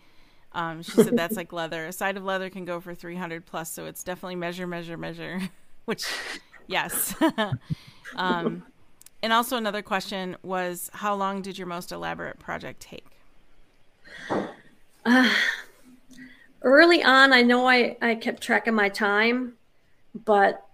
Um, 0.54 0.84
she 0.84 0.92
said 0.92 1.18
that's 1.18 1.36
like 1.36 1.52
leather. 1.54 1.86
A 1.88 1.92
side 1.92 2.16
of 2.18 2.24
leather 2.24 2.50
can 2.50 2.66
go 2.66 2.80
for 2.80 2.94
three 2.94 3.16
hundred 3.16 3.46
plus, 3.46 3.72
so 3.72 3.86
it's 3.86 4.04
definitely 4.04 4.36
measure, 4.36 4.68
measure, 4.68 4.98
measure. 4.98 5.42
Which, 5.86 6.06
yes. 6.68 7.16
um, 8.16 8.64
and 9.22 9.34
also 9.34 9.58
another 9.58 9.82
question 9.82 10.36
was 10.44 10.90
how 10.94 11.16
long 11.16 11.42
did 11.42 11.58
your 11.58 11.68
most 11.68 11.92
elaborate 11.92 12.40
project 12.40 12.80
take? 12.82 13.06
Uh, 15.06 15.30
early 16.62 17.04
on, 17.04 17.34
I 17.34 17.42
know 17.42 17.68
I, 17.68 17.98
I 18.02 18.16
kept 18.16 18.42
track 18.42 18.68
of 18.68 18.74
my 18.74 18.90
time, 18.90 19.54
but 20.26 20.68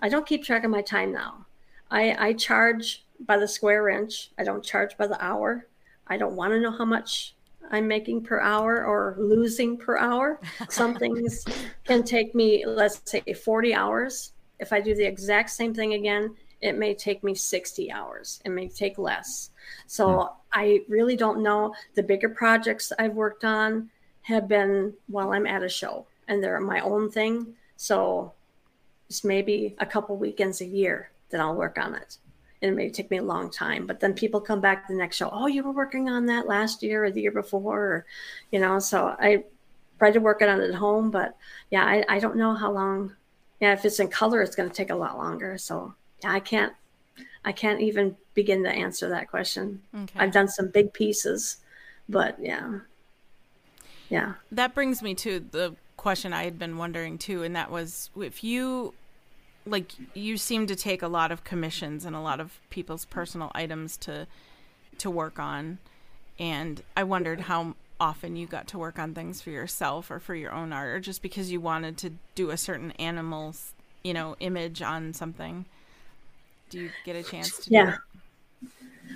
I 0.00 0.08
don't 0.08 0.26
keep 0.26 0.44
track 0.44 0.64
of 0.64 0.70
my 0.70 0.82
time 0.82 1.12
now. 1.12 1.46
I, 1.90 2.28
I 2.28 2.32
charge 2.34 3.04
by 3.20 3.38
the 3.38 3.48
square 3.48 3.88
inch. 3.88 4.30
I 4.38 4.44
don't 4.44 4.64
charge 4.64 4.96
by 4.96 5.06
the 5.06 5.22
hour. 5.24 5.66
I 6.06 6.16
don't 6.16 6.36
want 6.36 6.52
to 6.52 6.60
know 6.60 6.70
how 6.70 6.84
much 6.84 7.34
I'm 7.70 7.88
making 7.88 8.22
per 8.22 8.40
hour 8.40 8.84
or 8.84 9.16
losing 9.18 9.76
per 9.76 9.98
hour. 9.98 10.40
Some 10.68 10.94
things 10.98 11.44
can 11.84 12.02
take 12.02 12.34
me, 12.34 12.64
let's 12.66 13.00
say, 13.04 13.20
40 13.20 13.74
hours. 13.74 14.32
If 14.58 14.72
I 14.72 14.80
do 14.80 14.94
the 14.94 15.04
exact 15.04 15.50
same 15.50 15.74
thing 15.74 15.94
again, 15.94 16.34
it 16.60 16.76
may 16.76 16.94
take 16.94 17.22
me 17.22 17.34
60 17.34 17.90
hours 17.92 18.40
it 18.44 18.50
may 18.50 18.68
take 18.68 18.98
less 18.98 19.50
so 19.86 20.20
hmm. 20.20 20.26
i 20.52 20.80
really 20.88 21.16
don't 21.16 21.42
know 21.42 21.74
the 21.94 22.02
bigger 22.02 22.28
projects 22.28 22.92
i've 22.98 23.14
worked 23.14 23.44
on 23.44 23.88
have 24.22 24.48
been 24.48 24.92
while 25.06 25.32
i'm 25.32 25.46
at 25.46 25.62
a 25.62 25.68
show 25.68 26.06
and 26.26 26.42
they're 26.42 26.60
my 26.60 26.80
own 26.80 27.10
thing 27.10 27.54
so 27.76 28.32
it's 29.08 29.24
maybe 29.24 29.74
a 29.78 29.86
couple 29.86 30.16
weekends 30.16 30.60
a 30.60 30.66
year 30.66 31.10
that 31.30 31.40
i'll 31.40 31.54
work 31.54 31.78
on 31.78 31.94
it 31.94 32.18
and 32.60 32.72
it 32.72 32.74
may 32.74 32.90
take 32.90 33.10
me 33.10 33.18
a 33.18 33.22
long 33.22 33.50
time 33.50 33.86
but 33.86 34.00
then 34.00 34.14
people 34.14 34.40
come 34.40 34.60
back 34.60 34.86
to 34.86 34.92
the 34.92 34.98
next 34.98 35.16
show 35.16 35.30
oh 35.32 35.46
you 35.46 35.62
were 35.62 35.72
working 35.72 36.08
on 36.08 36.26
that 36.26 36.46
last 36.46 36.82
year 36.82 37.04
or 37.04 37.10
the 37.10 37.22
year 37.22 37.32
before 37.32 37.80
or, 37.80 38.06
you 38.50 38.58
know 38.58 38.78
so 38.78 39.16
i 39.18 39.42
try 39.98 40.10
to 40.10 40.20
work 40.20 40.42
it 40.42 40.48
on 40.48 40.60
it 40.60 40.70
at 40.70 40.74
home 40.74 41.10
but 41.10 41.36
yeah 41.70 41.84
I, 41.84 42.04
I 42.08 42.18
don't 42.18 42.36
know 42.36 42.54
how 42.54 42.70
long 42.70 43.14
yeah 43.60 43.72
if 43.72 43.84
it's 43.84 44.00
in 44.00 44.08
color 44.08 44.42
it's 44.42 44.56
going 44.56 44.68
to 44.68 44.74
take 44.74 44.90
a 44.90 44.96
lot 44.96 45.16
longer 45.16 45.58
so 45.58 45.94
yeah, 46.22 46.32
I 46.32 46.40
can't 46.40 46.72
I 47.44 47.52
can't 47.52 47.80
even 47.80 48.16
begin 48.34 48.62
to 48.64 48.70
answer 48.70 49.08
that 49.08 49.30
question. 49.30 49.82
Okay. 49.94 50.18
I've 50.18 50.32
done 50.32 50.48
some 50.48 50.68
big 50.68 50.92
pieces, 50.92 51.58
but 52.08 52.36
yeah. 52.40 52.80
Yeah. 54.08 54.34
That 54.52 54.74
brings 54.74 55.02
me 55.02 55.14
to 55.16 55.40
the 55.40 55.76
question 55.96 56.32
I 56.32 56.44
had 56.44 56.58
been 56.58 56.76
wondering 56.76 57.18
too, 57.18 57.42
and 57.42 57.54
that 57.56 57.70
was 57.70 58.10
if 58.16 58.42
you 58.42 58.94
like 59.68 59.92
you 60.14 60.36
seem 60.36 60.66
to 60.66 60.76
take 60.76 61.02
a 61.02 61.08
lot 61.08 61.30
of 61.30 61.44
commissions 61.44 62.04
and 62.04 62.14
a 62.16 62.20
lot 62.20 62.40
of 62.40 62.58
people's 62.70 63.04
personal 63.04 63.50
items 63.54 63.96
to 63.98 64.26
to 64.98 65.10
work 65.10 65.38
on. 65.38 65.78
And 66.38 66.82
I 66.96 67.04
wondered 67.04 67.42
how 67.42 67.74
often 68.00 68.36
you 68.36 68.46
got 68.46 68.68
to 68.68 68.78
work 68.78 68.98
on 68.98 69.14
things 69.14 69.40
for 69.40 69.50
yourself 69.50 70.10
or 70.10 70.20
for 70.20 70.34
your 70.34 70.52
own 70.52 70.72
art 70.72 70.88
or 70.88 71.00
just 71.00 71.22
because 71.22 71.50
you 71.50 71.60
wanted 71.60 71.96
to 71.98 72.12
do 72.34 72.50
a 72.50 72.56
certain 72.56 72.92
animal's, 72.92 73.72
you 74.04 74.14
know, 74.14 74.36
image 74.40 74.82
on 74.82 75.12
something. 75.12 75.64
Do 76.70 76.80
you 76.80 76.90
get 77.04 77.16
a 77.16 77.22
chance 77.22 77.58
to 77.60 77.70
yeah. 77.70 77.96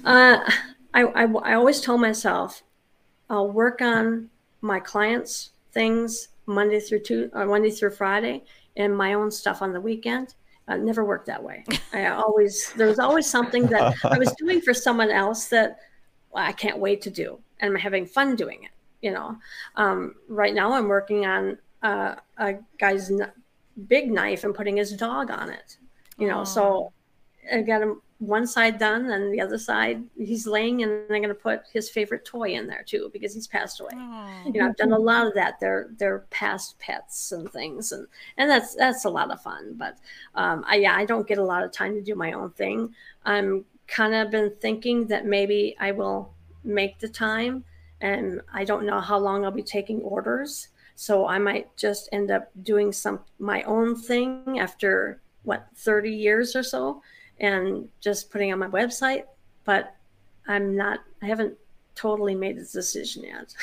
uh, 0.05 0.39
I, 0.95 1.03
I, 1.03 1.25
I 1.25 1.55
always 1.55 1.81
tell 1.81 1.99
myself 1.99 2.63
i'll 3.33 3.51
work 3.51 3.81
on 3.81 4.31
my 4.61 4.79
clients 4.79 5.51
things 5.73 6.29
monday 6.47 6.81
through 6.81 7.01
two 7.01 7.31
or 7.33 7.43
uh, 7.43 7.47
monday 7.47 7.71
through 7.71 7.91
friday 7.91 8.43
and 8.77 8.97
my 8.97 9.15
own 9.15 9.31
stuff 9.31 9.63
on 9.63 9.73
the 9.73 9.81
weekend 9.81 10.35
uh, 10.73 10.77
never 10.77 11.05
worked 11.05 11.27
that 11.27 11.43
way. 11.43 11.65
I 11.93 12.07
always 12.07 12.73
there 12.75 12.87
was 12.87 12.99
always 12.99 13.29
something 13.29 13.67
that 13.67 13.95
i 14.05 14.19
was 14.19 14.33
doing 14.39 14.61
for 14.61 14.73
someone 14.73 15.11
else 15.11 15.47
that 15.49 15.79
well, 16.31 16.45
i 16.45 16.53
can't 16.53 16.79
wait 16.79 17.03
to 17.03 17.11
do 17.11 17.39
and 17.61 17.71
i'm 17.71 17.79
having 17.79 18.07
fun 18.07 18.37
doing 18.37 18.65
it 18.65 18.71
you 19.01 19.11
know? 19.11 19.37
Um, 19.75 20.15
right 20.29 20.55
now 20.55 20.73
i'm 20.73 20.89
working 20.89 21.27
on 21.27 21.59
uh, 21.83 22.15
a 22.39 22.55
guy's 22.79 23.11
n- 23.11 23.33
big 23.89 24.11
knife 24.13 24.45
and 24.45 24.55
putting 24.55 24.77
his 24.77 24.93
dog 24.93 25.31
on 25.31 25.51
it 25.51 25.77
you 26.19 26.29
know? 26.29 26.45
So 26.45 26.93
I 27.53 27.63
got 27.63 27.83
him 27.83 28.01
one 28.23 28.47
side 28.47 28.79
done, 28.79 29.11
and 29.11 29.35
the 29.35 29.41
other 29.41 29.59
side 29.59 30.05
he's 30.17 30.47
laying, 30.47 30.85
and 30.85 30.93
I'm 30.93 31.09
going 31.09 31.29
to 31.29 31.35
put 31.35 31.63
his 31.73 31.91
favorite 31.91 32.25
toy 32.25 32.51
in 32.51 32.69
there 32.69 32.85
too 32.85 33.11
because 33.13 33.35
he's 33.35 33.49
passed 33.49 33.81
away. 33.81 33.91
You 34.47 34.53
know, 34.53 34.69
I've 34.69 34.77
done 34.77 34.93
a 34.93 34.99
lot 34.99 35.27
of 35.27 35.35
that. 35.35 35.59
They're 35.59 35.89
they're 35.99 36.21
past 36.31 36.79
pets 36.79 37.33
and 37.33 37.51
things, 37.51 37.91
and 37.91 38.07
and 38.37 38.49
that's 38.49 38.77
that's 38.77 39.05
a 39.07 39.11
lot 39.11 39.33
of 39.33 39.43
fun. 39.43 39.75
But 39.77 39.99
um, 40.37 40.65
I 40.69 40.77
yeah, 40.77 40.95
I 40.95 41.05
don't 41.05 41.27
get 41.27 41.39
a 41.39 41.45
lot 41.45 41.65
of 41.65 41.73
time 41.73 41.95
to 41.95 42.01
do 42.01 42.15
my 42.15 42.33
own 42.33 42.51
thing. 42.51 42.95
I'm 43.25 43.65
kind 43.89 44.15
of 44.15 44.31
been 44.31 44.53
thinking 44.61 45.09
that 45.09 45.27
maybe 45.27 45.77
I 45.81 45.91
will 45.91 46.33
make 46.63 47.01
the 47.01 47.09
time, 47.09 47.65
and 48.01 48.41
I 48.55 48.65
don't 48.65 48.87
know 48.87 49.01
how 49.01 49.19
long 49.19 49.45
I'll 49.45 49.51
be 49.51 49.65
taking 49.65 50.01
orders. 50.01 50.69
So 50.95 51.27
I 51.27 51.39
might 51.39 51.77
just 51.77 52.09
end 52.13 52.31
up 52.31 52.51
doing 52.63 52.93
some 52.93 53.19
my 53.41 53.65
own 53.65 53.97
thing 53.97 54.61
after 54.61 55.21
what 55.43 55.67
30 55.75 56.11
years 56.11 56.55
or 56.55 56.63
so 56.63 57.03
and 57.41 57.89
just 58.01 58.31
putting 58.31 58.53
on 58.53 58.59
my 58.59 58.69
website. 58.69 59.25
But 59.65 59.95
I'm 60.47 60.77
not, 60.77 61.01
I 61.23 61.27
haven't 61.27 61.57
totally 61.95 62.35
made 62.35 62.57
the 62.57 62.65
decision 62.65 63.25
yet. 63.25 63.55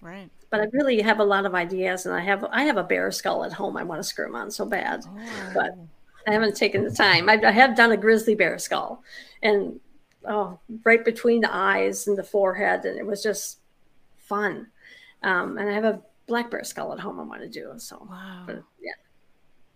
Right. 0.00 0.30
But 0.48 0.60
I 0.60 0.66
really 0.72 1.02
have 1.02 1.18
a 1.18 1.24
lot 1.24 1.44
of 1.44 1.56
ideas, 1.56 2.06
and 2.06 2.14
I 2.14 2.20
have 2.20 2.44
I 2.44 2.62
have 2.62 2.76
a 2.76 2.84
bear 2.84 3.10
skull 3.10 3.44
at 3.44 3.52
home. 3.52 3.76
I 3.76 3.82
want 3.82 3.98
to 3.98 4.04
screw 4.04 4.26
them 4.26 4.36
on 4.36 4.48
so 4.48 4.64
bad, 4.64 5.04
oh. 5.04 5.50
but 5.52 5.76
I 6.28 6.32
haven't 6.32 6.56
taken 6.56 6.84
the 6.84 6.90
time. 6.90 7.28
I, 7.28 7.40
I 7.44 7.50
have 7.50 7.76
done 7.76 7.90
a 7.90 7.96
grizzly 7.96 8.36
bear 8.36 8.56
skull, 8.56 9.02
and 9.42 9.80
oh, 10.24 10.56
right 10.84 11.04
between 11.04 11.40
the 11.40 11.52
eyes 11.52 12.06
and 12.06 12.16
the 12.16 12.22
forehead, 12.22 12.84
and 12.84 12.96
it 12.96 13.04
was 13.04 13.24
just 13.24 13.58
fun. 14.18 14.68
Um, 15.24 15.58
and 15.58 15.68
I 15.68 15.72
have 15.72 15.84
a 15.84 16.00
black 16.28 16.50
bear 16.50 16.62
skull 16.62 16.92
at 16.92 17.00
home. 17.00 17.18
I 17.18 17.24
want 17.24 17.42
to 17.42 17.48
do 17.48 17.72
so. 17.78 18.06
Wow. 18.08 18.44
But, 18.46 18.62
yeah. 18.80 18.92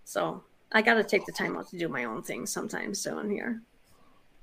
So 0.05 0.45
I 0.73 0.83
got 0.83 0.95
to 0.95 1.05
take 1.05 1.27
the 1.27 1.33
time 1.33 1.57
out 1.57 1.69
to 1.71 1.79
do 1.79 1.89
my 1.89 2.05
own 2.05 2.23
thing 2.23 2.47
sometime 2.47 2.95
soon 2.95 3.31
here. 3.31 3.61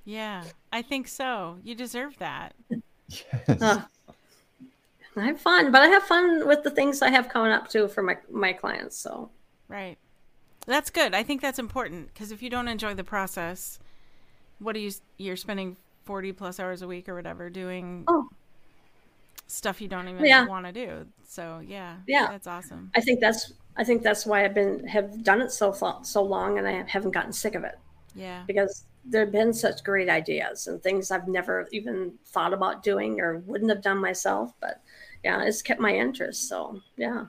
Yeah, 0.06 0.44
I 0.72 0.82
think 0.82 1.08
so. 1.08 1.58
You 1.64 1.76
deserve 1.76 2.18
that. 2.20 2.54
yes. 3.10 3.62
Uh, 3.62 3.82
I 5.18 5.26
have 5.26 5.42
fun, 5.42 5.72
but 5.72 5.82
I 5.82 5.88
have 5.88 6.04
fun 6.04 6.48
with 6.48 6.64
the 6.64 6.70
things 6.70 7.02
I 7.02 7.10
have 7.10 7.30
coming 7.30 7.52
up 7.52 7.70
too 7.70 7.88
for 7.88 8.04
my 8.04 8.18
my 8.32 8.54
clients. 8.54 8.98
So 8.98 9.32
right, 9.68 9.98
that's 10.66 10.90
good. 10.90 11.14
I 11.16 11.24
think 11.24 11.42
that's 11.42 11.60
important 11.60 12.14
because 12.14 12.32
if 12.32 12.42
you 12.42 12.50
don't 12.50 12.68
enjoy 12.68 12.94
the 12.94 13.04
process, 13.04 13.80
what 14.60 14.76
are 14.76 14.80
you 14.80 14.92
you're 15.18 15.36
spending 15.36 15.76
forty 16.06 16.32
plus 16.32 16.60
hours 16.60 16.82
a 16.82 16.88
week 16.88 17.10
or 17.10 17.16
whatever 17.16 17.50
doing 17.50 18.04
oh. 18.08 18.30
stuff 19.48 19.82
you 19.82 19.88
don't 19.88 20.08
even 20.08 20.24
yeah. 20.24 20.46
want 20.46 20.68
to 20.68 20.72
do. 20.72 21.08
So 21.28 21.62
yeah, 21.66 21.96
yeah, 22.08 22.28
that's 22.30 22.48
awesome. 22.48 22.92
I 22.96 23.02
think 23.02 23.20
that's 23.20 23.54
I 23.78 23.84
think 23.84 24.04
that's 24.04 24.26
why 24.26 24.44
I've 24.44 24.56
been 24.56 24.86
have 24.88 25.24
done 25.24 25.42
it 25.42 25.52
so 25.52 25.72
so 26.04 26.24
long, 26.24 26.58
and 26.58 26.68
I 26.68 26.84
haven't 26.88 27.12
gotten 27.12 27.32
sick 27.32 27.56
of 27.56 27.64
it. 27.64 27.78
Yeah, 28.16 28.44
because 28.48 28.86
there 29.10 29.22
have 29.22 29.32
been 29.32 29.54
such 29.54 29.84
great 29.84 30.10
ideas 30.10 30.68
and 30.68 30.82
things 30.82 31.12
I've 31.12 31.28
never 31.28 31.68
even 31.72 32.14
thought 32.26 32.54
about 32.54 32.84
doing 32.84 33.22
or 33.22 33.40
wouldn't 33.40 33.70
have 33.70 33.82
done 33.82 34.00
myself. 34.00 34.52
But 34.60 34.82
yeah, 35.24 35.44
it's 35.44 35.62
kept 35.62 35.80
my 35.80 35.96
interest. 35.96 36.50
So 36.50 36.82
yeah. 36.98 37.26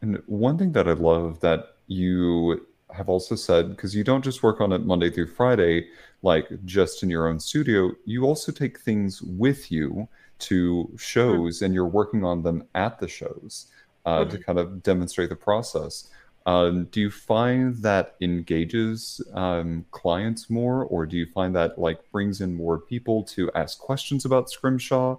And 0.00 0.20
one 0.26 0.58
thing 0.58 0.72
that 0.72 0.88
I 0.88 0.92
love 0.92 1.40
that 1.40 1.76
you 1.86 2.66
have 2.90 3.08
also 3.08 3.34
said, 3.34 3.70
because 3.70 3.94
you 3.94 4.02
don't 4.02 4.24
just 4.24 4.42
work 4.42 4.60
on 4.60 4.72
it 4.72 4.84
Monday 4.84 5.10
through 5.10 5.28
Friday, 5.28 5.88
like 6.22 6.48
just 6.64 7.02
in 7.02 7.10
your 7.10 7.28
own 7.28 7.38
studio, 7.38 7.92
you 8.04 8.24
also 8.24 8.50
take 8.50 8.80
things 8.80 9.22
with 9.22 9.70
you 9.70 10.08
to 10.40 10.90
shows 10.96 11.56
mm-hmm. 11.56 11.66
and 11.66 11.74
you're 11.74 11.86
working 11.86 12.24
on 12.24 12.42
them 12.42 12.64
at 12.74 12.98
the 12.98 13.08
shows 13.08 13.66
mm-hmm. 14.10 14.30
to 14.30 14.38
kind 14.38 14.58
of 14.58 14.82
demonstrate 14.82 15.28
the 15.28 15.36
process. 15.36 16.08
Um, 16.44 16.86
do 16.86 17.00
you 17.00 17.10
find 17.10 17.76
that 17.82 18.16
engages 18.20 19.20
um, 19.32 19.84
clients 19.92 20.50
more, 20.50 20.84
or 20.84 21.06
do 21.06 21.16
you 21.16 21.26
find 21.26 21.54
that 21.54 21.78
like 21.78 22.10
brings 22.10 22.40
in 22.40 22.54
more 22.54 22.78
people 22.78 23.22
to 23.24 23.50
ask 23.54 23.78
questions 23.78 24.24
about 24.24 24.50
Scrimshaw, 24.50 25.18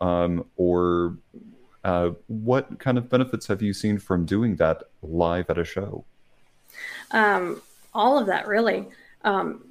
um, 0.00 0.44
or 0.56 1.16
uh, 1.84 2.10
what 2.26 2.78
kind 2.78 2.98
of 2.98 3.08
benefits 3.08 3.46
have 3.46 3.62
you 3.62 3.72
seen 3.72 3.98
from 3.98 4.26
doing 4.26 4.56
that 4.56 4.82
live 5.02 5.48
at 5.48 5.56
a 5.56 5.64
show? 5.64 6.04
Um, 7.12 7.62
all 7.94 8.18
of 8.18 8.26
that, 8.26 8.46
really. 8.46 8.88
Um, 9.24 9.64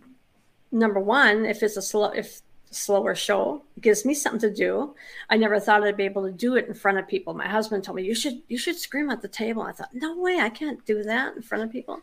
number 0.72 1.00
one, 1.00 1.46
if 1.46 1.62
it's 1.62 1.78
a 1.78 1.82
slow, 1.82 2.10
if 2.10 2.42
slower 2.78 3.16
show. 3.16 3.64
It 3.76 3.84
gives 3.84 4.06
me 4.06 4.14
something 4.14 4.42
to 4.42 4.54
do. 4.54 4.96
I 5.30 5.38
never 5.38 5.60
thought 5.60 5.84
i'd 5.84 5.98
be 5.98 6.04
able 6.04 6.26
to 6.26 6.32
do 6.32 6.56
it 6.56 6.68
in 6.68 6.74
front 6.74 6.98
of 6.98 7.08
people. 7.08 7.34
My 7.34 7.48
husband 7.48 7.84
told 7.84 7.98
me 7.98 8.04
you 8.04 8.16
should 8.16 8.42
you 8.48 8.58
should 8.58 8.78
scrim 8.78 9.10
at 9.10 9.22
the 9.22 9.28
table. 9.28 9.64
I 9.64 9.72
thought 9.72 9.94
no 9.94 10.18
way 10.18 10.40
i 10.40 10.50
can't 10.50 10.84
do 10.86 11.04
that 11.04 11.36
in 11.36 11.42
front 11.42 11.64
of 11.64 11.72
people. 11.72 12.02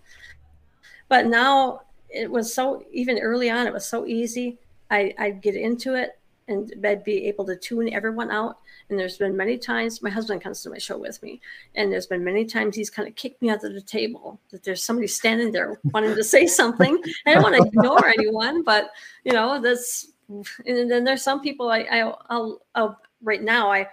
But 1.08 1.26
now 1.26 1.82
it 2.08 2.30
was 2.30 2.52
so 2.52 2.84
even 2.92 3.18
early 3.18 3.50
on 3.50 3.66
it 3.66 3.72
was 3.72 3.86
so 3.86 4.06
easy. 4.06 4.58
I 4.90 5.14
i'd 5.18 5.42
get 5.42 5.56
into 5.56 5.94
it 5.94 6.18
and 6.48 6.72
I'd 6.84 7.04
be 7.04 7.26
able 7.26 7.44
to 7.46 7.56
tune 7.56 7.92
everyone 7.92 8.30
out. 8.30 8.58
And 8.88 8.98
there's 8.98 9.16
been 9.16 9.36
many 9.36 9.56
times 9.56 10.02
my 10.02 10.10
husband 10.10 10.42
comes 10.42 10.62
to 10.62 10.70
my 10.70 10.78
show 10.78 10.98
with 10.98 11.22
me, 11.22 11.40
and 11.74 11.90
there's 11.90 12.06
been 12.06 12.22
many 12.22 12.44
times 12.44 12.76
he's 12.76 12.90
kind 12.90 13.08
of 13.08 13.14
kicked 13.14 13.40
me 13.40 13.50
out 13.50 13.64
of 13.64 13.72
the 13.72 13.80
table 13.80 14.38
that 14.50 14.62
there's 14.62 14.82
somebody 14.82 15.06
standing 15.06 15.52
there 15.52 15.80
wanting 15.84 16.14
to 16.14 16.24
say 16.24 16.46
something. 16.46 17.00
I 17.26 17.34
don't 17.34 17.42
want 17.42 17.56
to 17.56 17.66
ignore 17.66 18.06
anyone, 18.06 18.62
but 18.62 18.90
you 19.24 19.32
know, 19.32 19.60
that's 19.60 20.12
and 20.28 20.90
then 20.90 21.04
there's 21.04 21.22
some 21.22 21.40
people 21.40 21.70
I, 21.70 21.80
I 21.90 22.04
will 22.04 22.60
I'll 22.74 23.00
right 23.22 23.42
now 23.42 23.70
I 23.70 23.88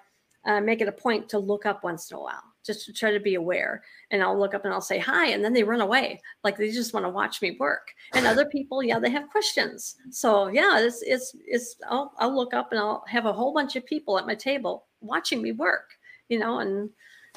uh, 0.46 0.62
make 0.62 0.82
it 0.82 0.88
a 0.88 0.92
point 0.92 1.30
to 1.30 1.40
look 1.40 1.66
up 1.66 1.84
once 1.84 2.10
in 2.10 2.18
a 2.18 2.20
while 2.20 2.44
just 2.64 2.86
to 2.86 2.94
try 2.94 3.12
to 3.12 3.20
be 3.20 3.36
aware. 3.36 3.84
And 4.12 4.22
I'll 4.22 4.38
look 4.38 4.54
up 4.54 4.66
and 4.66 4.74
I'll 4.74 4.82
say 4.82 5.00
hi, 5.00 5.28
and 5.28 5.44
then 5.44 5.54
they 5.54 5.64
run 5.64 5.82
away 5.82 6.22
like 6.44 6.58
they 6.58 6.72
just 6.72 6.94
want 6.94 7.06
to 7.06 7.10
watch 7.10 7.42
me 7.42 7.58
work. 7.60 7.92
And 8.14 8.28
other 8.28 8.46
people, 8.46 8.84
yeah, 8.84 9.00
they 9.00 9.10
have 9.10 9.30
questions. 9.30 9.96
So 10.12 10.48
yeah, 10.48 10.80
it's 10.80 11.02
it's 11.02 11.36
it's. 11.46 11.76
I'll 11.90 12.14
I'll 12.18 12.36
look 12.36 12.54
up 12.54 12.72
and 12.72 12.80
I'll 12.80 13.04
have 13.08 13.26
a 13.26 13.34
whole 13.34 13.54
bunch 13.54 13.76
of 13.76 13.86
people 13.86 14.18
at 14.18 14.28
my 14.28 14.36
table 14.36 14.86
watching 15.02 15.42
me 15.42 15.52
work. 15.52 15.92
You 16.30 16.40
know, 16.40 16.60
and 16.60 16.90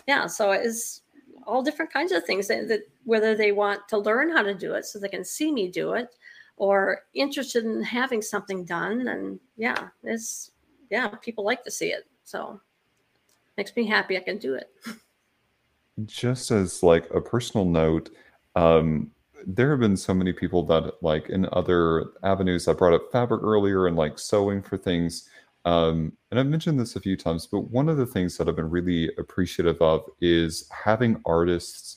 yeah, 0.07 0.27
so 0.27 0.53
it's 0.53 1.03
all 1.47 1.63
different 1.63 1.93
kinds 1.93 2.13
of 2.13 2.25
things 2.25 2.49
that, 2.49 2.69
that 2.69 2.81
whether 3.05 3.35
they 3.35 3.53
want 3.53 3.87
to 3.89 3.99
learn 3.99 4.31
how 4.31 4.43
to 4.43 4.55
do 4.55 4.75
it 4.75 4.85
so 4.87 4.99
they 4.99 5.09
can 5.09 5.25
see 5.25 5.53
me 5.53 5.69
do 5.69 5.93
it 5.93 6.09
or 6.57 7.03
interested 7.15 7.65
in 7.65 7.83
having 7.83 8.23
something 8.23 8.65
done 8.65 9.09
and 9.09 9.41
yeah 9.57 9.89
it's 10.03 10.53
yeah 10.91 11.09
people 11.09 11.45
like 11.45 11.65
to 11.65 11.71
see 11.71 11.89
it. 11.89 12.05
So 12.25 12.61
makes 13.57 13.75
me 13.77 13.87
happy 13.87 14.17
i 14.17 14.21
can 14.21 14.39
do 14.39 14.55
it. 14.55 14.71
Just 16.07 16.51
as 16.51 16.83
like 16.83 17.09
a 17.11 17.21
personal 17.21 17.67
note 17.67 18.11
um 18.57 19.11
there 19.47 19.71
have 19.71 19.81
been 19.81 19.97
so 19.97 20.15
many 20.15 20.33
people 20.33 20.63
that 20.65 20.95
like 21.03 21.29
in 21.29 21.47
other 21.53 22.07
avenues 22.23 22.67
i 22.67 22.73
brought 22.73 22.95
up 22.95 23.13
fabric 23.13 23.43
earlier 23.43 23.87
and 23.87 23.97
like 23.97 24.19
sewing 24.19 24.63
for 24.63 24.77
things. 24.77 25.29
Um, 25.67 26.13
and 26.31 26.39
I've 26.39 26.47
mentioned 26.47 26.79
this 26.79 26.95
a 26.95 27.01
few 27.01 27.17
times, 27.17 27.47
but 27.47 27.71
one 27.71 27.89
of 27.89 27.97
the 27.97 28.07
things 28.07 28.37
that 28.37 28.49
I've 28.49 28.57
been 28.57 28.69
really 28.69 29.11
appreciative 29.17 29.81
of 29.81 30.05
is 30.21 30.69
having 30.71 31.23
artists 31.25 31.97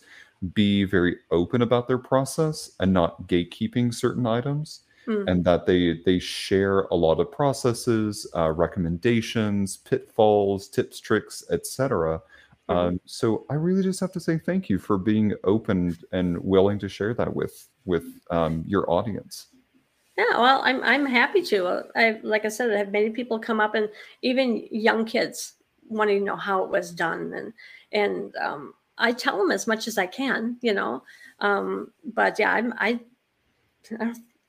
be 0.54 0.84
very 0.84 1.17
open 1.32 1.62
about 1.62 1.88
their 1.88 1.97
process 1.97 2.71
and 2.80 2.93
not 2.93 3.28
gatekeeping 3.28 3.93
certain 3.93 4.26
items. 4.26 4.82
Mm. 5.08 5.32
And 5.32 5.45
that 5.45 5.65
they 5.65 6.02
they 6.06 6.19
share 6.19 6.82
a 6.91 6.95
lot 6.95 7.21
of 7.21 7.32
processes, 7.32 8.30
uh, 8.36 8.52
recommendations, 8.52 9.78
pitfalls, 9.78 10.67
tips, 10.67 11.00
tricks, 11.00 11.45
etc. 11.50 12.21
Mm-hmm. 12.69 12.78
Um, 12.78 13.00
so 13.06 13.45
I 13.50 13.54
really 13.54 13.84
just 13.84 14.02
have 14.02 14.12
to 14.12 14.19
say 14.19 14.38
thank 14.38 14.69
you 14.69 14.78
for 14.78 14.97
being 14.97 15.34
open 15.45 15.97
and 16.12 16.38
willing 16.39 16.78
to 16.80 16.89
share 16.89 17.13
that 17.13 17.34
with 17.34 17.69
with 17.86 18.04
um, 18.32 18.63
your 18.67 18.89
audience. 18.91 19.47
Yeah, 20.17 20.38
well, 20.38 20.62
I'm 20.63 20.84
I'm 20.84 21.06
happy 21.06 21.41
to. 21.43 21.84
I 21.95 22.19
like 22.23 22.43
I 22.43 22.50
said, 22.50 22.71
I 22.71 22.78
have 22.78 22.91
many 22.91 23.12
people 23.12 23.39
come 23.39 23.60
up 23.60 23.76
and 23.76 23.88
even 24.23 24.67
young 24.71 25.06
kids 25.06 25.54
wanting 25.89 26.19
to 26.19 26.26
know 26.26 26.36
how 26.36 26.63
it 26.63 26.71
was 26.71 26.91
done, 26.91 27.34
and 27.34 27.54
and 27.91 28.36
um, 28.38 28.73
I 28.97 29.12
tell 29.12 29.38
them 29.38 29.51
as 29.51 29.67
much 29.67 29.88
as 29.88 29.97
I 29.97 30.07
can, 30.07 30.57
you 30.62 30.73
know. 30.73 31.03
Um, 31.39 31.91
but 32.03 32.39
yeah, 32.39 32.53
I'm 32.53 32.73
I 32.77 32.99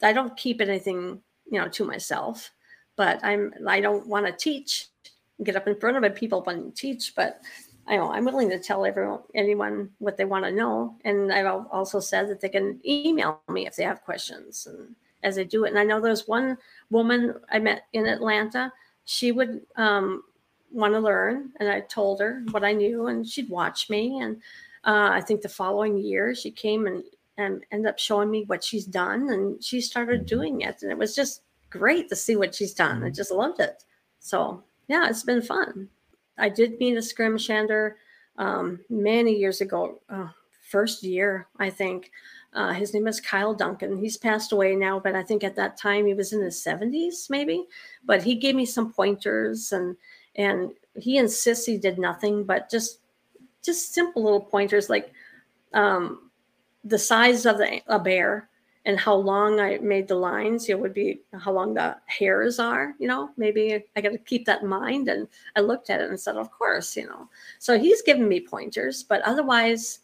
I 0.03 0.13
don't 0.13 0.37
keep 0.37 0.61
anything, 0.61 1.21
you 1.51 1.61
know, 1.61 1.69
to 1.69 1.85
myself. 1.85 2.51
But 2.97 3.21
I'm 3.23 3.53
I 3.67 3.81
don't 3.81 4.07
want 4.07 4.27
to 4.27 4.33
teach, 4.33 4.89
get 5.45 5.57
up 5.57 5.69
in 5.69 5.79
front 5.79 6.05
of 6.05 6.15
people 6.15 6.43
and 6.49 6.75
teach, 6.75 7.15
but 7.15 7.41
I 7.87 7.97
know 7.97 8.13
I'm 8.13 8.25
willing 8.25 8.51
to 8.51 8.59
tell 8.59 8.85
everyone 8.85 9.21
anyone 9.35 9.91
what 9.99 10.17
they 10.17 10.27
want 10.27 10.45
to 10.45 10.53
know. 10.53 10.97
And 11.05 11.33
I've 11.33 11.67
also 11.71 12.01
said 12.01 12.29
that 12.29 12.41
they 12.41 12.49
can 12.51 12.81
email 12.87 13.41
me 13.49 13.67
if 13.67 13.77
they 13.77 13.85
have 13.85 14.03
questions 14.03 14.67
and 14.67 14.95
as 15.23 15.39
I 15.39 15.45
do 15.45 15.65
it. 15.65 15.71
And 15.71 15.79
I 15.79 15.85
know 15.85 16.01
there's 16.01 16.29
one 16.29 16.59
woman 16.91 17.35
I 17.51 17.59
met 17.59 17.87
in 17.93 18.07
Atlanta. 18.07 18.73
She 19.05 19.33
would 19.33 19.63
um, 19.77 20.23
want 20.73 20.95
to 20.95 21.01
learn, 21.01 21.53
and 21.61 21.69
I 21.69 21.81
told 21.81 22.21
her 22.21 22.43
what 22.51 22.65
I 22.65 22.73
knew, 22.73 23.07
and 23.07 23.27
she'd 23.27 23.49
watch 23.49 23.91
me. 23.91 24.21
And 24.21 24.37
uh, 24.85 25.11
I 25.13 25.21
think 25.21 25.43
the 25.43 25.49
following 25.49 25.99
year, 25.99 26.35
she 26.35 26.51
came 26.51 26.87
and 26.87 27.03
and 27.37 27.65
ended 27.71 27.89
up 27.89 28.01
showing 28.01 28.31
me 28.31 28.45
what 28.47 28.65
she's 28.65 28.85
done, 28.85 29.31
and 29.31 29.63
she 29.63 29.81
started 29.81 30.27
doing 30.27 30.63
it, 30.63 30.83
and 30.83 30.91
it 30.91 30.99
was 30.99 31.15
just 31.15 31.43
great 31.71 32.09
to 32.09 32.17
see 32.17 32.37
what 32.37 32.55
she's 32.55 32.75
done. 32.75 33.05
I 33.05 33.11
just 33.11 33.31
loved 33.31 33.61
it. 33.61 33.85
So 34.19 34.65
yeah, 34.89 35.09
it's 35.09 35.23
been 35.23 35.43
fun. 35.43 35.89
I 36.39 36.49
did 36.49 36.79
meet 36.79 36.97
a 36.97 37.01
scrimshander 37.01 37.95
um, 38.39 38.81
many 38.89 39.33
years 39.37 39.61
ago, 39.61 40.01
uh, 40.09 40.29
first 40.63 41.03
year, 41.03 41.49
I 41.59 41.71
think. 41.71 42.11
Uh, 42.55 42.73
his 42.73 42.95
name 42.95 43.07
is 43.07 43.21
Kyle 43.21 43.55
Duncan. 43.55 43.99
He's 43.99 44.17
passed 44.17 44.53
away 44.53 44.75
now, 44.75 44.99
but 44.99 45.15
I 45.15 45.23
think 45.23 45.45
at 45.45 45.57
that 45.57 45.77
time 45.77 46.07
he 46.07 46.15
was 46.15 46.33
in 46.33 46.41
his 46.41 46.57
70s, 46.57 47.29
maybe. 47.29 47.67
But 48.05 48.23
he 48.23 48.37
gave 48.37 48.55
me 48.55 48.65
some 48.65 48.93
pointers, 48.93 49.73
and 49.73 49.97
and 50.39 50.71
he 50.97 51.19
insists 51.19 51.67
he 51.67 51.77
did 51.77 51.99
nothing 51.99 52.45
but 52.45 52.71
just 52.71 53.01
just 53.63 53.93
simple 53.93 54.23
little 54.23 54.41
pointers 54.41 54.89
like 54.89 55.13
um, 55.75 56.31
the 56.85 56.99
size 56.99 57.45
of 57.45 57.59
the, 57.59 57.83
a 57.89 57.99
bear 57.99 58.49
and 58.87 58.99
how 58.99 59.15
long 59.15 59.61
I 59.61 59.77
made 59.79 60.09
the 60.09 60.15
lines. 60.15 60.69
It 60.69 60.79
would 60.79 60.95
be 60.95 61.21
how 61.35 61.53
long 61.53 61.75
the 61.75 61.97
hairs 62.07 62.59
are. 62.59 62.95
You 62.99 63.09
know, 63.09 63.31
maybe 63.37 63.85
I 63.95 64.01
got 64.01 64.13
to 64.13 64.19
keep 64.19 64.47
that 64.47 64.63
in 64.63 64.69
mind. 64.69 65.09
And 65.09 65.29
I 65.57 65.61
looked 65.61 65.91
at 65.91 66.01
it 66.01 66.09
and 66.09 66.19
said, 66.19 66.37
of 66.37 66.51
course, 66.51 66.97
you 66.97 67.07
know. 67.07 67.29
So 67.59 67.79
he's 67.79 68.01
given 68.01 68.27
me 68.27 68.41
pointers, 68.41 69.03
but 69.03 69.21
otherwise 69.23 69.99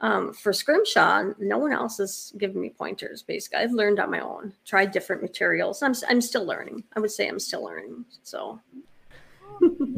um, 0.00 0.34
for 0.34 0.52
scrimshaw, 0.52 1.32
no 1.38 1.58
one 1.58 1.72
else 1.72 1.98
has 1.98 2.32
given 2.36 2.60
me 2.60 2.74
pointers. 2.76 3.22
Basically, 3.22 3.60
I've 3.60 3.72
learned 3.72 4.00
on 4.00 4.10
my 4.10 4.20
own, 4.20 4.52
tried 4.66 4.92
different 4.92 5.22
materials. 5.22 5.82
I'm 5.82 5.94
I'm 6.08 6.20
still 6.20 6.44
learning. 6.44 6.84
I 6.94 7.00
would 7.00 7.10
say 7.10 7.28
I'm 7.28 7.40
still 7.40 7.64
learning. 7.64 8.04
So. 8.22 8.60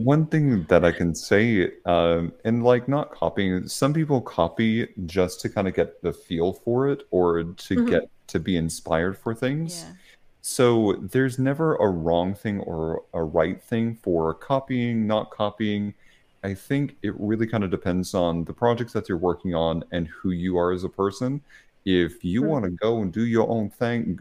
One 0.05 0.27
thing 0.27 0.65
that 0.65 0.85
I 0.85 0.93
can 0.93 1.15
say, 1.15 1.71
um, 1.87 2.33
and 2.45 2.63
like 2.63 2.89
not 2.89 3.11
copying, 3.13 3.69
some 3.69 3.93
people 3.93 4.21
copy 4.21 4.89
just 5.07 5.41
to 5.43 5.49
kind 5.49 5.69
of 5.69 5.75
get 5.75 6.03
the 6.03 6.13
feel 6.13 6.53
for 6.53 6.89
it 6.89 7.03
or 7.11 7.43
to 7.43 7.75
mm-hmm. 7.75 7.87
get 7.87 8.11
to 8.29 8.39
be 8.39 8.57
inspired 8.57 9.19
for 9.19 9.35
things. 9.35 9.85
Yeah. 9.87 9.95
So 10.43 10.97
there's 11.01 11.39
never 11.39 11.77
a 11.77 11.89
wrong 11.89 12.35
thing 12.35 12.61
or 12.61 13.03
a 13.13 13.23
right 13.23 13.63
thing 13.63 13.99
for 14.03 14.33
copying, 14.35 15.07
not 15.07 15.31
copying 15.31 15.95
I 16.43 16.55
think 16.55 16.97
it 17.03 17.13
really 17.19 17.47
kind 17.47 17.65
of 17.65 17.71
depends 17.71 18.15
on 18.15 18.45
the 18.45 18.53
projects 18.53 18.93
that 18.95 19.09
you're 19.09 19.19
working 19.19 19.55
on 19.55 19.85
and 19.93 20.09
who 20.09 20.31
you 20.31 20.57
are 20.59 20.73
as 20.73 20.85
a 20.85 20.89
person. 20.89 21.43
If 21.85 22.25
you 22.25 22.43
want 22.43 22.65
to 22.65 22.71
go 22.71 23.01
and 23.03 23.13
do 23.13 23.27
your 23.27 23.49
own 23.49 23.71
thing, 23.71 24.19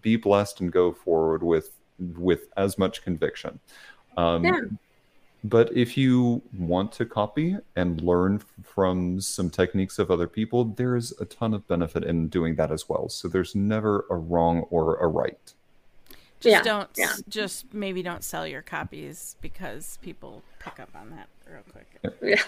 be 0.00 0.16
blessed 0.16 0.60
and 0.60 0.72
go 0.72 0.92
forward 0.92 1.42
with 1.42 1.72
with 1.98 2.48
as 2.56 2.78
much 2.78 3.02
conviction. 3.02 3.60
Um, 4.16 4.44
yeah. 4.44 4.60
But 5.46 5.76
if 5.76 5.98
you 5.98 6.40
want 6.58 6.90
to 6.92 7.04
copy 7.04 7.58
and 7.76 8.00
learn 8.00 8.40
from 8.62 9.20
some 9.20 9.50
techniques 9.50 9.98
of 9.98 10.10
other 10.10 10.26
people, 10.26 10.64
there's 10.64 11.12
a 11.20 11.26
ton 11.26 11.52
of 11.52 11.68
benefit 11.68 12.02
in 12.02 12.28
doing 12.28 12.54
that 12.56 12.72
as 12.72 12.88
well. 12.88 13.10
So 13.10 13.28
there's 13.28 13.54
never 13.54 14.06
a 14.08 14.16
wrong 14.16 14.60
or 14.70 14.96
a 14.96 15.06
right. 15.06 15.52
Just 16.40 16.50
yeah, 16.50 16.62
don't 16.62 16.88
yeah. 16.96 17.12
just 17.28 17.72
maybe 17.74 18.02
don't 18.02 18.24
sell 18.24 18.46
your 18.46 18.62
copies 18.62 19.36
because 19.42 19.98
people 20.00 20.42
pick 20.60 20.80
up 20.80 20.88
on 20.94 21.10
that 21.10 21.28
real 21.50 21.62
quick. 21.70 22.14
Yeah. 22.22 22.42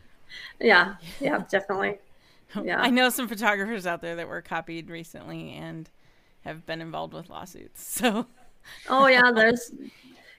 yeah, 0.60 0.94
yeah, 1.20 1.44
definitely. 1.50 1.98
Yeah. 2.64 2.80
I 2.80 2.88
know 2.88 3.10
some 3.10 3.28
photographers 3.28 3.86
out 3.86 4.00
there 4.00 4.16
that 4.16 4.26
were 4.26 4.40
copied 4.40 4.88
recently 4.88 5.52
and 5.52 5.90
have 6.46 6.64
been 6.64 6.80
involved 6.80 7.12
with 7.12 7.28
lawsuits. 7.28 7.82
So 8.00 8.26
Oh 8.88 9.06
yeah, 9.06 9.30
there's 9.34 9.70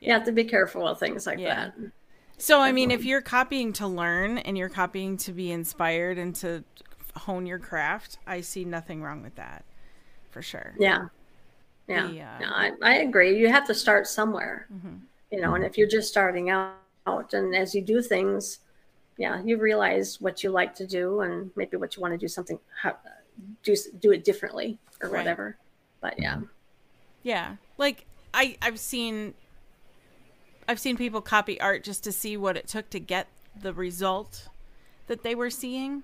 you 0.02 0.12
have 0.12 0.24
to 0.26 0.32
be 0.32 0.43
careful 0.43 0.86
with 0.86 1.00
things 1.00 1.28
like 1.28 1.38
Yeah. 1.38 1.69
that. 1.78 1.91
So 2.39 2.62
I 2.62 2.71
mean, 2.71 2.89
if 2.89 3.04
you're 3.04 3.21
copying 3.21 3.73
to 3.73 3.88
learn 3.88 4.38
and 4.39 4.58
you're 4.58 4.69
copying 4.69 5.17
to 5.17 5.34
be 5.34 5.52
inspired 5.52 6.17
and 6.17 6.34
to 6.38 6.63
hone 7.15 7.45
your 7.45 7.60
craft, 7.60 8.17
I 8.25 8.41
see 8.41 8.63
nothing 8.63 9.04
wrong 9.04 9.21
with 9.21 9.36
that, 9.36 9.65
for 10.32 10.41
sure. 10.41 10.73
Yeah. 10.80 11.08
Yeah. 11.88 12.08
The, 12.08 12.21
uh, 12.21 12.39
No, 12.39 12.47
I, 12.47 12.71
I 12.82 12.95
agree. 12.99 13.38
You 13.38 13.49
have 13.49 13.67
to 13.67 13.75
start 13.75 14.08
somewhere. 14.08 14.67
Mm-hmm. 14.73 14.95
You 15.32 15.41
know, 15.41 15.54
and 15.54 15.63
mm-hmm. 15.63 15.69
if 15.69 15.78
you're 15.78 15.88
just 15.88 16.08
starting 16.08 16.49
out 16.49 17.34
and 17.34 17.56
as 17.56 17.75
you 17.75 17.82
do 17.82 18.02
things, 18.02 18.60
yeah, 19.17 19.41
you 19.43 19.58
realize 19.58 20.21
what 20.21 20.43
you 20.43 20.49
like 20.49 20.73
to 20.75 20.88
do 20.88 21.21
and 21.21 21.52
maybe 21.58 21.75
what 21.75 21.95
you 21.95 22.02
want 22.02 22.13
to 22.13 22.17
do 22.17 22.28
something 22.28 22.58
how, 22.82 22.95
do 23.63 23.75
do 23.99 24.12
it 24.12 24.23
differently 24.23 24.78
or 25.02 25.10
Right. 25.10 25.19
whatever. 25.19 25.58
But 25.99 26.17
yeah. 26.17 26.36
Mm-hmm. 26.36 26.45
Yeah, 27.23 27.56
like 27.78 28.06
I 28.34 28.56
I've 28.62 28.80
seen 28.80 29.34
I've 30.69 30.79
seen 30.79 30.97
people 30.97 31.19
copy 31.19 31.60
art 31.60 31.84
just 31.84 32.03
to 32.03 32.12
see 32.12 32.38
what 32.38 32.55
it 32.55 32.67
took 32.67 32.91
to 32.91 32.99
get 32.99 33.27
the 33.60 33.73
result 33.73 34.47
that 35.08 35.23
they 35.23 35.34
were 35.34 35.49
seeing 35.49 36.03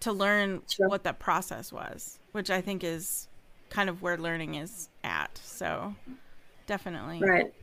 to 0.00 0.12
learn 0.12 0.62
Sure. 0.68 0.88
what 0.88 1.04
that 1.04 1.20
process 1.20 1.72
was, 1.72 2.18
which 2.32 2.50
I 2.50 2.60
think 2.60 2.82
is 2.82 3.28
kind 3.70 3.88
of 3.88 4.02
where 4.02 4.18
learning 4.18 4.56
is 4.56 4.88
at. 5.04 5.38
So 5.44 5.94
definitely. 6.66 7.20
Right. 7.20 7.54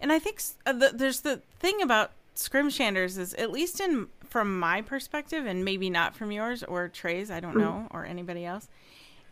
And 0.00 0.10
I 0.10 0.18
think 0.18 0.40
uh, 0.64 0.72
the, 0.72 0.90
there's 0.94 1.20
the 1.20 1.42
thing 1.60 1.82
about 1.82 2.12
scrimshanders 2.34 3.18
is 3.18 3.34
at 3.34 3.50
least 3.50 3.78
in 3.78 4.08
from 4.26 4.58
my 4.58 4.80
perspective 4.80 5.44
and 5.44 5.66
maybe 5.66 5.90
not 5.90 6.16
from 6.16 6.32
yours 6.32 6.62
or 6.62 6.88
Trey's, 6.88 7.30
I 7.30 7.40
don't 7.40 7.58
know, 7.58 7.88
or 7.90 8.06
anybody 8.06 8.46
else. 8.46 8.68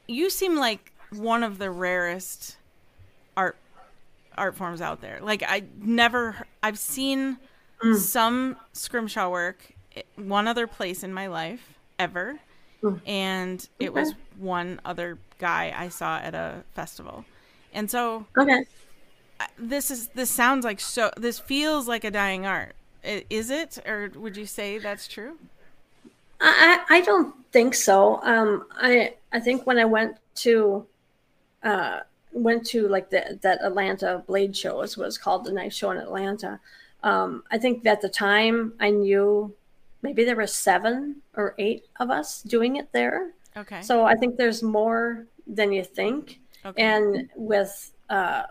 You 0.07 0.29
seem 0.29 0.57
like 0.57 0.93
one 1.11 1.43
of 1.43 1.57
the 1.59 1.71
rarest 1.71 2.59
art 3.39 3.57
art 4.37 4.57
forms 4.57 4.81
out 4.81 5.01
there. 5.01 5.21
Like 5.21 5.43
I 5.47 5.65
never 5.79 6.37
I've 6.63 6.79
seen 6.79 7.39
some 7.91 8.57
scrimshaw 8.73 9.31
work 9.31 9.73
one 10.17 10.49
other 10.49 10.67
place 10.67 11.03
in 11.03 11.13
my 11.13 11.27
life 11.27 11.79
ever. 11.99 12.41
And 13.07 13.67
it 13.81 13.93
was 13.93 14.15
one 14.37 14.81
other 14.85 15.19
guy 15.39 15.75
I 15.77 15.89
saw 15.89 16.19
at 16.19 16.35
a 16.35 16.65
festival. 16.75 17.27
And 17.73 17.91
so 17.91 18.27
Okay. 18.39 18.65
this 19.59 19.91
is 19.91 20.09
this 20.09 20.31
sounds 20.31 20.65
like 20.65 20.81
so 20.81 21.11
this 21.17 21.39
feels 21.39 21.89
like 21.89 22.05
a 22.05 22.11
dying 22.11 22.47
art 22.47 22.75
is 23.03 23.51
it 23.51 23.79
or 23.87 24.11
would 24.15 24.37
you 24.37 24.47
say 24.47 24.79
that's 24.79 25.09
true 25.09 25.39
I, 26.41 26.85
I 26.89 26.97
I 26.97 27.01
don't 27.03 27.35
think 27.53 27.75
so. 27.75 28.21
Um, 28.23 28.67
I 28.73 29.15
I 29.33 29.41
think 29.41 29.67
when 29.67 29.79
I 29.79 29.85
went 29.85 30.17
to 30.37 30.87
uh, 31.63 32.01
went 32.33 32.67
to 32.67 32.89
like 32.89 33.11
the, 33.11 33.39
that 33.43 33.63
Atlanta 33.63 34.25
Blade 34.27 34.57
Show, 34.57 34.81
is 34.83 34.97
what 34.97 35.07
it's 35.07 35.19
called, 35.19 35.45
the 35.45 35.53
knife 35.53 35.73
show 35.73 35.91
in 35.91 35.99
Atlanta. 35.99 36.61
Um, 37.03 37.45
I 37.51 37.59
think 37.59 37.87
at 37.87 38.01
the 38.01 38.09
time 38.09 38.75
I 38.81 38.91
knew 38.91 39.55
maybe 40.03 40.25
there 40.25 40.37
were 40.37 40.47
seven 40.47 41.17
or 41.35 41.55
eight 41.59 41.87
of 41.99 42.11
us 42.11 42.43
doing 42.43 42.77
it 42.77 42.93
there. 42.93 43.33
okay 43.57 43.83
So 43.83 44.05
I 44.05 44.15
think 44.15 44.37
there's 44.37 44.63
more 44.63 45.27
than 45.47 45.73
you 45.73 45.85
think. 45.85 46.41
okay 46.65 46.83
And 46.83 47.29
with 47.37 47.93
uh, 48.09 48.45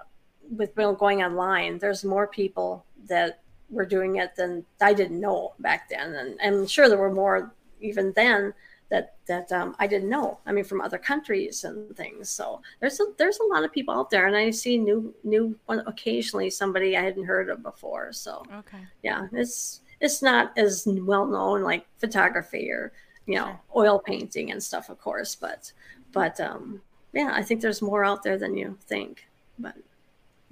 with 0.58 0.76
Bill 0.76 0.94
going 0.94 1.24
online, 1.24 1.78
there's 1.78 2.04
more 2.04 2.28
people 2.28 2.86
that 3.08 3.39
were 3.70 3.86
doing 3.86 4.17
it 4.17 4.36
than 4.36 4.65
I 4.82 4.94
didn't 4.94 5.20
know 5.20 5.54
back 5.60 5.89
then, 5.89 6.13
and 6.15 6.39
I'm 6.44 6.67
sure 6.67 6.89
there 6.89 6.98
were 6.98 7.13
more 7.13 7.54
even 7.80 8.12
then 8.15 8.54
that 8.91 9.15
that 9.25 9.51
um, 9.51 9.75
I 9.80 9.88
didn't 9.88 10.10
know. 10.10 10.38
I 10.45 10.51
mean, 10.51 10.65
from 10.65 10.82
other 10.82 10.97
countries 10.99 11.63
and 11.63 11.95
things. 11.95 12.30
So 12.30 12.62
there's 12.80 12.99
a, 12.99 13.06
there's 13.17 13.39
a 13.39 13.45
lot 13.45 13.63
of 13.63 13.71
people 13.71 13.95
out 13.95 14.12
there, 14.12 14.27
and 14.27 14.36
I 14.36 14.51
see 14.51 14.77
new 14.77 15.15
new 15.23 15.58
occasionally 15.67 16.51
somebody 16.51 16.95
I 16.95 17.01
hadn't 17.01 17.23
heard 17.23 17.49
of 17.49 17.63
before. 17.63 18.13
So 18.13 18.43
okay 18.60 18.86
yeah, 19.01 19.27
it's 19.32 19.82
it's 20.01 20.21
not 20.21 20.56
as 20.58 20.86
well 20.86 21.25
known 21.25 21.63
like 21.63 21.86
photography 21.97 22.69
or 22.69 22.91
you 23.25 23.36
know 23.36 23.58
oil 23.75 23.97
painting 23.97 24.51
and 24.51 24.62
stuff, 24.62 24.89
of 24.89 24.99
course, 24.99 25.34
but 25.36 25.71
but 26.12 26.39
um, 26.39 26.82
yeah, 27.13 27.32
I 27.34 27.41
think 27.41 27.62
there's 27.62 27.82
more 27.82 28.04
out 28.04 28.23
there 28.23 28.38
than 28.38 28.56
you 28.56 28.77
think. 28.86 29.27
But 29.58 29.75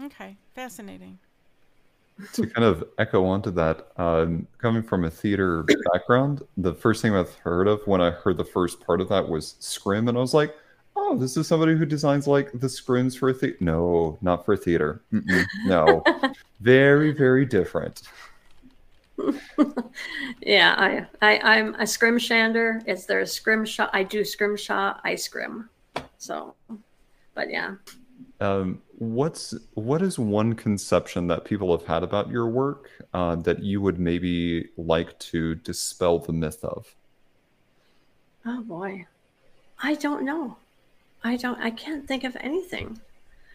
okay 0.02 0.38
fascinating 0.56 1.20
to 2.34 2.48
kind 2.48 2.66
of 2.66 2.84
echo 2.98 3.26
onto 3.26 3.52
that, 3.52 3.88
um, 3.98 4.48
coming 4.58 4.84
from 4.84 5.06
a 5.06 5.10
theater 5.10 5.66
background, 5.92 6.42
the 6.58 6.74
first 6.74 7.02
thing 7.02 7.16
I've 7.16 7.34
heard 7.36 7.68
of 7.68 7.82
when 7.86 8.02
I 8.02 8.12
heard 8.12 8.38
the 8.38 8.46
first 8.46 8.80
part 8.86 9.02
of 9.02 9.10
that 9.10 9.28
was 9.28 9.56
scrim, 9.60 10.08
and 10.08 10.18
I 10.18 10.22
was 10.22 10.34
like, 10.34 10.56
"Oh, 10.96 11.18
this 11.18 11.38
is 11.38 11.48
somebody 11.48 11.76
who 11.76 11.86
designs 11.86 12.28
like 12.28 12.52
the 12.52 12.68
scrims 12.68 13.18
for 13.18 13.30
a 13.30 13.34
theater." 13.34 13.58
No, 13.60 14.18
not 14.22 14.46
for 14.46 14.58
theater. 14.58 15.02
Mm-mm, 15.14 15.46
no, 15.66 16.04
very, 16.60 17.12
very 17.12 17.46
different. 17.46 18.04
yeah, 20.42 20.76
I, 20.78 21.06
I 21.22 21.58
I'm 21.58 21.76
a 21.76 21.84
scrimshander. 21.84 22.84
It's 22.86 23.06
their 23.06 23.26
scrimshaw. 23.26 23.90
I 23.94 24.04
do 24.04 24.24
scrimshaw. 24.24 25.00
I 25.04 25.16
scrim. 25.16 25.70
So, 26.18 26.56
but 27.34 27.50
yeah. 27.50 27.76
Um, 28.42 28.82
what's 29.00 29.56
what 29.74 30.02
is 30.02 30.20
one 30.20 30.54
conception 30.54 31.28
that 31.28 31.46
people 31.46 31.76
have 31.76 31.88
had 31.88 32.04
about 32.04 32.30
your 32.30 32.48
work 32.48 32.90
uh, 33.14 33.36
that 33.38 33.64
you 33.64 33.82
would 33.82 33.98
maybe 34.00 34.70
like 34.78 35.18
to 35.20 35.56
dispel 35.56 36.20
the 36.20 36.34
myth 36.34 36.64
of? 36.64 36.96
Oh 38.46 38.62
boy, 38.62 39.06
I 39.82 39.96
don't 39.96 40.24
know. 40.24 40.58
I 41.24 41.36
don't. 41.38 41.60
I 41.60 41.72
can't 41.72 42.08
think 42.08 42.24
of 42.24 42.36
anything. 42.40 43.00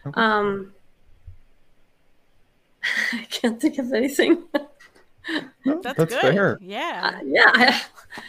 Okay. 0.05 0.19
Um, 0.19 0.73
I 3.13 3.25
can't 3.29 3.59
think 3.61 3.77
of 3.77 3.93
anything. 3.93 4.43
No, 5.65 5.81
that's, 5.81 5.97
that's 5.97 6.13
good 6.13 6.21
fair. 6.21 6.59
yeah 6.61 7.13
Uh, 7.15 7.19
yeah, 7.25 7.51
I, 7.55 7.81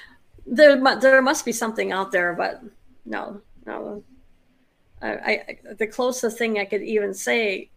there 0.47 0.81
there 0.99 1.21
must 1.21 1.45
be 1.45 1.53
something 1.53 1.93
out 1.93 2.11
there, 2.11 2.33
but 2.33 2.63
no, 3.05 3.43
no. 3.67 4.03
I, 5.03 5.09
I 5.09 5.59
the 5.75 5.87
closest 5.87 6.39
thing 6.39 6.59
I 6.59 6.65
could 6.65 6.83
even 6.83 7.13
say, 7.15 7.71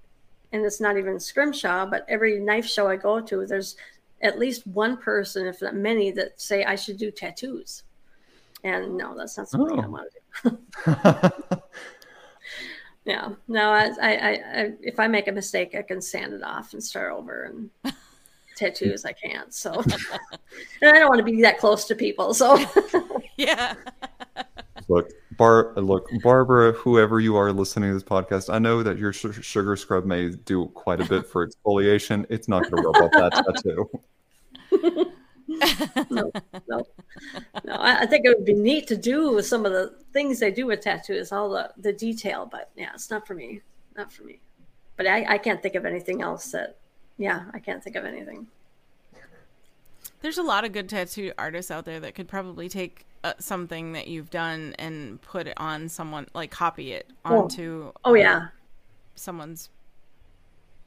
and 0.52 0.64
it's 0.66 0.82
not 0.82 0.98
even 0.98 1.20
scrimshaw, 1.20 1.86
but 1.86 2.06
every 2.08 2.40
knife 2.40 2.66
show 2.66 2.88
I 2.88 2.96
go 2.96 3.20
to, 3.22 3.46
there's 3.46 3.76
at 4.22 4.40
least 4.40 4.66
one 4.68 4.98
person, 4.98 5.48
if 5.48 5.62
not 5.62 5.76
many, 5.76 6.12
that 6.12 6.40
say 6.40 6.64
I 6.64 6.76
should 6.76 6.98
do 6.98 7.12
tattoos. 7.12 7.84
And 8.64 8.98
no, 8.98 9.16
that's 9.18 9.38
not 9.38 9.50
something 9.50 9.80
I 9.80 9.86
Oh. 9.86 9.90
want 9.90 10.12
to 10.44 10.58
do. 11.54 11.58
Yeah, 13.06 13.30
no, 13.48 13.72
I, 13.72 13.86
I, 14.02 14.12
I, 14.12 14.30
I, 14.32 14.74
if 14.82 15.00
I 15.00 15.08
make 15.08 15.28
a 15.28 15.32
mistake, 15.32 15.74
I 15.74 15.82
can 15.82 16.02
sand 16.02 16.34
it 16.34 16.44
off 16.44 16.74
and 16.74 16.84
start 16.84 17.12
over. 17.12 17.44
And 17.46 17.70
tattoos, 18.56 19.04
I 19.06 19.14
can't. 19.14 19.52
So, 19.54 19.72
and 20.82 20.92
I 20.96 21.00
don't 21.00 21.10
want 21.10 21.18
to 21.18 21.24
be 21.24 21.42
that 21.42 21.58
close 21.58 21.86
to 21.86 21.96
people. 21.96 22.34
So, 22.36 22.60
yeah 23.38 23.74
Look, 24.90 25.10
Bar, 25.39 25.71
look, 25.78 26.10
Barbara, 26.21 26.73
whoever 26.73 27.21
you 27.21 27.38
are 27.38 27.54
listening 27.54 27.91
to 27.91 27.93
this 27.93 28.04
podcast, 28.04 28.54
I 28.54 28.60
know 28.60 28.84
that 28.84 28.97
your 28.97 29.13
sh- 29.13 29.41
sugar 29.41 29.78
scrub 29.78 30.04
may 30.04 30.32
do 30.32 30.65
quite 30.73 30.99
a 30.99 31.06
bit 31.06 31.25
for 31.25 31.47
exfoliation. 31.47 32.25
It's 32.30 32.49
not 32.49 32.69
going 32.69 32.84
to 32.84 32.89
rub 32.89 33.04
off 33.04 33.12
that 33.13 33.45
tattoo. 33.45 33.89
no, 36.10 36.30
no, 36.67 36.86
no. 37.63 37.73
I, 37.73 38.02
I 38.02 38.06
think 38.06 38.25
it 38.25 38.38
would 38.38 38.43
be 38.43 38.54
neat 38.54 38.86
to 38.88 38.97
do 38.97 39.41
some 39.41 39.65
of 39.65 39.71
the 39.71 39.95
things 40.12 40.41
they 40.41 40.52
do 40.52 40.65
with 40.65 40.82
tattoos, 40.82 41.32
all 41.32 41.49
the 41.49 41.71
the 41.78 41.93
detail. 41.93 42.45
But 42.45 42.69
yeah, 42.75 42.89
it's 42.93 43.10
not 43.10 43.25
for 43.25 43.34
me. 43.34 43.62
Not 43.95 44.12
for 44.12 44.23
me. 44.23 44.41
But 44.97 45.08
I, 45.08 45.23
I 45.25 45.37
can't 45.37 45.63
think 45.63 45.75
of 45.75 45.85
anything 45.85 46.21
else 46.21 46.52
that. 46.52 46.75
Yeah, 47.17 47.46
I 47.54 47.60
can't 47.60 47.81
think 47.81 47.96
of 47.96 48.04
anything. 48.04 48.46
there's 50.21 50.37
a 50.37 50.44
lot 50.44 50.65
of 50.65 50.73
good 50.73 50.90
tattoo 50.90 51.31
artists 51.37 51.71
out 51.71 51.85
there 51.85 52.02
that 52.02 52.13
could 52.13 52.27
probably 52.27 52.67
take 52.67 53.06
uh, 53.24 53.34
something 53.40 53.94
that 53.94 54.08
you've 54.08 54.30
done 54.30 54.76
and 54.80 55.22
put 55.22 55.48
it 55.48 55.54
on 55.58 55.90
someone 55.90 56.28
like 56.34 56.52
copy 56.52 56.94
it 56.94 57.08
Oh. 57.26 57.44
onto 57.44 57.92
Oh 58.06 58.13
yeah, 58.13 58.48
someone's 59.15 59.70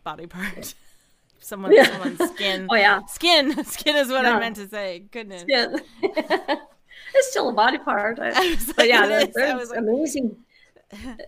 body 0.05 0.27
part 0.27 0.75
someone 1.41 1.73
Yeah. 1.73 1.85
someone's 1.87 2.31
skin 2.35 2.67
oh 2.71 2.75
yeah. 2.75 3.01
skin 3.07 3.65
skin 3.67 3.97
is 3.97 4.09
what 4.09 4.25
i 4.27 4.39
meant 4.39 4.57
to 4.57 4.69
say 4.69 5.05
goodness 5.11 5.45
Yeah. 5.47 5.75
it's 6.03 7.31
still 7.31 7.49
a 7.49 7.53
body 7.53 7.79
part. 7.79 8.19
I- 8.21 8.31
I 8.31 8.51
was 8.51 8.73
but 8.77 8.89
yeah, 8.89 9.05
it 9.05 9.09
there- 9.09 9.21
is. 9.21 9.27
I 9.29 9.31
there's 9.35 9.61
was 9.61 9.71
like- 9.71 9.79
amazing, 9.81 10.37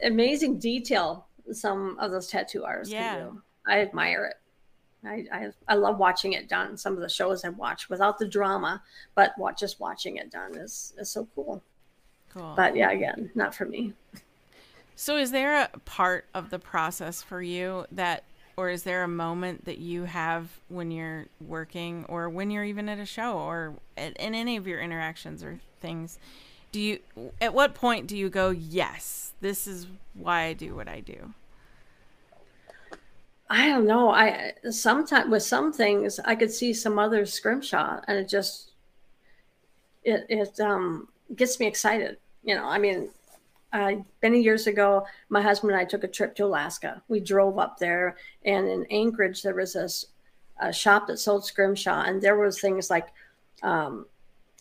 amazing 0.02 0.58
detail. 0.58 1.26
Some 1.52 1.98
of 1.98 2.10
those 2.10 2.26
tattoo 2.28 2.64
artists 2.64 2.92
Yeah. 2.92 3.14
can 3.16 3.24
do. 3.26 3.42
I 3.66 3.80
admire 3.80 4.24
it. 4.26 4.36
I, 5.06 5.26
I 5.32 5.50
I 5.68 5.74
love 5.74 5.98
watching 5.98 6.32
it 6.32 6.48
done. 6.48 6.76
Some 6.76 6.94
of 6.94 7.00
the 7.00 7.08
shows 7.08 7.44
I 7.44 7.50
watch 7.50 7.88
without 7.88 8.18
the 8.18 8.28
drama, 8.28 8.82
but 9.14 9.36
watch 9.38 9.60
just 9.60 9.80
watching 9.80 10.16
it 10.16 10.30
done 10.30 10.56
is 10.56 10.94
is 10.98 11.10
so 11.10 11.28
cool. 11.34 11.62
cool 12.32 12.54
But 12.56 12.76
yeah, 12.76 12.90
again, 12.90 13.30
not 13.34 13.54
for 13.54 13.64
me. 13.64 13.92
So, 14.96 15.16
is 15.16 15.32
there 15.32 15.62
a 15.62 15.78
part 15.80 16.26
of 16.34 16.50
the 16.50 16.58
process 16.58 17.22
for 17.22 17.42
you 17.42 17.86
that 17.92 18.24
or 18.56 18.70
is 18.70 18.84
there 18.84 19.02
a 19.02 19.08
moment 19.08 19.64
that 19.64 19.78
you 19.78 20.04
have 20.04 20.48
when 20.68 20.90
you're 20.90 21.26
working 21.40 22.04
or 22.08 22.28
when 22.28 22.50
you're 22.50 22.64
even 22.64 22.88
at 22.88 22.98
a 22.98 23.06
show 23.06 23.38
or 23.38 23.74
at, 23.96 24.16
in 24.16 24.34
any 24.34 24.56
of 24.56 24.66
your 24.66 24.80
interactions 24.80 25.42
or 25.42 25.58
things 25.80 26.18
do 26.72 26.80
you 26.80 26.98
at 27.40 27.52
what 27.52 27.74
point 27.74 28.06
do 28.06 28.16
you 28.16 28.28
go 28.28 28.50
yes 28.50 29.32
this 29.40 29.66
is 29.66 29.86
why 30.14 30.42
i 30.42 30.52
do 30.52 30.74
what 30.74 30.88
i 30.88 31.00
do 31.00 31.34
i 33.54 33.68
don't 33.68 33.86
know 33.86 34.10
i 34.10 34.52
sometimes 34.70 35.30
with 35.30 35.42
some 35.42 35.72
things 35.72 36.20
i 36.24 36.34
could 36.34 36.50
see 36.50 36.72
some 36.72 36.98
other 36.98 37.24
scrimshaw 37.24 38.00
and 38.08 38.18
it 38.18 38.28
just 38.28 38.72
it 40.02 40.26
it 40.28 40.60
um 40.60 41.08
gets 41.36 41.58
me 41.60 41.66
excited 41.66 42.16
you 42.42 42.54
know 42.54 42.66
i 42.66 42.78
mean 42.78 43.10
many 44.22 44.40
years 44.40 44.66
ago, 44.66 45.06
my 45.28 45.42
husband 45.42 45.72
and 45.72 45.80
I 45.80 45.84
took 45.84 46.04
a 46.04 46.08
trip 46.08 46.34
to 46.36 46.44
Alaska. 46.44 47.02
We 47.08 47.20
drove 47.20 47.58
up 47.58 47.78
there, 47.78 48.16
and 48.44 48.68
in 48.68 48.86
Anchorage, 48.90 49.42
there 49.42 49.54
was 49.54 49.72
this 49.72 50.06
a 50.60 50.72
shop 50.72 51.08
that 51.08 51.18
sold 51.18 51.44
scrimshaw, 51.44 52.02
and 52.02 52.22
there 52.22 52.36
was 52.36 52.60
things 52.60 52.88
like 52.88 53.08
um, 53.62 54.06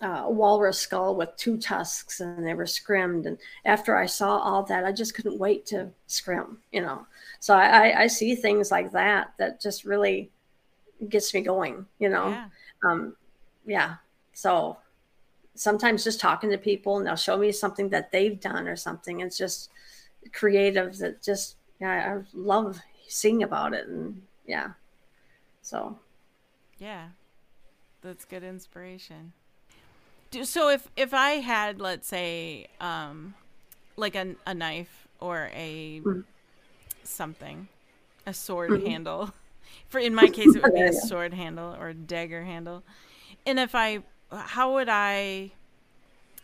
uh, 0.02 0.24
a 0.26 0.32
walrus 0.32 0.80
skull 0.80 1.16
with 1.16 1.36
two 1.38 1.58
tusks, 1.58 2.20
and 2.20 2.46
they 2.46 2.56
were 2.56 2.66
scrimmed. 2.66 3.28
And 3.28 3.38
after 3.66 3.96
I 3.96 4.08
saw 4.08 4.39
all 4.39 4.64
that, 4.64 4.86
I 4.86 4.91
just 4.91 5.14
couldn't 5.14 5.38
wait 5.38 5.66
to 5.68 5.91
scrim. 6.08 6.58
You 6.72 6.82
know, 6.82 7.06
so 7.44 7.54
I, 7.54 8.04
I 8.04 8.08
see 8.08 8.36
things 8.36 8.72
like 8.72 8.94
that 8.94 9.34
that 9.38 9.60
just 9.60 9.84
really 9.84 10.32
gets 11.10 11.34
me 11.34 11.41
going. 11.41 11.86
You 12.00 12.08
know, 12.08 12.30
yeah. 12.30 12.48
Um, 12.86 13.18
yeah. 13.66 13.96
So 14.32 14.78
sometimes 15.54 16.06
just 16.06 16.22
talking 16.22 16.52
to 16.52 16.58
people 16.58 16.96
and 16.96 17.06
they'll 17.06 17.18
show 17.18 17.36
me 17.36 17.52
something 17.52 17.89
that 17.89 18.14
they've 18.14 18.39
done 18.39 18.66
or 18.66 18.78
something. 18.78 19.20
It's 19.20 19.38
just 19.38 19.72
creative 20.32 20.98
that 21.00 21.22
just 21.22 21.58
yeah, 21.82 22.16
I 22.16 22.24
love 22.34 22.80
seeing 23.10 23.44
about 23.44 23.74
it 23.74 23.89
and 23.89 24.22
yeah. 24.48 24.70
So 25.64 26.00
yeah. 26.78 27.10
That's 28.04 28.24
good 28.24 28.44
inspiration. 28.44 29.34
So 30.44 30.70
if 30.70 30.88
if 30.96 31.14
I 31.14 31.32
had 31.41 31.82
let's 31.82 32.08
say 32.08 32.68
um 32.80 33.34
like 33.98 34.16
a, 34.16 34.36
a 34.48 34.54
knife 34.54 35.10
or 35.20 35.50
a 35.54 36.00
mm-hmm. 36.00 36.22
Something, 37.08 37.68
a 38.26 38.34
sword 38.34 38.72
mm-hmm. 38.72 38.86
handle. 38.86 39.34
For 39.88 39.99
in 39.99 40.14
my 40.14 40.28
case 40.28 40.56
it 40.56 40.62
would 40.62 40.74
be 40.74 40.82
a 40.82 40.93
sword 40.93 41.34
handle 41.34 41.76
or 41.80 41.89
a 41.89 41.93
dagger 41.93 42.43
handle. 42.43 42.84
And 43.45 43.60
if 43.60 43.76
I 43.76 44.04
how 44.32 44.74
would 44.74 44.89
I 44.89 45.51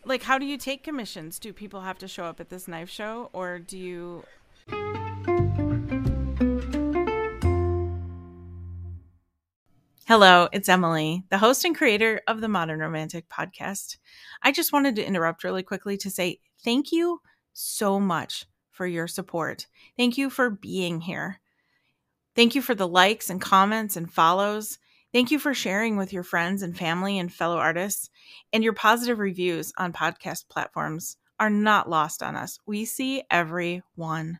like 0.06 0.24
how 0.24 0.38
do 0.38 0.46
you 0.46 0.58
take 0.58 0.84
commissions? 0.84 1.40
Do 1.40 1.54
people 1.54 1.82
have 1.82 1.98
to 2.00 2.08
show 2.08 2.26
up 2.26 2.40
at 2.40 2.50
this 2.50 2.68
knife 2.68 2.90
show 2.90 3.30
or 3.34 3.60
do 3.60 3.78
you 3.78 4.24
Hello, 10.10 10.50
it's 10.52 10.68
Emily, 10.68 11.24
the 11.30 11.38
host 11.38 11.64
and 11.66 11.78
creator 11.78 12.22
of 12.28 12.42
the 12.42 12.48
Modern 12.48 12.80
Romantic 12.80 13.30
podcast. 13.30 13.98
I 14.42 14.52
just 14.52 14.74
wanted 14.74 14.96
to 14.96 15.06
interrupt 15.06 15.44
really 15.44 15.62
quickly 15.62 15.98
to 15.98 16.10
say 16.10 16.40
thank 16.64 16.92
you 16.92 17.22
so 17.54 18.00
much 18.00 18.48
for 18.80 18.88
your 18.88 19.10
support. 19.10 19.68
Thank 19.98 20.18
you 20.18 20.30
for 20.30 20.50
being 20.50 21.02
here. 21.02 21.42
Thank 22.34 22.56
you 22.56 22.62
for 22.62 22.74
the 22.74 22.88
likes 22.88 23.30
and 23.30 23.42
comments 23.42 23.98
and 23.98 24.10
follows. 24.10 24.80
Thank 25.12 25.32
you 25.32 25.38
for 25.38 25.54
sharing 25.54 25.98
with 25.98 26.14
your 26.14 26.24
friends 26.24 26.62
and 26.62 26.78
family 26.78 27.20
and 27.20 27.30
fellow 27.30 27.58
artists. 27.58 28.10
And 28.54 28.64
your 28.64 28.72
positive 28.72 29.20
reviews 29.20 29.74
on 29.78 29.92
podcast 29.92 30.48
platforms 30.48 31.18
are 31.42 31.50
not 31.50 31.90
lost 31.90 32.24
on 32.24 32.38
us. 32.38 32.58
We 32.66 32.86
see 32.86 33.22
every 33.30 33.84
one. 33.96 34.40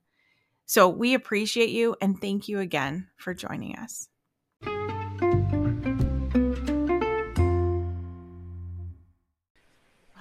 So 0.66 0.88
we 0.88 1.16
appreciate 1.16 1.72
you 1.72 1.98
and 2.00 2.22
thank 2.22 2.48
you 2.48 2.62
again 2.62 3.10
for 3.18 3.34
joining 3.34 3.76
us. 3.76 4.08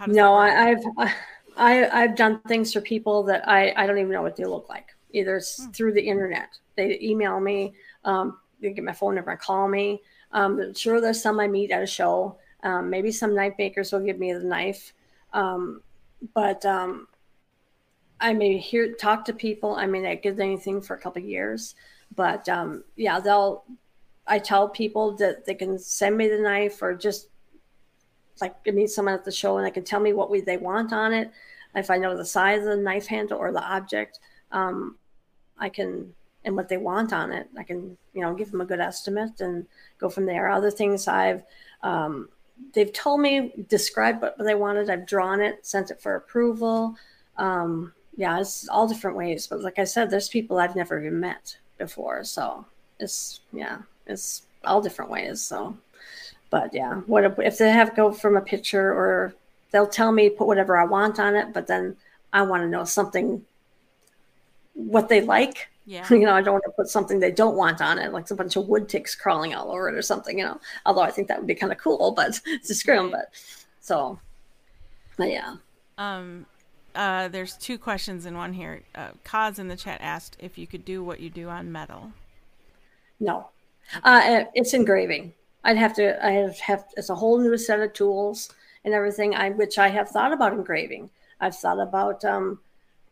No, 0.09 0.35
I, 0.35 0.71
I've 0.71 0.85
I, 0.99 1.15
I've 1.59 2.17
done 2.17 2.41
things 2.47 2.73
for 2.73 2.81
people 2.81 3.23
that 3.25 3.49
I, 3.49 3.73
I 3.77 3.87
don't 3.87 3.99
even 3.99 4.13
know 4.13 4.23
what 4.23 4.37
they 4.37 4.45
look 4.45 4.69
like. 4.69 4.95
Either 5.13 5.41
hmm. 5.41 5.71
through 5.71 5.93
the 5.93 6.03
internet, 6.03 6.59
they 6.77 6.99
email 7.03 7.41
me, 7.41 7.75
um, 8.05 8.39
they 8.61 8.71
get 8.71 8.85
my 8.85 8.93
phone 8.93 9.15
number, 9.15 9.31
and 9.31 9.41
call 9.41 9.69
me. 9.69 10.03
Um, 10.33 10.75
sure, 10.75 11.01
there's 11.01 11.23
some 11.23 11.41
I 11.41 11.49
meet 11.49 11.71
at 11.71 11.83
a 11.83 11.87
show. 11.87 12.39
Um, 12.63 12.91
maybe 12.91 13.13
some 13.13 13.35
knife 13.35 13.55
makers 13.59 13.93
will 13.93 14.01
give 14.01 14.19
me 14.19 14.33
the 14.33 14.41
knife. 14.41 14.93
Um, 15.33 15.83
but 16.35 16.65
um, 16.67 17.09
I 18.21 18.33
may 18.35 18.59
hear 18.59 18.95
talk 18.95 19.25
to 19.27 19.33
people. 19.33 19.77
I 19.77 19.87
may 19.87 20.01
not 20.01 20.23
get 20.23 20.41
anything 20.41 20.81
for 20.81 20.95
a 20.95 21.01
couple 21.01 21.23
years, 21.23 21.75
but 22.15 22.49
um, 22.49 22.85
yeah, 22.97 23.21
they'll. 23.21 23.65
I 24.27 24.39
tell 24.39 24.69
people 24.69 25.17
that 25.17 25.47
they 25.47 25.55
can 25.55 25.79
send 25.79 26.17
me 26.17 26.29
the 26.29 26.39
knife 26.39 26.83
or 26.83 26.95
just 26.95 27.29
like 28.41 28.55
meet 28.67 28.91
someone 28.91 29.15
at 29.15 29.25
the 29.25 29.33
show 29.33 29.57
and 29.57 29.67
they 29.67 29.71
can 29.71 29.85
tell 29.85 30.01
me 30.01 30.13
what 30.13 30.31
we, 30.31 30.41
they 30.41 30.57
want 30.57 30.93
on 30.93 31.13
it. 31.13 31.31
If 31.75 31.91
I 31.91 31.99
know 31.99 32.17
the 32.17 32.25
size 32.25 32.61
of 32.61 32.67
the 32.69 32.77
knife 32.77 33.07
handle 33.07 33.39
or 33.39 33.53
the 33.53 33.63
object, 33.63 34.21
um, 34.53 34.97
I 35.59 35.69
can 35.69 36.15
and 36.45 36.57
what 36.57 36.69
they 36.69 36.77
want 36.77 37.13
on 37.13 37.33
it. 37.33 37.49
I 37.59 37.63
can, 37.63 37.97
you 38.15 38.23
know, 38.23 38.35
give 38.35 38.51
them 38.51 38.61
a 38.61 38.67
good 38.67 38.81
estimate 38.81 39.41
and 39.41 39.67
go 39.99 40.09
from 40.09 40.27
there. 40.27 40.49
Other 40.49 40.71
things 40.71 41.09
I've, 41.09 41.43
um, 41.83 42.29
they've 42.73 42.93
told 42.93 43.21
me, 43.21 43.53
describe 43.69 44.23
what 44.23 44.39
they 44.39 44.55
wanted. 44.55 44.89
I've 44.89 45.07
drawn 45.07 45.41
it, 45.41 45.67
sent 45.67 45.91
it 45.91 46.01
for 46.01 46.15
approval. 46.15 46.97
Um, 47.37 47.93
yeah, 48.17 48.41
it's 48.41 48.69
all 48.69 48.89
different 48.89 49.17
ways. 49.17 49.47
But 49.47 49.63
like 49.63 49.79
I 49.79 49.85
said, 49.85 50.11
there's 50.11 50.29
people 50.29 50.59
I've 50.59 50.77
never 50.77 50.99
even 51.01 51.21
met 51.21 51.59
before. 51.77 52.25
So 52.25 52.65
it's, 52.99 53.41
yeah, 53.53 53.79
it's 54.07 54.47
all 54.65 54.81
different 54.81 55.11
ways. 55.11 55.43
So, 55.43 55.77
but 56.51 56.73
yeah, 56.73 56.95
what 57.07 57.25
if 57.39 57.59
they 57.59 57.71
have 57.71 57.97
go 57.97 58.13
from 58.13 58.37
a 58.37 58.41
picture 58.41 58.93
or 58.93 59.35
they'll 59.71 59.87
tell 59.87 60.13
me 60.13 60.31
put 60.31 60.47
whatever 60.47 60.77
I 60.77 60.85
want 60.85 61.19
on 61.19 61.35
it, 61.35 61.53
but 61.53 61.67
then 61.67 61.97
I 62.33 62.43
want 62.43 62.63
to 62.63 62.69
know 62.69 62.85
something, 62.85 63.45
what 64.75 65.09
they 65.09 65.21
like 65.21 65.69
yeah. 65.89 66.07
You 66.11 66.21
know, 66.21 66.35
I 66.35 66.43
don't 66.43 66.53
want 66.53 66.65
to 66.67 66.73
put 66.73 66.89
something 66.89 67.19
they 67.19 67.33
don't 67.33 67.57
want 67.57 67.81
on 67.81 67.99
it, 67.99 68.13
like 68.13 68.31
a 68.31 68.35
bunch 68.35 68.57
of 68.57 68.69
wood 68.69 68.91
ticks 68.91 69.15
crawling 69.15 69.55
all 69.55 69.73
over 69.73 69.89
it 69.89 69.95
or 69.95 70.03
something, 70.03 70.39
you 70.39 70.45
know. 70.45 70.61
Although 70.85 71.01
I 71.01 71.11
think 71.11 71.29
that 71.29 71.39
would 71.39 71.47
be 71.47 71.55
kind 71.55 71.73
of 71.73 71.79
cool, 71.79 72.13
but 72.17 72.39
it's 72.47 72.71
a 72.71 72.75
scrim, 72.75 73.11
but 73.11 73.31
so 73.81 74.21
but 75.17 75.31
yeah. 75.31 75.57
Um 75.97 76.47
uh 76.95 77.29
there's 77.29 77.57
two 77.57 77.79
questions 77.79 78.27
in 78.27 78.37
one 78.37 78.53
here. 78.53 78.83
Uh 78.95 79.13
Kaz 79.25 79.59
in 79.59 79.69
the 79.69 79.77
chat 79.77 79.99
asked 80.03 80.37
if 80.39 80.59
you 80.59 80.67
could 80.67 80.85
do 80.85 81.03
what 81.03 81.21
you 81.21 81.31
do 81.31 81.49
on 81.49 81.73
metal. 81.73 82.13
No. 83.19 83.49
Uh 84.05 84.45
it's 84.55 84.75
engraving. 84.75 85.33
I'd 85.65 85.77
have 85.77 85.95
to 85.95 86.25
I 86.25 86.31
have, 86.33 86.59
have 86.61 86.85
it's 86.97 87.11
a 87.11 87.15
whole 87.15 87.39
new 87.39 87.57
set 87.59 87.81
of 87.81 87.93
tools 87.93 88.53
and 88.85 88.95
everything 88.95 89.35
I 89.35 89.51
which 89.51 89.79
I 89.79 89.89
have 89.89 90.09
thought 90.09 90.33
about 90.33 90.53
engraving. 90.53 91.11
I've 91.41 91.57
thought 91.57 91.81
about 91.81 92.25
um 92.25 92.61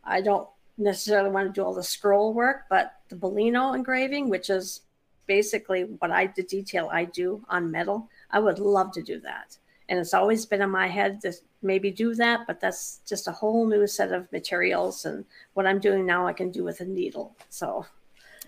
I 0.03 0.21
don't 0.21 0.47
necessarily 0.77 1.29
want 1.29 1.47
to 1.47 1.53
do 1.53 1.65
all 1.65 1.73
the 1.73 1.83
scroll 1.83 2.33
work, 2.33 2.65
but 2.69 2.93
the 3.09 3.15
bulino 3.15 3.75
engraving, 3.75 4.29
which 4.29 4.49
is 4.49 4.81
basically 5.25 5.83
what 5.83 6.11
I 6.11 6.27
the 6.27 6.43
detail 6.43 6.89
I 6.91 7.05
do 7.05 7.43
on 7.49 7.71
metal, 7.71 8.09
I 8.31 8.39
would 8.39 8.59
love 8.59 8.91
to 8.93 9.01
do 9.01 9.19
that. 9.21 9.57
And 9.89 9.99
it's 9.99 10.13
always 10.13 10.45
been 10.45 10.61
in 10.61 10.69
my 10.69 10.87
head 10.87 11.21
to 11.21 11.33
maybe 11.61 11.91
do 11.91 12.13
that, 12.15 12.41
but 12.45 12.59
that's 12.59 12.99
just 13.07 13.27
a 13.27 13.31
whole 13.31 13.65
new 13.65 13.87
set 13.87 14.11
of 14.11 14.31
materials. 14.31 15.05
And 15.05 15.25
what 15.53 15.65
I'm 15.65 15.79
doing 15.79 16.05
now, 16.05 16.27
I 16.27 16.33
can 16.33 16.51
do 16.51 16.63
with 16.63 16.81
a 16.81 16.85
needle. 16.85 17.35
So 17.49 17.85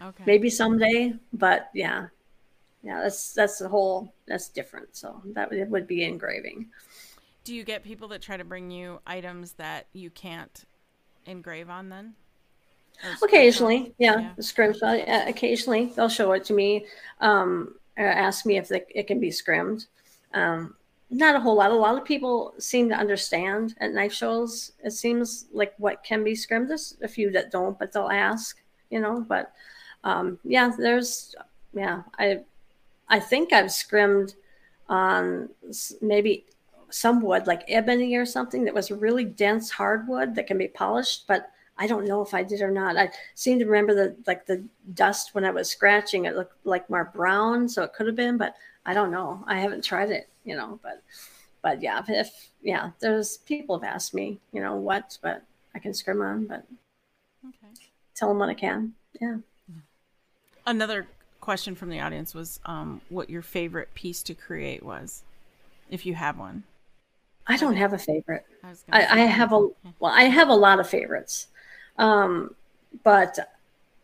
okay. 0.01 0.23
maybe 0.25 0.49
someday, 0.49 1.13
but 1.31 1.69
yeah, 1.73 2.07
yeah, 2.83 3.01
that's 3.01 3.33
that's 3.33 3.59
the 3.59 3.69
whole 3.69 4.13
that's 4.27 4.49
different. 4.49 4.95
So 4.95 5.21
that 5.33 5.49
would, 5.49 5.69
would 5.69 5.87
be 5.87 6.03
engraving. 6.03 6.67
Do 7.43 7.53
you 7.53 7.63
get 7.63 7.83
people 7.83 8.07
that 8.09 8.21
try 8.21 8.37
to 8.37 8.43
bring 8.43 8.69
you 8.71 8.99
items 9.07 9.53
that 9.53 9.87
you 9.93 10.09
can't 10.09 10.65
engrave 11.25 11.69
on 11.69 11.89
then? 11.89 12.13
Occasionally, 13.23 13.93
yeah, 13.97 14.19
yeah. 14.19 14.31
the. 14.37 15.03
Uh, 15.07 15.29
occasionally, 15.29 15.91
they'll 15.95 16.09
show 16.09 16.33
it 16.33 16.43
to 16.45 16.53
me. 16.53 16.85
Um, 17.21 17.75
ask 17.97 18.45
me 18.45 18.57
if 18.57 18.67
they, 18.67 18.83
it 18.93 19.07
can 19.07 19.19
be 19.19 19.31
scrimmed. 19.31 19.85
Um, 20.33 20.75
not 21.09 21.35
a 21.35 21.39
whole 21.39 21.55
lot. 21.55 21.71
A 21.71 21.75
lot 21.75 21.97
of 21.97 22.05
people 22.05 22.53
seem 22.59 22.89
to 22.89 22.95
understand 22.95 23.75
at 23.79 23.93
knife 23.93 24.13
shows. 24.13 24.73
It 24.83 24.91
seems 24.91 25.45
like 25.51 25.73
what 25.77 26.03
can 26.03 26.23
be 26.23 26.35
scrimmed. 26.35 26.69
There's 26.69 26.97
a 27.01 27.07
few 27.07 27.31
that 27.31 27.51
don't, 27.51 27.79
but 27.79 27.91
they'll 27.91 28.09
ask. 28.09 28.57
You 28.89 28.99
know, 28.99 29.25
but 29.27 29.53
um, 30.03 30.39
yeah, 30.43 30.71
there's 30.77 31.35
yeah. 31.73 32.03
I 32.17 32.41
I 33.09 33.19
think 33.19 33.53
I've 33.53 33.71
scrimmed 33.71 34.35
on 34.87 35.49
maybe 36.01 36.45
some 36.89 37.21
wood 37.21 37.47
like 37.47 37.63
ebony 37.67 38.15
or 38.15 38.25
something 38.25 38.63
that 38.65 38.73
was 38.73 38.91
really 38.91 39.25
dense 39.25 39.69
hardwood 39.69 40.35
that 40.35 40.47
can 40.47 40.57
be 40.57 40.67
polished, 40.67 41.25
but 41.27 41.51
I 41.77 41.87
don't 41.87 42.07
know 42.07 42.21
if 42.21 42.33
I 42.33 42.43
did 42.43 42.61
or 42.61 42.71
not. 42.71 42.97
I 42.97 43.09
seem 43.35 43.57
to 43.59 43.65
remember 43.65 43.93
the 43.93 44.15
like 44.27 44.45
the 44.45 44.63
dust 44.93 45.33
when 45.33 45.45
I 45.45 45.51
was 45.51 45.69
scratching. 45.69 46.25
It 46.25 46.35
looked 46.35 46.65
like 46.65 46.89
more 46.89 47.11
brown, 47.13 47.69
so 47.69 47.83
it 47.83 47.93
could 47.93 48.07
have 48.07 48.17
been, 48.17 48.37
but 48.37 48.55
I 48.85 48.93
don't 48.93 49.11
know. 49.11 49.43
I 49.47 49.59
haven't 49.59 49.83
tried 49.83 50.11
it, 50.11 50.27
you 50.43 50.55
know. 50.55 50.79
But 50.83 51.01
but 51.61 51.81
yeah, 51.81 52.03
if 52.07 52.49
yeah, 52.61 52.91
there's 52.99 53.37
people 53.37 53.79
have 53.79 53.89
asked 53.89 54.13
me, 54.13 54.39
you 54.51 54.61
know, 54.61 54.75
what, 54.75 55.17
but 55.21 55.43
I 55.73 55.79
can 55.79 55.93
scrim 55.93 56.21
on, 56.21 56.47
but 56.47 56.65
okay. 57.47 57.73
tell 58.13 58.27
them 58.27 58.39
what 58.39 58.49
I 58.49 58.55
can. 58.55 58.93
Yeah. 59.21 59.37
Another 60.65 61.07
question 61.41 61.75
from 61.75 61.89
the 61.89 61.99
audience 61.99 62.33
was 62.33 62.59
um, 62.65 63.01
what 63.09 63.29
your 63.29 63.41
favorite 63.41 63.93
piece 63.93 64.23
to 64.23 64.33
create 64.33 64.83
was, 64.83 65.23
if 65.89 66.05
you 66.05 66.13
have 66.15 66.37
one. 66.37 66.63
I 67.47 67.57
don't 67.57 67.75
have 67.75 67.93
a 67.93 67.97
favorite. 67.97 68.45
I, 68.91 69.01
I, 69.01 69.21
I 69.21 69.25
have 69.25 69.51
a 69.53 69.69
well, 69.99 70.13
I 70.13 70.23
have 70.23 70.49
a 70.49 70.55
lot 70.55 70.79
of 70.79 70.87
favorites, 70.87 71.47
um, 71.97 72.53
but 73.03 73.39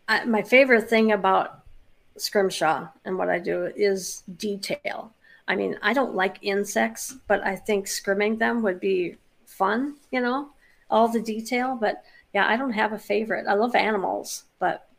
I, 0.07 0.25
my 0.25 0.41
favorite 0.41 0.89
thing 0.89 1.11
about 1.11 1.59
scrimshaw 2.17 2.88
and 3.03 3.17
what 3.17 3.29
I 3.29 3.39
do 3.39 3.71
is 3.75 4.23
detail. 4.38 5.13
I 5.47 5.55
mean, 5.55 5.77
I 5.83 5.93
don't 5.93 6.15
like 6.15 6.38
insects, 6.41 7.15
but 7.27 7.45
I 7.45 7.55
think 7.55 7.86
scrimming 7.86 8.39
them 8.39 8.63
would 8.63 8.79
be 8.79 9.17
fun. 9.45 9.95
You 10.09 10.21
know, 10.21 10.49
all 10.89 11.07
the 11.07 11.21
detail. 11.21 11.77
But 11.79 12.03
yeah, 12.33 12.47
I 12.47 12.57
don't 12.57 12.73
have 12.73 12.93
a 12.93 12.99
favorite. 12.99 13.45
I 13.47 13.53
love 13.53 13.75
animals, 13.75 14.45
but 14.57 14.89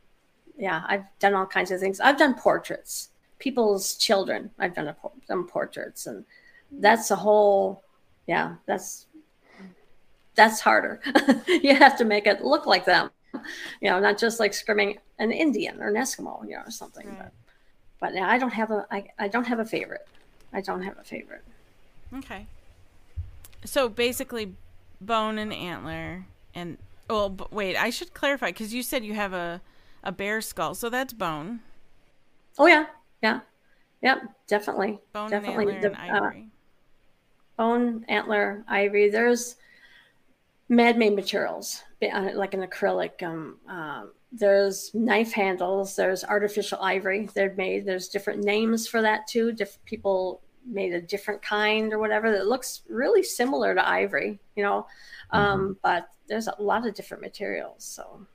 yeah, 0.58 0.82
I've 0.86 1.04
done 1.18 1.34
all 1.34 1.46
kinds 1.46 1.70
of 1.70 1.80
things. 1.80 2.00
I've 2.00 2.18
done 2.18 2.34
portraits, 2.34 3.10
people's 3.38 3.94
children. 3.94 4.50
I've 4.58 4.74
done 4.74 4.88
a, 4.88 4.96
done 5.28 5.44
portraits, 5.44 6.06
and 6.06 6.24
that's 6.70 7.10
a 7.10 7.16
whole. 7.16 7.82
Yeah, 8.26 8.56
that's 8.66 9.06
that's 10.34 10.60
harder. 10.60 11.00
you 11.46 11.74
have 11.74 11.96
to 11.98 12.04
make 12.04 12.26
it 12.26 12.44
look 12.44 12.66
like 12.66 12.84
them, 12.84 13.10
you 13.80 13.90
know, 13.90 13.98
not 13.98 14.18
just 14.18 14.40
like 14.40 14.52
scrimming 14.52 14.98
an 15.18 15.32
Indian 15.32 15.80
or 15.80 15.88
an 15.88 15.94
Eskimo, 15.94 16.42
you 16.44 16.56
know, 16.56 16.62
or 16.66 16.70
something. 16.70 17.06
Right. 17.06 17.18
But, 17.18 17.32
but 18.00 18.14
yeah, 18.14 18.28
I 18.28 18.38
don't 18.38 18.52
have 18.52 18.70
a 18.70 18.86
I, 18.90 19.08
I 19.18 19.28
don't 19.28 19.46
have 19.46 19.58
a 19.58 19.64
favorite. 19.64 20.06
I 20.52 20.60
don't 20.60 20.82
have 20.82 20.98
a 20.98 21.04
favorite. 21.04 21.44
Okay. 22.14 22.46
So 23.64 23.88
basically, 23.88 24.54
bone 25.00 25.38
and 25.38 25.52
antler, 25.52 26.26
and 26.54 26.78
well, 27.10 27.36
wait, 27.50 27.76
I 27.76 27.90
should 27.90 28.14
clarify 28.14 28.48
because 28.48 28.72
you 28.72 28.82
said 28.82 29.04
you 29.04 29.14
have 29.14 29.32
a 29.32 29.60
a 30.06 30.12
bear 30.12 30.40
skull, 30.40 30.74
so 30.74 30.88
that's 30.88 31.12
bone, 31.12 31.60
Oh 32.58 32.66
yeah, 32.66 32.86
yeah, 33.22 33.40
yep, 34.02 34.22
definitely, 34.46 35.00
bone 35.12 35.30
definitely. 35.30 35.74
and 35.76 35.84
antler 35.84 35.90
The, 35.90 36.00
and 36.00 36.10
uh, 36.10 36.26
ivory. 36.26 36.48
bone, 37.56 38.04
antler, 38.08 38.64
ivory. 38.68 39.10
There's 39.10 39.56
man-made 40.68 41.14
materials 41.14 41.82
uh, 42.02 42.30
like 42.34 42.54
an 42.54 42.62
acrylic. 42.62 43.22
Um, 43.22 43.58
uh, 43.68 44.06
there's 44.32 44.92
knife 44.94 45.32
handles. 45.32 45.96
There's 45.96 46.24
artificial 46.24 46.78
ivory. 46.80 47.28
They're 47.34 47.54
made. 47.56 47.84
There's 47.86 48.08
different 48.08 48.44
names 48.44 48.86
for 48.88 49.02
that 49.02 49.26
too. 49.26 49.52
Different 49.52 49.84
people 49.84 50.42
made 50.66 50.92
a 50.92 51.00
different 51.00 51.42
kind 51.42 51.92
or 51.92 51.98
whatever 51.98 52.32
that 52.32 52.46
looks 52.48 52.82
really 52.88 53.22
similar 53.22 53.74
to 53.74 53.88
ivory. 53.88 54.40
You 54.56 54.64
know, 54.64 54.86
um, 55.30 55.76
but 55.82 56.08
there's 56.28 56.48
a 56.48 56.54
lot 56.62 56.86
of 56.86 56.94
different 56.94 57.22
materials. 57.22 57.84
So 57.84 58.26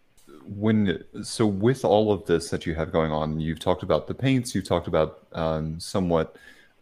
when 0.46 1.04
so 1.24 1.46
with 1.46 1.86
all 1.86 2.12
of 2.12 2.26
this 2.26 2.50
that 2.50 2.66
you 2.66 2.76
have 2.76 2.92
going 2.92 3.12
on 3.12 3.40
you've 3.40 3.60
talked 3.60 3.84
about 3.84 4.08
the 4.08 4.14
paints 4.14 4.54
you've 4.54 4.68
talked 4.68 4.88
about 4.88 5.28
um, 5.34 5.80
somewhat 5.80 6.36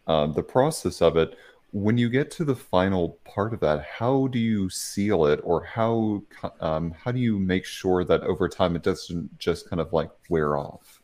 um, 0.06 0.32
the 0.32 0.42
process 0.42 1.00
of 1.00 1.16
it 1.16 1.36
when 1.72 1.96
you 1.96 2.08
get 2.08 2.30
to 2.32 2.44
the 2.44 2.54
final 2.54 3.18
part 3.24 3.52
of 3.52 3.60
that 3.60 3.84
how 3.84 4.26
do 4.28 4.38
you 4.38 4.68
seal 4.68 5.26
it 5.26 5.40
or 5.44 5.62
how 5.62 6.22
um, 6.60 6.90
how 6.92 7.12
do 7.12 7.20
you 7.20 7.38
make 7.38 7.64
sure 7.64 8.04
that 8.04 8.22
over 8.22 8.48
time 8.48 8.74
it 8.74 8.82
doesn't 8.82 9.38
just 9.38 9.68
kind 9.68 9.80
of 9.80 9.92
like 9.92 10.10
wear 10.28 10.56
off 10.56 11.00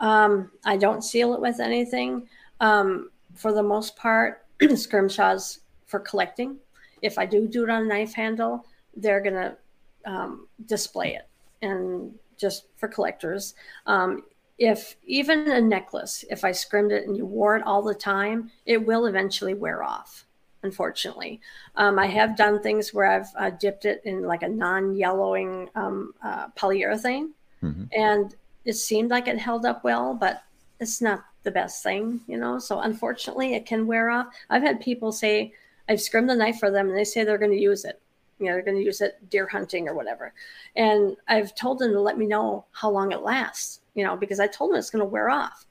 Um, 0.00 0.50
I 0.64 0.76
don't 0.76 1.02
seal 1.02 1.34
it 1.34 1.40
with 1.40 1.60
anything. 1.60 2.28
Um, 2.60 3.10
for 3.34 3.52
the 3.52 3.62
most 3.62 3.96
part, 3.96 4.44
scrimshaws 4.74 5.60
for 5.86 6.00
collecting. 6.00 6.58
If 7.00 7.16
I 7.16 7.26
do 7.26 7.46
do 7.48 7.64
it 7.64 7.70
on 7.70 7.82
a 7.82 7.86
knife 7.86 8.12
handle, 8.12 8.66
they're 8.96 9.20
gonna 9.20 9.56
um, 10.04 10.46
display 10.66 11.14
it 11.14 11.26
and 11.64 12.14
just 12.36 12.66
for 12.76 12.88
collectors. 12.88 13.54
Um, 13.86 14.22
if 14.58 14.96
even 15.04 15.50
a 15.50 15.60
necklace, 15.60 16.24
if 16.30 16.44
I 16.44 16.52
scrimmed 16.52 16.92
it 16.92 17.06
and 17.06 17.16
you 17.16 17.26
wore 17.26 17.56
it 17.56 17.64
all 17.66 17.82
the 17.82 17.94
time, 17.94 18.50
it 18.66 18.84
will 18.86 19.06
eventually 19.06 19.54
wear 19.54 19.82
off. 19.82 20.26
Unfortunately, 20.62 21.40
um, 21.76 21.98
I 21.98 22.06
have 22.06 22.36
done 22.36 22.62
things 22.62 22.94
where 22.94 23.06
I've 23.06 23.28
uh, 23.36 23.50
dipped 23.50 23.84
it 23.84 24.00
in 24.04 24.22
like 24.22 24.42
a 24.42 24.48
non-yellowing 24.48 25.68
um, 25.74 26.14
uh, 26.22 26.48
polyurethane, 26.50 27.30
Mhm. 27.62 27.88
and 27.92 28.34
it 28.64 28.74
seemed 28.74 29.10
like 29.10 29.28
it 29.28 29.38
held 29.38 29.66
up 29.66 29.84
well, 29.84 30.14
but 30.14 30.42
it's 30.80 31.02
not 31.02 31.24
the 31.42 31.50
best 31.50 31.82
thing, 31.82 32.20
you 32.26 32.38
know. 32.38 32.58
So 32.58 32.80
unfortunately, 32.80 33.54
it 33.54 33.66
can 33.66 33.86
wear 33.86 34.08
off. 34.08 34.28
I've 34.48 34.62
had 34.62 34.80
people 34.80 35.12
say 35.12 35.52
I've 35.88 36.00
scrimmed 36.00 36.30
the 36.30 36.34
knife 36.34 36.58
for 36.58 36.70
them, 36.70 36.88
and 36.88 36.96
they 36.96 37.04
say 37.04 37.24
they're 37.24 37.38
going 37.38 37.50
to 37.50 37.60
use 37.60 37.84
it. 37.84 38.00
You 38.38 38.46
know, 38.46 38.52
they're 38.52 38.62
going 38.62 38.78
to 38.78 38.84
use 38.84 39.00
it 39.00 39.18
deer 39.30 39.46
hunting 39.46 39.88
or 39.88 39.94
whatever. 39.94 40.32
And 40.76 41.16
I've 41.28 41.54
told 41.54 41.78
them 41.78 41.92
to 41.92 42.00
let 42.00 42.18
me 42.18 42.26
know 42.26 42.64
how 42.72 42.90
long 42.90 43.12
it 43.12 43.22
lasts. 43.22 43.80
You 43.94 44.04
know, 44.04 44.16
because 44.16 44.40
I 44.40 44.46
told 44.46 44.70
them 44.70 44.78
it's 44.78 44.90
going 44.90 45.04
to 45.04 45.10
wear 45.10 45.30
off. 45.30 45.66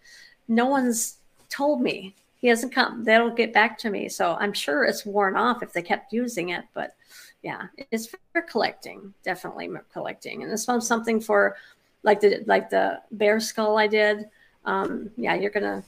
No 0.48 0.66
one's 0.68 1.18
told 1.50 1.82
me. 1.82 2.16
He 2.38 2.48
hasn't 2.48 2.74
come. 2.74 3.04
They 3.04 3.14
don't 3.14 3.38
get 3.38 3.54
back 3.54 3.78
to 3.80 3.90
me. 3.90 4.10
So 4.10 4.36
I'm 4.40 4.54
sure 4.54 4.84
it's 4.84 5.06
worn 5.06 5.36
off 5.38 5.64
if 5.64 5.72
they 5.72 5.82
kept 5.82 6.12
using 6.12 6.50
it. 6.50 6.66
But 6.74 6.96
yeah, 7.42 7.68
it's 7.92 8.08
for 8.08 8.42
collecting, 8.42 9.14
definitely 9.24 9.70
collecting. 9.92 10.44
And 10.44 10.52
this 10.52 10.68
one's 10.68 10.88
something 10.88 11.20
for 11.20 11.58
like 12.04 12.20
the 12.20 12.44
like 12.48 12.70
the 12.70 13.02
bear 13.12 13.40
skull 13.40 13.78
I 13.78 13.88
did. 13.88 14.30
Um, 14.66 15.10
yeah, 15.18 15.36
you're 15.36 15.52
gonna, 15.52 15.84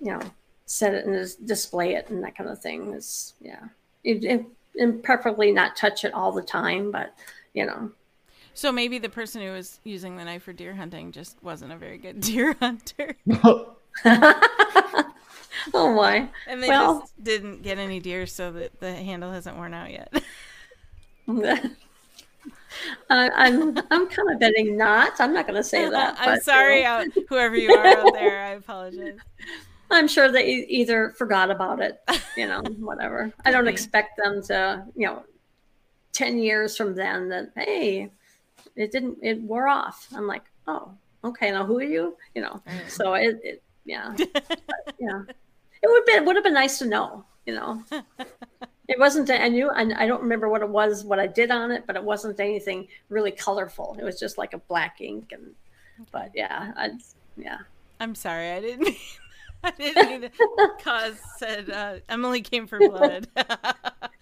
you 0.00 0.12
know, 0.12 0.20
set 0.66 0.94
it 0.94 1.06
and 1.06 1.46
display 1.46 1.94
it 1.94 2.08
and 2.10 2.22
that 2.22 2.36
kind 2.36 2.48
of 2.48 2.60
thing. 2.60 2.92
Is 2.94 3.34
yeah, 3.40 3.64
it, 4.04 4.24
it, 4.24 4.46
and 4.76 5.02
preferably 5.02 5.52
not 5.52 5.76
touch 5.76 6.04
it 6.04 6.12
all 6.14 6.32
the 6.32 6.42
time, 6.42 6.90
but 6.90 7.14
you 7.52 7.64
know, 7.66 7.90
So 8.54 8.72
maybe 8.72 8.98
the 8.98 9.08
person 9.08 9.42
who 9.42 9.52
was 9.52 9.80
using 9.84 10.16
the 10.16 10.24
knife 10.24 10.42
for 10.44 10.52
deer 10.52 10.74
hunting 10.74 11.12
just 11.12 11.36
wasn't 11.42 11.72
a 11.72 11.76
very 11.76 11.98
good 11.98 12.20
deer 12.28 12.54
hunter, 12.60 13.14
oh 15.72 15.94
my, 15.94 16.28
and 16.46 16.62
they 16.62 16.68
Well- 16.68 17.00
just 17.00 17.22
didn't 17.22 17.62
get 17.62 17.78
any 17.78 18.00
deer, 18.00 18.26
so 18.26 18.50
that 18.52 18.80
the 18.80 18.92
handle 18.92 19.30
hasn't 19.32 19.56
worn 19.56 19.74
out 19.74 19.90
yet. 19.90 20.12
I, 23.08 23.30
I'm 23.30 23.78
I'm 23.90 24.08
kind 24.08 24.30
of 24.30 24.40
betting 24.40 24.76
not. 24.76 25.20
I'm 25.20 25.32
not 25.32 25.46
going 25.46 25.56
to 25.56 25.62
say 25.64 25.88
that. 25.88 26.16
I'm 26.18 26.24
but, 26.26 26.34
you 26.34 26.40
sorry, 26.42 26.82
know, 26.82 26.88
out, 26.88 27.06
whoever 27.28 27.56
you 27.56 27.72
are 27.72 27.86
out 27.86 28.12
there. 28.14 28.40
I 28.44 28.50
apologize. 28.50 29.18
I'm 29.90 30.08
sure 30.08 30.30
they 30.30 30.46
either 30.46 31.10
forgot 31.10 31.50
about 31.50 31.80
it, 31.80 32.02
you 32.36 32.46
know, 32.46 32.62
whatever. 32.78 33.32
I 33.44 33.50
don't 33.50 33.68
expect 33.68 34.16
them 34.16 34.42
to, 34.44 34.84
you 34.96 35.06
know, 35.06 35.22
ten 36.12 36.38
years 36.38 36.76
from 36.76 36.94
then 36.94 37.28
that 37.28 37.50
hey, 37.56 38.10
it 38.76 38.92
didn't 38.92 39.18
it 39.22 39.40
wore 39.40 39.68
off. 39.68 40.08
I'm 40.14 40.26
like, 40.26 40.44
oh, 40.66 40.92
okay. 41.22 41.50
Now 41.50 41.64
who 41.64 41.78
are 41.78 41.82
you? 41.82 42.16
You 42.34 42.42
know. 42.42 42.62
Right. 42.66 42.90
So 42.90 43.14
it, 43.14 43.38
it 43.42 43.62
yeah, 43.84 44.14
But, 44.32 44.94
yeah. 44.98 45.22
It 45.82 45.90
would 45.90 46.04
be 46.06 46.12
it 46.12 46.24
would 46.24 46.36
have 46.36 46.44
been 46.44 46.54
nice 46.54 46.78
to 46.78 46.86
know, 46.86 47.24
you 47.46 47.54
know. 47.54 47.82
It 48.86 48.98
wasn't. 48.98 49.30
I 49.30 49.48
knew. 49.48 49.70
I, 49.70 49.80
I 49.96 50.06
don't 50.06 50.20
remember 50.20 50.48
what 50.48 50.60
it 50.60 50.68
was, 50.68 51.04
what 51.04 51.18
I 51.18 51.26
did 51.26 51.50
on 51.50 51.70
it, 51.70 51.84
but 51.86 51.96
it 51.96 52.04
wasn't 52.04 52.38
anything 52.38 52.86
really 53.08 53.30
colorful. 53.30 53.96
It 53.98 54.04
was 54.04 54.20
just 54.20 54.36
like 54.36 54.52
a 54.52 54.58
black 54.58 55.00
ink, 55.00 55.32
and 55.32 55.54
but 56.12 56.32
yeah, 56.34 56.72
I 56.76 56.90
yeah. 57.38 57.60
I'm 57.98 58.14
sorry, 58.14 58.50
I 58.50 58.60
didn't. 58.60 58.94
I 59.66 59.70
didn't 59.78 60.08
mean 60.08 60.20
to 60.22 60.30
cause 60.82 61.14
said 61.38 61.70
uh, 61.70 61.96
Emily 62.08 62.40
came 62.42 62.66
for 62.66 62.78
blood. 62.78 63.28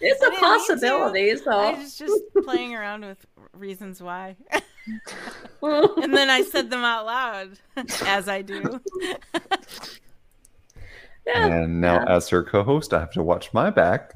It's 0.04 0.20
I 0.20 0.26
a 0.26 0.30
didn't 0.30 0.32
mean 0.32 0.40
to. 0.40 0.40
possibility. 0.58 1.36
So 1.36 1.50
I 1.52 1.78
was 1.78 1.96
just 1.96 2.22
playing 2.42 2.74
around 2.74 3.04
with 3.04 3.24
reasons 3.52 4.02
why. 4.02 4.34
and 5.62 6.12
then 6.12 6.28
I 6.28 6.42
said 6.42 6.70
them 6.70 6.82
out 6.82 7.06
loud, 7.06 7.58
as 8.06 8.28
I 8.28 8.42
do. 8.42 8.80
yeah. 11.24 11.46
and 11.46 11.80
now 11.80 11.94
Yeah. 12.02 12.16
as 12.16 12.28
her 12.30 12.42
co-host 12.42 12.92
i 12.92 12.98
have 12.98 13.12
to 13.12 13.22
watch 13.22 13.52
my 13.54 13.70
back 13.70 14.14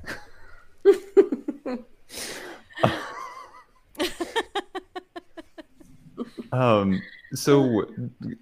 um 6.52 7.00
so 7.34 7.84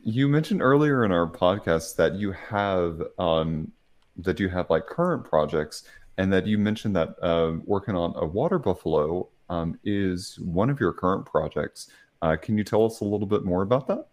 you 0.02 0.28
mentioned 0.28 0.60
earlier 0.62 1.04
in 1.04 1.12
our 1.12 1.26
podcast 1.26 1.96
that 1.96 2.14
you 2.14 2.32
have 2.32 3.02
um 3.18 3.72
that 4.16 4.38
you 4.38 4.48
have 4.48 4.68
like 4.70 4.86
current 4.86 5.24
projects 5.24 5.84
and 6.18 6.32
that 6.32 6.46
you 6.46 6.58
mentioned 6.58 6.94
that 6.94 7.16
uh, 7.22 7.54
working 7.64 7.96
on 7.96 8.12
a 8.16 8.24
water 8.24 8.58
buffalo 8.58 9.28
um, 9.50 9.78
is 9.84 10.38
one 10.40 10.70
of 10.70 10.80
your 10.80 10.92
current 10.92 11.26
projects. 11.26 11.90
Uh, 12.22 12.36
can 12.36 12.56
you 12.56 12.64
tell 12.64 12.84
us 12.84 13.00
a 13.00 13.04
little 13.04 13.26
bit 13.26 13.44
more 13.44 13.62
about 13.62 13.86
that? 13.88 14.06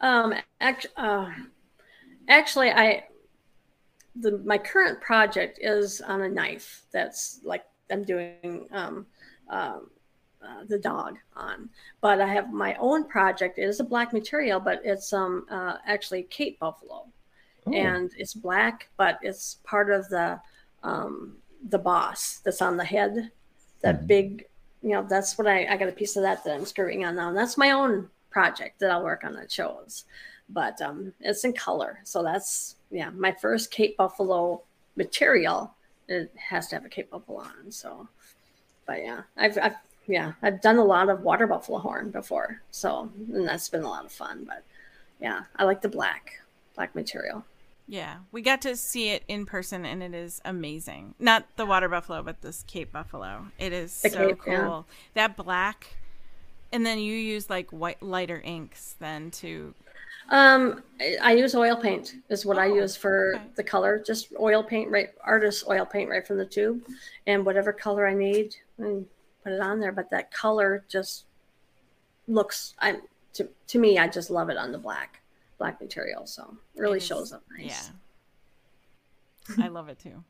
Um, 0.00 0.34
act, 0.60 0.86
uh, 0.96 1.30
actually, 2.28 2.70
I 2.70 3.04
the 4.18 4.38
my 4.38 4.58
current 4.58 5.00
project 5.00 5.58
is 5.60 6.00
on 6.00 6.22
a 6.22 6.28
knife 6.28 6.84
that's 6.92 7.40
like 7.44 7.64
I'm 7.90 8.02
doing 8.02 8.66
um, 8.72 9.06
um, 9.48 9.90
uh, 10.48 10.64
the 10.68 10.78
dog 10.78 11.18
on, 11.36 11.68
but 12.00 12.20
I 12.20 12.26
have 12.28 12.52
my 12.52 12.74
own 12.76 13.04
project. 13.08 13.58
It 13.58 13.64
is 13.64 13.80
a 13.80 13.84
black 13.84 14.12
material, 14.12 14.60
but 14.60 14.80
it's 14.84 15.12
um 15.12 15.46
uh, 15.50 15.76
actually 15.86 16.24
Cape 16.24 16.58
Buffalo, 16.60 17.06
Oh, 17.66 17.72
and 17.72 18.10
it's 18.16 18.34
black, 18.34 18.88
but 18.96 19.18
it's 19.22 19.56
part 19.64 19.90
of 19.90 20.08
the 20.08 20.40
um, 20.82 21.36
the 21.70 21.78
boss 21.78 22.40
that's 22.44 22.62
on 22.62 22.76
the 22.76 22.84
head, 22.84 23.30
that 23.82 24.02
Mhm. 24.02 24.06
big. 24.06 24.46
You 24.82 24.90
know, 24.92 25.06
that's 25.08 25.36
what 25.38 25.46
I 25.48 25.66
I 25.66 25.76
got 25.76 25.88
a 25.88 25.92
piece 25.92 26.16
of 26.16 26.22
that 26.22 26.44
that 26.44 26.54
I'm 26.54 26.64
screwing 26.66 27.04
on 27.04 27.16
now, 27.16 27.28
and 27.28 27.36
that's 27.36 27.56
my 27.58 27.72
own 27.72 28.08
project 28.30 28.78
that 28.80 28.90
I'll 28.90 29.02
work 29.04 29.24
on 29.24 29.34
that 29.34 29.50
shows. 29.50 30.04
but 30.48 30.80
um, 30.80 31.12
it's 31.20 31.44
in 31.44 31.52
color. 31.52 31.98
So 32.04 32.22
that's 32.22 32.76
yeah, 32.90 33.10
my 33.10 33.32
first 33.32 33.70
Cape 33.72 33.96
Buffalo 33.96 34.62
material. 34.94 35.74
It 36.08 36.30
has 36.36 36.68
to 36.68 36.76
have 36.76 36.84
a 36.84 36.88
Cape 36.88 37.10
Buffalo 37.10 37.38
on. 37.40 37.72
So, 37.72 38.06
but 38.86 38.98
yeah, 39.02 39.22
I've, 39.36 39.58
I've 39.58 39.74
yeah, 40.06 40.32
I've 40.42 40.60
done 40.60 40.76
a 40.78 40.84
lot 40.84 41.08
of 41.08 41.22
water 41.22 41.46
buffalo 41.46 41.78
horn 41.78 42.10
before. 42.10 42.60
So 42.70 43.10
and 43.32 43.46
that's 43.48 43.68
been 43.68 43.82
a 43.82 43.88
lot 43.88 44.04
of 44.04 44.12
fun. 44.12 44.44
But 44.46 44.64
yeah, 45.20 45.42
I 45.56 45.64
like 45.64 45.82
the 45.82 45.88
black 45.88 46.40
black 46.74 46.94
material. 46.94 47.44
Yeah, 47.88 48.16
we 48.32 48.42
got 48.42 48.62
to 48.62 48.74
see 48.76 49.10
it 49.10 49.22
in 49.28 49.46
person, 49.46 49.84
and 49.84 50.02
it 50.02 50.12
is 50.12 50.40
amazing. 50.44 51.14
Not 51.20 51.46
the 51.54 51.64
water 51.64 51.88
buffalo, 51.88 52.20
but 52.22 52.40
this 52.42 52.64
Cape 52.66 52.90
buffalo. 52.92 53.46
It 53.60 53.72
is 53.72 54.02
The 54.02 54.10
so 54.10 54.28
Cape, 54.28 54.38
cool. 54.40 54.52
yeah. 54.52 54.82
That 55.14 55.36
black, 55.36 55.96
and 56.72 56.84
then 56.84 56.98
you 56.98 57.14
use 57.14 57.48
like 57.48 57.70
white 57.70 58.02
lighter 58.02 58.40
inks 58.44 58.96
then 58.98 59.30
to. 59.32 59.72
Um, 60.30 60.82
I, 61.00 61.16
I 61.22 61.32
use 61.34 61.54
oil 61.54 61.76
paint 61.76 62.16
is 62.28 62.44
what 62.44 62.58
I 62.58 62.66
Oh, 62.70 62.74
use 62.74 62.96
for 62.96 63.34
okay. 63.36 63.44
the 63.54 63.62
color. 63.62 64.02
Just 64.04 64.32
oil 64.40 64.64
paint, 64.64 64.90
right? 64.90 65.10
Artist 65.22 65.64
oil 65.70 65.86
paint 65.86 66.10
right 66.10 66.26
from 66.26 66.38
the 66.38 66.44
tube, 66.46 66.82
and 67.28 67.46
whatever 67.46 67.72
color 67.72 68.04
I 68.08 68.14
need, 68.14 68.56
and 68.78 69.06
put 69.46 69.52
it 69.54 69.60
on 69.60 69.78
there. 69.78 69.92
But 69.92 70.10
that 70.10 70.32
color 70.32 70.84
just 70.88 71.26
looks. 72.26 72.74
I 72.80 72.96
to 73.34 73.48
to 73.68 73.78
me, 73.78 73.96
I 73.98 74.08
just 74.08 74.28
love 74.30 74.50
it 74.50 74.56
on 74.56 74.72
the 74.72 74.78
black 74.78 75.20
black 75.58 75.80
material. 75.80 76.26
So 76.26 76.56
it 76.74 76.80
really 76.80 76.96
It 76.98 77.02
is- 77.02 77.06
shows 77.06 77.32
up 77.32 77.44
nice. 77.56 77.92
Yeah, 79.56 79.58
I 79.64 79.68
love 79.68 79.88
it 79.88 79.98
too. 80.00 80.24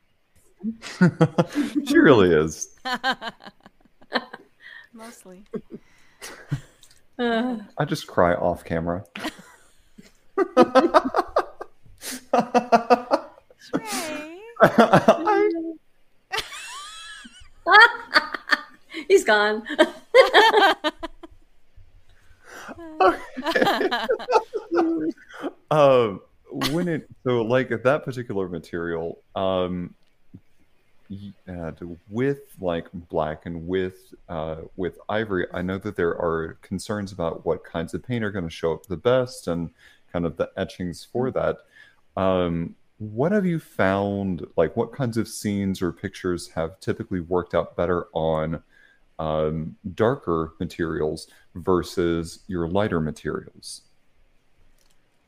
she 1.87 1.97
really 1.97 2.31
is. 2.31 2.75
Mostly. 4.93 5.43
Uh, 7.19 7.57
I 7.77 7.85
just 7.85 8.05
cry 8.07 8.33
off 8.35 8.63
camera. 8.63 9.03
Trey. 13.59 14.39
I- 14.61 15.36
he's 19.07 19.23
gone. 19.23 19.63
um 25.71 26.21
when 26.71 26.87
it 26.87 27.07
so 27.23 27.41
like 27.41 27.69
that 27.83 28.03
particular 28.03 28.47
material 28.47 29.19
um 29.35 29.93
uh, 31.47 31.71
with 32.09 32.41
like 32.59 32.87
black 32.93 33.45
and 33.45 33.67
with 33.67 34.13
uh 34.29 34.57
with 34.75 34.97
ivory 35.09 35.45
i 35.53 35.61
know 35.61 35.77
that 35.77 35.95
there 35.95 36.15
are 36.19 36.57
concerns 36.61 37.11
about 37.11 37.45
what 37.45 37.63
kinds 37.63 37.93
of 37.93 38.03
paint 38.03 38.23
are 38.23 38.31
going 38.31 38.43
to 38.43 38.51
show 38.51 38.73
up 38.73 38.85
the 38.87 38.97
best 38.97 39.47
and 39.47 39.69
kind 40.11 40.25
of 40.25 40.35
the 40.37 40.49
etchings 40.57 41.07
for 41.11 41.31
that 41.31 41.57
um 42.17 42.75
what 42.99 43.31
have 43.31 43.45
you 43.45 43.59
found 43.59 44.45
like 44.57 44.75
what 44.75 44.91
kinds 44.91 45.17
of 45.17 45.27
scenes 45.27 45.81
or 45.81 45.91
pictures 45.91 46.49
have 46.49 46.79
typically 46.79 47.19
worked 47.19 47.53
out 47.53 47.75
better 47.75 48.07
on 48.13 48.61
um, 49.19 49.75
darker 49.95 50.53
materials 50.59 51.27
versus 51.55 52.39
your 52.47 52.67
lighter 52.67 52.99
materials 53.01 53.81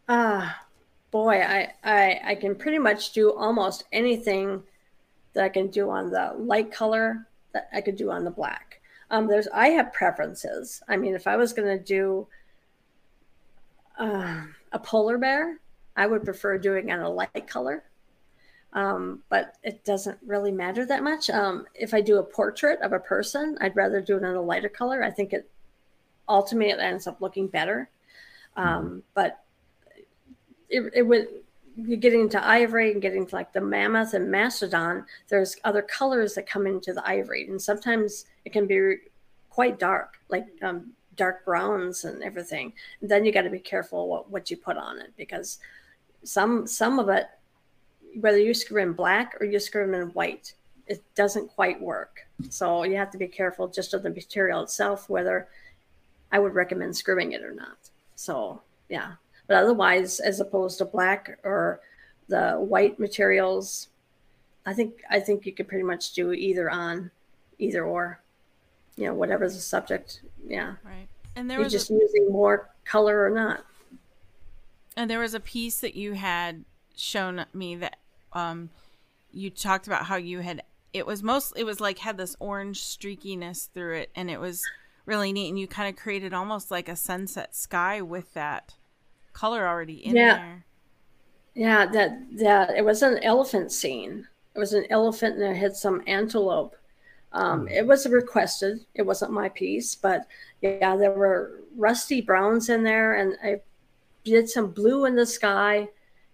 Ah, 0.08 0.66
boy, 1.12 1.40
I, 1.42 1.74
I 1.84 2.22
I 2.26 2.36
can 2.36 2.56
pretty 2.56 2.80
much 2.80 3.12
do 3.14 3.32
almost 3.34 3.84
anything 3.92 4.64
that 5.34 5.44
I 5.44 5.50
can 5.50 5.68
do 5.68 5.90
on 5.90 6.10
the 6.10 6.34
light 6.38 6.72
color 6.72 7.28
that 7.54 7.70
I 7.74 7.82
could 7.82 7.96
do 7.96 8.12
on 8.12 8.24
the 8.24 8.32
black. 8.32 8.82
Um, 9.12 9.28
there's 9.28 9.48
I 9.54 9.70
have 9.70 9.94
preferences. 9.94 10.82
I 10.88 10.98
mean, 10.98 11.16
if 11.16 11.28
I 11.28 11.36
was 11.36 11.54
going 11.54 11.68
to 11.78 11.84
do 11.84 12.28
uh, 14.00 14.44
a 14.72 14.80
polar 14.80 15.18
bear, 15.18 15.60
I 15.96 16.08
would 16.08 16.24
prefer 16.24 16.58
doing 16.58 16.90
it 16.90 16.94
on 16.94 17.02
a 17.02 17.10
light 17.10 17.48
color. 17.48 17.84
Um, 18.74 19.24
but 19.30 19.56
it 19.64 19.84
doesn't 19.84 20.20
really 20.26 20.52
matter 20.52 20.86
that 20.86 21.04
much. 21.04 21.30
Um, 21.30 21.66
if 21.74 21.94
I 21.94 22.02
do 22.02 22.20
a 22.20 22.24
portrait 22.24 22.80
of 22.82 22.94
a 22.94 23.00
person, 23.00 23.58
I'd 23.62 23.76
rather 23.76 24.00
do 24.00 24.16
it 24.16 24.24
in 24.24 24.26
a 24.26 24.42
lighter 24.42 24.70
color. 24.70 25.04
I 25.04 25.10
think 25.10 25.34
it 25.34 25.50
ultimately 26.28 26.72
it 26.72 26.80
ends 26.80 27.08
up 27.08 27.20
looking 27.20 27.48
better. 27.48 27.90
Um, 28.56 29.04
but 29.16 29.44
it, 30.70 30.92
it 30.94 31.04
would 31.04 31.28
you're 31.76 31.98
getting 31.98 32.22
into 32.22 32.46
ivory 32.46 32.92
and 32.92 33.02
getting 33.02 33.26
to 33.26 33.36
like 33.36 33.54
the 33.54 33.62
mammoth 33.62 34.14
and 34.14 34.30
mastodon 34.30 35.06
there's 35.30 35.56
other 35.64 35.82
colors 35.82 36.34
that 36.34 36.48
come 36.48 36.68
into 36.68 36.94
the 36.94 37.08
ivory 37.08 37.48
and 37.48 37.62
sometimes 37.62 38.26
it 38.46 38.52
can 38.52 38.68
be 38.68 38.96
quite 39.50 39.80
dark 39.80 40.20
like 40.30 40.48
um, 40.62 40.92
dark 41.16 41.46
browns 41.46 42.04
and 42.06 42.22
everything 42.24 42.74
and 43.02 43.10
then 43.10 43.24
you 43.24 43.32
got 43.32 43.44
to 43.44 43.50
be 43.50 43.60
careful 43.60 44.08
what, 44.08 44.30
what 44.30 44.52
you 44.52 44.58
put 44.58 44.78
on 44.78 45.00
it 45.00 45.14
because 45.16 45.60
some 46.24 46.68
some 46.68 47.00
of 47.00 47.08
it 47.10 47.28
whether 48.20 48.38
you 48.38 48.53
screw 48.53 48.82
in 48.82 48.93
black 48.93 49.36
or 49.39 49.45
you 49.45 49.60
screw 49.60 49.93
in 49.93 50.07
white 50.10 50.53
it 50.88 51.03
doesn't 51.14 51.49
quite 51.49 51.80
work. 51.80 52.26
So 52.49 52.84
you 52.84 52.95
have 52.95 53.12
to 53.12 53.18
be 53.20 53.28
careful 53.28 53.68
just 53.68 53.93
of 53.93 54.01
the 54.01 54.10
material 54.10 54.64
itself 54.64 55.10
whether 55.10 55.47
i 56.32 56.39
would 56.39 56.53
recommend 56.53 56.95
screwing 56.95 57.34
it 57.34 57.43
or 57.43 57.53
not. 57.53 57.78
So 58.16 58.62
yeah. 58.89 59.14
But 59.47 59.57
otherwise 59.57 60.20
as 60.20 60.39
opposed 60.39 60.78
to 60.80 60.86
black 60.86 61.39
or 61.43 61.82
the 62.28 62.53
white 62.53 62.99
materials 62.99 63.88
i 64.66 64.74
think 64.74 65.01
i 65.10 65.20
think 65.20 65.47
you 65.47 65.51
could 65.51 65.68
pretty 65.68 65.84
much 65.84 66.14
do 66.14 66.32
either 66.32 66.70
on 66.70 67.10
either 67.57 67.84
or 67.84 68.22
you 68.99 69.05
know 69.05 69.14
whatever's 69.14 69.55
the 69.55 69.62
subject. 69.62 70.22
Yeah. 70.45 70.76
Right. 70.84 71.07
And 71.36 71.49
there 71.49 71.57
you're 71.57 71.66
was 71.66 71.74
just 71.74 71.89
a, 71.89 71.93
using 71.93 72.32
more 72.32 72.70
color 72.84 73.24
or 73.24 73.30
not. 73.30 73.66
And 74.97 75.10
there 75.10 75.20
was 75.20 75.34
a 75.34 75.39
piece 75.39 75.80
that 75.80 75.95
you 75.95 76.14
had 76.14 76.66
shown 77.00 77.45
me 77.54 77.76
that 77.76 77.97
um 78.34 78.70
you 79.32 79.50
talked 79.50 79.88
about 79.88 80.06
how 80.06 80.16
you 80.16 80.39
had 80.39 80.62
it 80.93 81.06
was 81.06 81.22
most 81.24 81.54
it 81.56 81.64
was 81.64 81.80
like 81.80 82.00
had 82.00 82.18
this 82.18 82.36
orange 82.39 82.82
streakiness 82.82 83.70
through 83.74 83.95
it 83.97 84.10
and 84.16 84.30
it 84.30 84.39
was 84.39 84.64
really 85.06 85.32
neat 85.34 85.50
and 85.50 85.60
you 85.60 85.68
kind 85.68 85.89
of 85.93 86.02
created 86.02 86.34
almost 86.34 86.72
like 86.72 86.89
a 86.89 86.95
sunset 86.95 87.56
sky 87.56 88.02
with 88.02 88.34
that 88.34 88.76
color 89.34 89.68
already 89.68 90.06
in 90.06 90.16
Yeah. 90.16 90.38
there. 90.38 90.66
yeah 91.56 91.86
that 91.88 92.18
that 92.38 92.72
it 92.78 92.84
was 92.86 93.02
an 93.02 93.18
elephant 93.24 93.72
scene 93.72 94.28
it 94.56 94.60
was 94.60 94.74
an 94.74 94.86
elephant 94.89 95.36
and 95.36 95.56
it 95.56 95.60
had 95.60 95.76
some 95.76 96.04
antelope 96.08 96.76
um, 97.32 97.68
it 97.68 97.86
was 97.86 98.08
requested 98.08 98.80
it 98.95 99.04
wasn't 99.04 99.32
my 99.32 99.50
piece 99.50 99.93
but 99.95 100.26
yeah 100.62 100.95
there 100.95 101.12
were 101.12 101.62
rusty 101.78 102.22
browns 102.22 102.70
in 102.70 102.84
there 102.84 103.14
and 103.16 103.38
i 103.43 103.60
did 104.26 104.50
some 104.50 104.72
blue 104.72 105.06
in 105.06 105.16
the 105.16 105.26
sky 105.26 105.88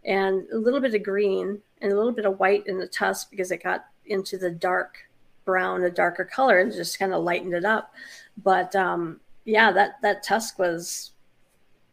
and 0.05 0.47
a 0.51 0.57
little 0.57 0.79
bit 0.79 0.95
of 0.95 1.03
green 1.03 1.61
and 1.81 1.91
a 1.91 1.95
little 1.95 2.11
bit 2.11 2.25
of 2.25 2.39
white 2.39 2.65
in 2.67 2.77
the 2.77 2.87
tusk 2.87 3.29
because 3.29 3.51
it 3.51 3.63
got 3.63 3.85
into 4.05 4.37
the 4.37 4.51
dark 4.51 4.97
brown, 5.45 5.83
a 5.83 5.89
darker 5.89 6.25
color, 6.25 6.59
and 6.59 6.71
just 6.71 6.99
kind 6.99 7.13
of 7.13 7.23
lightened 7.23 7.53
it 7.53 7.65
up. 7.65 7.93
But 8.43 8.75
um, 8.75 9.19
yeah, 9.45 9.71
that 9.71 10.01
that 10.01 10.23
tusk 10.23 10.59
was 10.59 11.11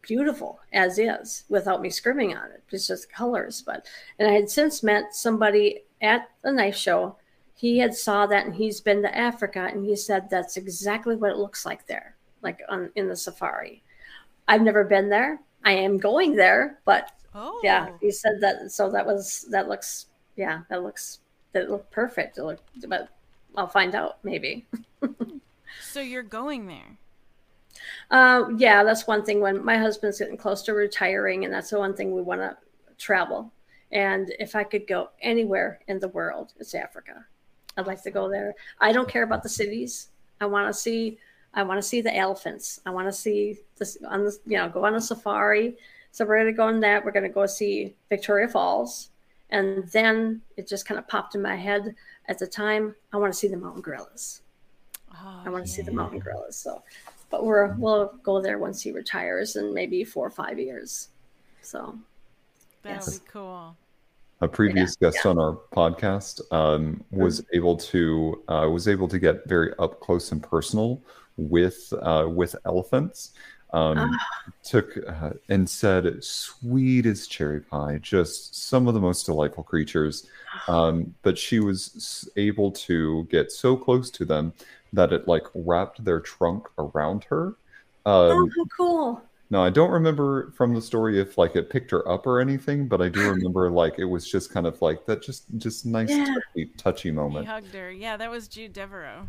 beautiful 0.01 0.59
as 0.73 0.99
is 0.99 1.45
without 1.49 1.81
me 1.81 1.89
scrimming 1.89 2.37
on 2.37 2.51
it. 2.51 2.63
It's 2.71 2.87
just 2.87 3.11
colors. 3.11 3.63
But 3.65 3.85
and 4.19 4.27
I 4.27 4.33
had 4.33 4.49
since 4.49 4.83
met 4.83 5.15
somebody 5.15 5.83
at 6.01 6.29
the 6.43 6.51
knife 6.51 6.75
show. 6.75 7.15
He 7.55 7.77
had 7.77 7.95
saw 7.95 8.25
that 8.25 8.45
and 8.45 8.53
he's 8.53 8.81
been 8.81 9.01
to 9.03 9.17
Africa 9.17 9.69
and 9.71 9.85
he 9.85 9.95
said 9.95 10.29
that's 10.29 10.57
exactly 10.57 11.15
what 11.15 11.31
it 11.31 11.37
looks 11.37 11.65
like 11.65 11.87
there, 11.87 12.15
like 12.41 12.59
on 12.67 12.91
in 12.95 13.07
the 13.07 13.15
safari. 13.15 13.81
I've 14.47 14.61
never 14.61 14.83
been 14.83 15.09
there. 15.09 15.39
I 15.63 15.71
am 15.71 15.97
going 15.97 16.35
there, 16.35 16.79
but 16.83 17.11
Oh. 17.35 17.59
yeah, 17.63 17.89
he 17.99 18.11
said 18.11 18.39
that. 18.41 18.71
So 18.71 18.89
that 18.91 19.05
was 19.05 19.45
that 19.49 19.67
looks 19.67 20.07
yeah, 20.35 20.61
that 20.69 20.83
looks 20.83 21.19
that 21.53 21.69
looked 21.69 21.91
perfect. 21.91 22.37
It 22.37 22.43
looked, 22.43 22.87
but 22.87 23.09
I'll 23.55 23.67
find 23.67 23.95
out 23.95 24.17
maybe. 24.23 24.65
So 25.81 26.01
you're 26.01 26.23
going 26.23 26.67
there. 26.67 26.97
Uh, 28.11 28.49
yeah, 28.57 28.83
that's 28.83 29.07
one 29.07 29.23
thing. 29.23 29.39
When 29.39 29.63
my 29.63 29.77
husband's 29.77 30.19
getting 30.19 30.37
close 30.37 30.61
to 30.63 30.73
retiring, 30.73 31.45
and 31.45 31.53
that's 31.53 31.69
the 31.69 31.79
one 31.79 31.95
thing 31.95 32.13
we 32.13 32.21
want 32.21 32.41
to 32.41 32.57
travel. 32.97 33.51
And 33.91 34.33
if 34.39 34.55
I 34.55 34.63
could 34.63 34.87
go 34.87 35.09
anywhere 35.21 35.79
in 35.87 35.99
the 35.99 36.07
world, 36.09 36.53
it's 36.59 36.73
Africa. 36.75 37.25
I'd 37.77 37.87
like 37.87 38.01
to 38.03 38.11
go 38.11 38.29
there. 38.29 38.53
I 38.79 38.91
don't 38.91 39.09
care 39.09 39.23
about 39.23 39.43
the 39.43 39.49
cities. 39.49 40.09
I 40.41 40.45
want 40.45 40.67
to 40.67 40.73
see. 40.73 41.17
I 41.55 41.63
want 41.63 41.77
to 41.77 41.87
see 41.87 42.01
the 42.01 42.15
elephants. 42.15 42.79
I 42.85 42.89
want 42.89 43.07
to 43.07 43.13
see 43.13 43.59
this 43.77 43.97
on 44.07 44.25
the 44.25 44.37
you 44.45 44.57
know 44.57 44.69
go 44.69 44.85
on 44.85 44.95
a 44.95 45.01
safari. 45.01 45.75
So 46.13 46.25
we're 46.25 46.37
gonna 46.37 46.53
go 46.53 46.67
on 46.67 46.79
that. 46.81 47.03
We're 47.03 47.11
gonna 47.11 47.27
go 47.27 47.47
see 47.47 47.95
Victoria 48.07 48.47
Falls, 48.47 49.09
and 49.49 49.89
then 49.91 50.41
it 50.57 50.67
just 50.67 50.85
kind 50.85 50.99
of 50.99 51.07
popped 51.07 51.33
in 51.33 51.41
my 51.41 51.55
head 51.55 51.95
at 52.27 52.37
the 52.37 52.45
time. 52.45 52.95
I 53.11 53.17
want 53.17 53.33
to 53.33 53.37
see 53.39 53.47
the 53.47 53.57
mountain 53.57 53.81
gorillas. 53.81 54.43
Oh, 55.11 55.41
I 55.43 55.49
want 55.49 55.65
to 55.65 55.71
see 55.71 55.81
the 55.81 55.91
mountain 55.91 56.19
gorillas. 56.19 56.55
So, 56.55 56.83
but 57.31 57.43
we're 57.43 57.73
we'll 57.79 58.13
go 58.21 58.39
there 58.39 58.59
once 58.59 58.79
he 58.83 58.91
retires 58.91 59.55
in 59.55 59.73
maybe 59.73 60.03
four 60.03 60.27
or 60.27 60.29
five 60.29 60.59
years. 60.59 61.09
So 61.63 61.97
That'll 62.83 62.97
Yes. 62.97 63.17
be 63.19 63.25
cool. 63.31 63.75
a 64.41 64.47
previous 64.47 64.95
guest 64.95 65.25
on 65.25 65.39
our 65.39 65.53
podcast 65.75 66.41
um, 66.51 67.03
was 67.09 67.43
able 67.53 67.75
to 67.77 68.43
uh, 68.49 68.67
was 68.71 68.87
able 68.87 69.07
to 69.07 69.17
get 69.17 69.47
very 69.47 69.73
up 69.79 69.99
close 69.99 70.31
and 70.31 70.43
personal 70.43 71.01
with 71.37 71.91
uh, 72.03 72.27
with 72.29 72.55
elephants. 72.65 73.31
Um, 73.73 73.97
Ah. 73.97 74.53
took 74.63 74.97
uh, 75.07 75.31
and 75.49 75.67
said, 75.69 76.23
"Sweet 76.23 77.05
as 77.07 77.27
cherry 77.27 77.61
pie, 77.61 77.99
just 78.01 78.55
some 78.55 78.87
of 78.87 78.93
the 78.93 78.99
most 79.01 79.25
delightful 79.25 79.63
creatures." 79.63 80.27
Um, 80.67 81.15
but 81.23 81.37
she 81.37 81.59
was 81.59 82.29
able 82.37 82.71
to 82.71 83.23
get 83.25 83.51
so 83.51 83.75
close 83.75 84.09
to 84.11 84.25
them 84.25 84.53
that 84.93 85.11
it 85.11 85.27
like 85.27 85.43
wrapped 85.55 86.03
their 86.05 86.19
trunk 86.19 86.67
around 86.77 87.23
her. 87.25 87.55
oh, 88.05 88.31
Um, 88.31 88.49
how 88.57 88.65
cool. 88.77 89.21
no, 89.49 89.63
I 89.63 89.69
don't 89.71 89.91
remember 89.91 90.51
from 90.51 90.73
the 90.75 90.81
story 90.81 91.19
if 91.19 91.37
like 91.37 91.55
it 91.55 91.69
picked 91.69 91.91
her 91.91 92.07
up 92.07 92.27
or 92.27 92.39
anything, 92.39 92.87
but 92.87 93.01
I 93.01 93.09
do 93.09 93.21
remember 93.29 93.69
like 93.71 93.95
it 93.97 94.05
was 94.05 94.29
just 94.29 94.51
kind 94.53 94.67
of 94.67 94.81
like 94.81 95.05
that, 95.07 95.21
just 95.23 95.45
just 95.57 95.85
nice 95.85 96.09
Yeah. 96.15 96.25
touchy, 96.25 96.69
touchy 96.77 97.09
He 97.09 97.11
moment. 97.11 97.47
hugged 97.47 97.73
her. 97.73 97.91
Yeah, 97.91 98.17
that 98.17 98.29
was 98.29 98.47
Jude 98.47 98.73
Deveraux. 98.73 99.27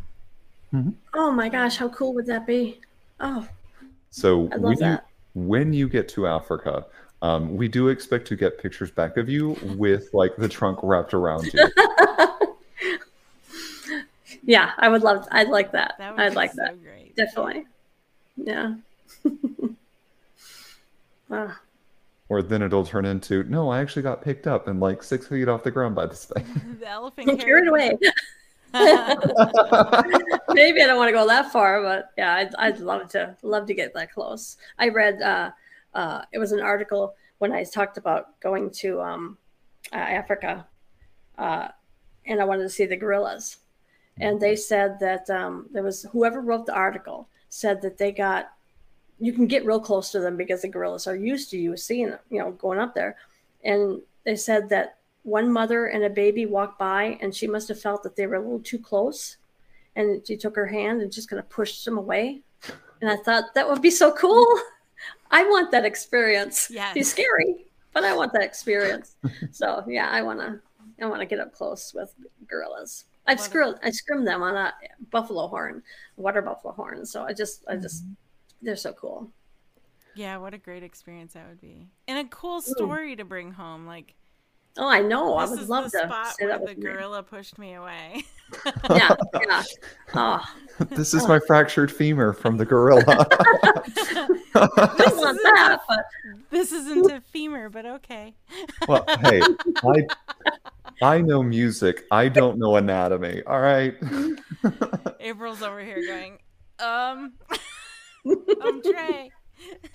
Oh 1.14 1.30
my 1.30 1.49
gosh, 1.49 1.76
how 1.76 1.88
cool 1.88 2.12
would 2.14 2.26
that 2.26 2.47
be? 2.47 2.80
Oh, 3.20 3.49
So 4.15 4.43
when 4.59 4.79
you, 4.79 4.99
when 5.35 5.73
you 5.73 5.89
get 5.89 6.09
to 6.11 6.29
Africa, 6.29 6.87
um, 7.21 7.57
we 7.57 7.67
do 7.67 7.89
expect 7.89 8.29
to 8.29 8.37
get 8.37 8.59
pictures 8.59 8.93
back 8.93 9.17
of 9.17 9.29
you 9.29 9.57
with 9.77 10.09
like 10.12 10.37
the 10.37 10.49
trunk 10.49 10.79
wrapped 10.85 11.15
around 11.15 11.53
you. 11.53 11.69
yeah, 14.45 14.71
I 14.79 14.89
would 14.89 15.03
love. 15.03 15.27
I'd 15.33 15.49
like 15.49 15.73
that. 15.73 15.97
That 15.99 16.12
would 16.12 16.21
I'd 16.21 16.29
be 16.29 16.37
like 16.37 16.53
so 16.53 16.62
that. 16.62 16.81
great. 16.81 17.17
Definitely. 17.17 17.67
Yeah. 18.37 18.77
wow. 21.29 21.53
or 22.29 22.41
then 22.41 22.62
it'll 22.62 22.87
turn 22.87 23.07
into 23.07 23.43
no, 23.43 23.69
I 23.69 23.81
actually 23.81 24.03
got 24.03 24.23
picked 24.23 24.47
up 24.47 24.69
and 24.69 24.79
like 24.79 25.03
six 25.03 25.27
feet 25.27 25.49
off 25.49 25.65
the 25.65 25.73
ground 25.73 25.97
by 25.97 26.07
this 26.07 26.27
thing. 26.27 26.77
the 26.81 26.89
elephant 26.89 27.41
Carried 27.41 27.67
away. 27.67 27.99
Maybe 30.49 30.83
I 30.83 30.87
don't 30.87 30.99
want 30.99 31.09
to 31.09 31.12
go 31.12 31.29
that 31.29 31.53
far, 31.53 31.81
but 31.81 32.11
yeah, 32.18 32.35
I'd, 32.35 32.55
I'd 32.57 32.81
love 32.81 33.09
to 33.11 33.37
love 33.43 33.66
to 33.66 33.75
get 33.75 33.95
that 33.95 34.12
close. 34.12 34.57
I 34.81 34.89
read 34.89 35.22
uh, 35.22 35.53
uh, 35.95 36.22
it 36.33 36.39
was 36.39 36.51
an 36.51 36.61
article 36.61 37.14
when 37.39 37.53
I 37.53 37.62
talked 37.62 37.99
about 37.99 38.41
going 38.41 38.70
to 38.70 39.01
um, 39.01 39.39
uh, 39.93 39.97
Africa, 39.97 40.66
uh, 41.39 41.68
and 42.27 42.41
I 42.41 42.45
wanted 42.45 42.64
to 42.64 42.68
see 42.68 42.85
the 42.85 42.97
gorillas, 42.97 43.59
and 44.18 44.41
they 44.41 44.57
said 44.57 44.99
that 44.99 45.31
um, 45.31 45.68
there 45.70 45.85
was 45.85 46.03
whoever 46.11 46.41
wrote 46.41 46.66
the 46.66 46.75
article 46.75 47.29
said 47.51 47.81
that 47.83 47.97
they 47.97 48.11
got 48.11 48.55
you 49.20 49.33
can 49.33 49.47
get 49.47 49.64
real 49.64 49.79
close 49.79 50.11
to 50.11 50.18
them 50.18 50.37
because 50.37 50.62
the 50.62 50.68
gorillas 50.68 51.07
are 51.07 51.14
used 51.14 51.49
to 51.51 51.59
you 51.59 51.77
seeing 51.77 52.12
you 52.29 52.41
know 52.41 52.51
going 52.51 52.81
up 52.81 52.93
there, 52.93 53.16
and 53.62 54.03
they 54.25 54.35
said 54.35 54.68
that 54.70 54.99
one 55.25 55.51
mother 55.51 55.87
and 55.87 56.05
a 56.05 56.11
baby 56.11 56.47
walked 56.47 56.79
by 56.79 57.18
and 57.20 57.35
she 57.35 57.47
must 57.47 57.68
have 57.68 57.81
felt 57.81 58.03
that 58.05 58.14
they 58.16 58.27
were 58.27 58.37
a 58.37 58.41
little 58.41 58.61
too 58.61 58.79
close. 58.79 59.37
And 59.97 60.27
she 60.27 60.37
took 60.37 60.57
her 60.57 60.66
hand 60.66 61.03
and 61.03 61.12
just 61.12 61.29
kind 61.29 61.41
of 61.41 61.49
pushed 61.49 61.85
them 61.85 61.99
away. 61.99 62.43
And 63.01 63.11
i 63.11 63.16
thought 63.16 63.55
that 63.55 63.68
would 63.68 63.83
be 63.83 63.91
so 63.91 64.12
cool. 64.12 64.47
I 65.31 65.45
want 65.45 65.70
that 65.72 65.85
experience. 65.85 66.70
Yeah, 66.70 66.93
it's 66.95 67.11
scary 67.11 67.66
but 67.95 68.05
i 68.05 68.14
want 68.14 68.33
that 68.33 68.43
experience. 68.43 69.16
So 69.53 69.83
yeah 69.89 70.11
i 70.11 70.20
want 70.20 70.41
to 70.41 70.61
i 71.01 71.07
want 71.07 71.20
to 71.20 71.27
get 71.27 71.41
up 71.41 71.55
close 71.55 71.95
with 71.95 72.12
gorillas. 72.47 73.05
I've 73.27 73.41
scrimmed 73.41 73.77
i 73.83 73.91
scrimmed 73.91 74.27
them 74.27 74.43
on 74.43 74.55
a 74.55 74.75
buffalo 75.11 75.49
horn 75.49 75.83
water 76.16 76.43
buffalo 76.43 76.75
horn. 76.75 77.07
So 77.07 77.22
i 77.22 77.33
just 77.33 77.64
i 77.68 77.77
just 77.77 78.05
mm-hmm. 78.05 78.12
they're 78.61 78.77
so 78.77 78.93
cool. 78.93 79.31
Yeah, 80.16 80.37
what 80.37 80.55
a 80.55 80.59
great 80.59 80.85
experience 80.85 81.33
that 81.33 81.49
would 81.49 81.61
be. 81.61 81.89
And 82.07 82.18
a 82.18 82.31
cool 82.31 82.61
story 82.61 83.16
to 83.16 83.25
bring 83.25 83.51
home. 83.51 83.87
Like 83.87 84.14
oh 84.79 84.89
i 84.89 85.01
know 85.01 85.37
i 85.37 85.45
would 85.45 85.59
is 85.61 85.68
love 85.68 85.91
the 85.91 85.99
to 85.99 86.07
spot 86.07 86.35
say 86.35 86.47
where 86.47 86.59
that 86.59 86.61
the 86.61 86.75
with 86.75 86.79
me. 86.79 86.85
gorilla 86.85 87.22
pushed 87.22 87.59
me 87.59 87.75
away. 87.75 88.25
yeah 88.91 89.14
yeah 89.49 89.62
oh 90.14 90.45
this 90.91 91.14
is 91.14 91.27
my 91.29 91.39
fractured 91.47 91.91
femur 91.91 92.33
from 92.33 92.57
the 92.57 92.64
gorilla. 92.64 93.05
i 94.57 94.95
don't 94.97 95.43
that 95.43 95.79
but 95.89 96.05
this 96.55 96.72
isn't 96.72 97.11
a 97.11 97.20
femur, 97.20 97.68
but 97.68 97.85
okay. 97.85 98.35
well, 98.89 99.05
hey, 99.22 99.43
I 99.85 100.07
I 101.03 101.20
know 101.20 101.43
music. 101.43 102.05
I 102.11 102.29
don't 102.29 102.59
know 102.59 102.77
anatomy. 102.77 103.43
All 103.47 103.61
right. 103.61 103.95
April's 105.20 105.62
over 105.62 105.81
here 105.81 106.07
going, 106.07 106.39
um, 106.79 107.33
um, 108.62 108.83
Trey. 108.83 109.33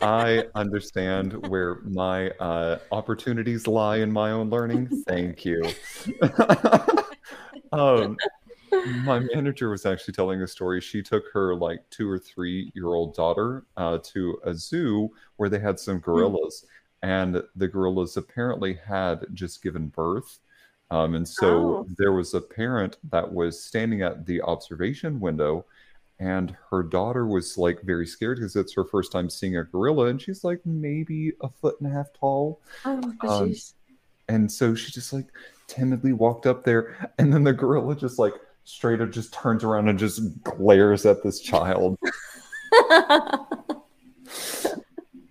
I 0.01 0.45
understand 0.55 1.47
where 1.47 1.81
my 1.81 2.29
uh, 2.31 2.79
opportunities 2.91 3.67
lie 3.67 3.97
in 3.97 4.11
my 4.11 4.31
own 4.31 4.49
learning. 4.49 5.03
Thank 5.07 5.45
you. 5.45 5.61
um, 7.71 8.17
my 9.03 9.19
manager 9.33 9.69
was 9.69 9.85
actually 9.85 10.13
telling 10.13 10.41
a 10.41 10.47
story. 10.47 10.81
She 10.81 11.01
took 11.01 11.25
her 11.33 11.55
like 11.55 11.81
two 11.89 12.09
or 12.09 12.19
three 12.19 12.71
year 12.75 12.87
old 12.87 13.15
daughter 13.15 13.65
uh, 13.77 13.99
to 14.03 14.39
a 14.45 14.53
zoo 14.53 15.09
where 15.37 15.49
they 15.49 15.59
had 15.59 15.79
some 15.79 15.99
gorillas, 15.99 16.65
and 17.01 17.41
the 17.55 17.67
gorillas 17.67 18.17
apparently 18.17 18.73
had 18.73 19.25
just 19.33 19.61
given 19.61 19.87
birth. 19.87 20.39
Um, 20.91 21.13
and 21.15 21.27
so 21.27 21.47
Oh. 21.47 21.87
there 21.97 22.13
was 22.13 22.33
a 22.33 22.41
parent 22.41 22.97
that 23.11 23.31
was 23.31 23.63
standing 23.63 24.01
at 24.01 24.25
the 24.25 24.41
observation 24.41 25.19
window 25.19 25.65
and 26.19 26.55
her 26.69 26.83
daughter 26.83 27.25
was 27.25 27.57
like 27.57 27.81
very 27.83 28.05
scared 28.05 28.37
because 28.37 28.55
it's 28.55 28.73
her 28.73 28.83
first 28.83 29.11
time 29.11 29.29
seeing 29.29 29.55
a 29.55 29.63
gorilla 29.63 30.07
and 30.07 30.21
she's 30.21 30.43
like 30.43 30.59
maybe 30.65 31.31
a 31.41 31.49
foot 31.49 31.79
and 31.79 31.89
a 31.89 31.95
half 31.95 32.07
tall. 32.13 32.61
Oh 32.85 33.01
Um, 33.21 33.55
and 34.27 34.51
so 34.51 34.75
she 34.75 34.91
just 34.91 35.13
like 35.13 35.27
timidly 35.67 36.13
walked 36.13 36.45
up 36.45 36.63
there 36.63 37.11
and 37.17 37.33
then 37.33 37.43
the 37.43 37.53
gorilla 37.53 37.95
just 37.95 38.19
like 38.19 38.33
straight 38.65 39.01
up 39.01 39.11
just 39.11 39.33
turns 39.33 39.63
around 39.63 39.87
and 39.87 39.97
just 39.97 40.43
glares 40.43 41.05
at 41.05 41.23
this 41.23 41.39
child 41.39 41.97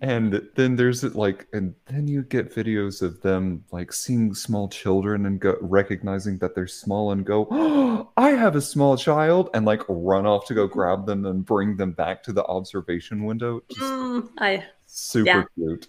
and 0.01 0.41
then 0.55 0.75
there's 0.75 1.03
like 1.15 1.47
and 1.53 1.75
then 1.87 2.07
you 2.07 2.23
get 2.23 2.53
videos 2.55 3.01
of 3.01 3.21
them 3.21 3.63
like 3.71 3.91
seeing 3.91 4.33
small 4.33 4.69
children 4.69 5.25
and 5.25 5.41
go 5.41 5.57
recognizing 5.61 6.37
that 6.37 6.55
they're 6.55 6.67
small 6.67 7.11
and 7.11 7.25
go 7.25 7.47
oh, 7.51 8.09
i 8.17 8.29
have 8.29 8.55
a 8.55 8.61
small 8.61 8.95
child 8.95 9.49
and 9.53 9.65
like 9.65 9.81
run 9.89 10.25
off 10.25 10.45
to 10.45 10.53
go 10.53 10.67
grab 10.67 11.05
them 11.05 11.25
and 11.25 11.45
bring 11.45 11.75
them 11.77 11.91
back 11.91 12.23
to 12.23 12.31
the 12.33 12.45
observation 12.45 13.25
window 13.25 13.61
just 13.69 13.79
Mm, 13.81 14.29
I 14.37 14.65
super 14.87 15.27
Yeah. 15.27 15.45
cute 15.55 15.87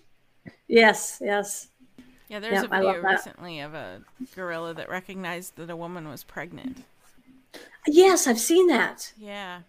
yes, 0.69 1.19
yes. 1.21 1.69
Yeah, 2.29 2.41
there's 2.41 2.63
Yeah, 2.63 2.63
a 2.63 2.69
I 2.71 2.81
love 2.81 2.97
video 2.97 3.03
recently 3.03 3.61
of 3.61 3.75
a 3.75 4.03
gorilla 4.35 4.75
that 4.75 4.89
recognized 4.89 5.57
that 5.57 5.71
a 5.71 5.77
woman 5.77 6.09
was 6.09 6.25
pregnant. 6.25 6.85
Yes, 7.87 8.27
I've 8.27 8.41
seen 8.41 8.69
that. 8.69 9.13
Yeah, 9.17 9.63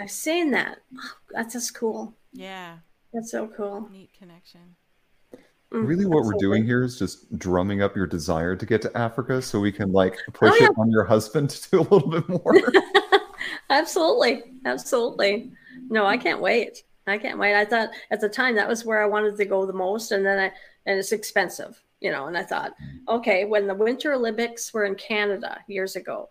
I've 0.00 0.10
seen 0.10 0.50
that. 0.52 0.78
Oh, 0.96 1.12
that's 1.30 1.52
just 1.54 1.74
cool. 1.74 2.14
yeah, 2.32 2.78
That's 3.16 3.30
so 3.32 3.48
cool. 3.48 3.88
neat 3.90 4.10
connection. 4.16 4.60
Mm, 5.72 5.88
really 5.88 6.06
what 6.06 6.24
we're 6.24 6.34
doing 6.38 6.64
here 6.64 6.84
is 6.84 6.96
just 6.98 7.36
drumming 7.38 7.82
up 7.82 7.96
your 7.96 8.06
desire 8.06 8.54
to 8.54 8.64
get 8.64 8.80
to 8.82 8.96
africa 8.96 9.42
so 9.42 9.58
we 9.58 9.72
can 9.72 9.90
like 9.90 10.16
push 10.32 10.52
Oh, 10.52 10.56
yeah. 10.60 10.66
it 10.66 10.72
on 10.78 10.88
your 10.92 11.02
husband 11.04 11.50
to 11.50 11.70
do 11.70 11.80
a 11.80 11.82
little 11.82 12.08
bit 12.08 12.28
more 12.28 12.54
absolutely, 13.70 14.44
absolutely. 14.64 15.50
No, 15.88 16.06
I 16.06 16.16
can't 16.18 16.40
wait. 16.40 16.84
I 17.08 17.18
can't 17.18 17.38
wait. 17.38 17.54
I 17.54 17.64
thought 17.64 17.90
at 18.10 18.20
the 18.20 18.28
time 18.28 18.54
that 18.56 18.68
was 18.68 18.84
where 18.84 19.02
I 19.02 19.06
wanted 19.06 19.36
to 19.36 19.44
go 19.44 19.66
the 19.66 19.72
most, 19.72 20.12
and 20.12 20.24
then 20.24 20.38
I 20.38 20.52
and 20.86 20.98
it's 20.98 21.12
expensive, 21.12 21.80
you 22.00 22.10
know. 22.10 22.26
And 22.26 22.36
I 22.36 22.42
thought, 22.44 22.72
okay, 23.08 23.44
when 23.44 23.66
the 23.66 23.74
Winter 23.74 24.12
Olympics 24.12 24.72
were 24.74 24.84
in 24.84 24.94
Canada 24.96 25.58
years 25.68 25.96
ago, 25.96 26.28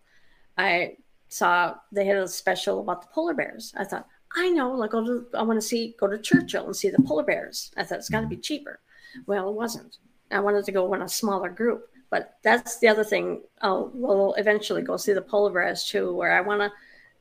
I 0.57 0.97
saw 1.29 1.75
they 1.91 2.05
had 2.05 2.17
a 2.17 2.27
special 2.27 2.79
about 2.81 3.01
the 3.01 3.07
polar 3.13 3.33
bears. 3.33 3.73
I 3.77 3.83
thought, 3.85 4.07
I 4.35 4.49
know, 4.49 4.71
like 4.71 4.91
go 4.91 5.05
to, 5.05 5.25
I 5.33 5.43
want 5.43 5.57
to 5.57 5.65
see 5.65 5.95
go 5.99 6.07
to 6.07 6.17
Churchill 6.17 6.65
and 6.65 6.75
see 6.75 6.89
the 6.89 7.01
polar 7.01 7.23
bears. 7.23 7.71
I 7.77 7.83
thought 7.83 7.99
it's 7.99 8.09
got 8.09 8.21
to 8.21 8.27
be 8.27 8.37
mm. 8.37 8.43
cheaper. 8.43 8.79
Well, 9.27 9.49
it 9.49 9.55
wasn't. 9.55 9.97
I 10.31 10.39
wanted 10.39 10.65
to 10.65 10.71
go 10.71 10.93
in 10.93 11.01
a 11.01 11.09
smaller 11.09 11.49
group, 11.49 11.89
but 12.09 12.37
that's 12.43 12.79
the 12.79 12.87
other 12.87 13.03
thing. 13.03 13.43
I'll 13.61 13.91
will 13.93 14.33
eventually 14.35 14.81
go 14.81 14.97
see 14.97 15.13
the 15.13 15.21
polar 15.21 15.53
bears 15.53 15.85
too, 15.85 16.13
where 16.13 16.33
I 16.37 16.41
want 16.41 16.61
to 16.61 16.71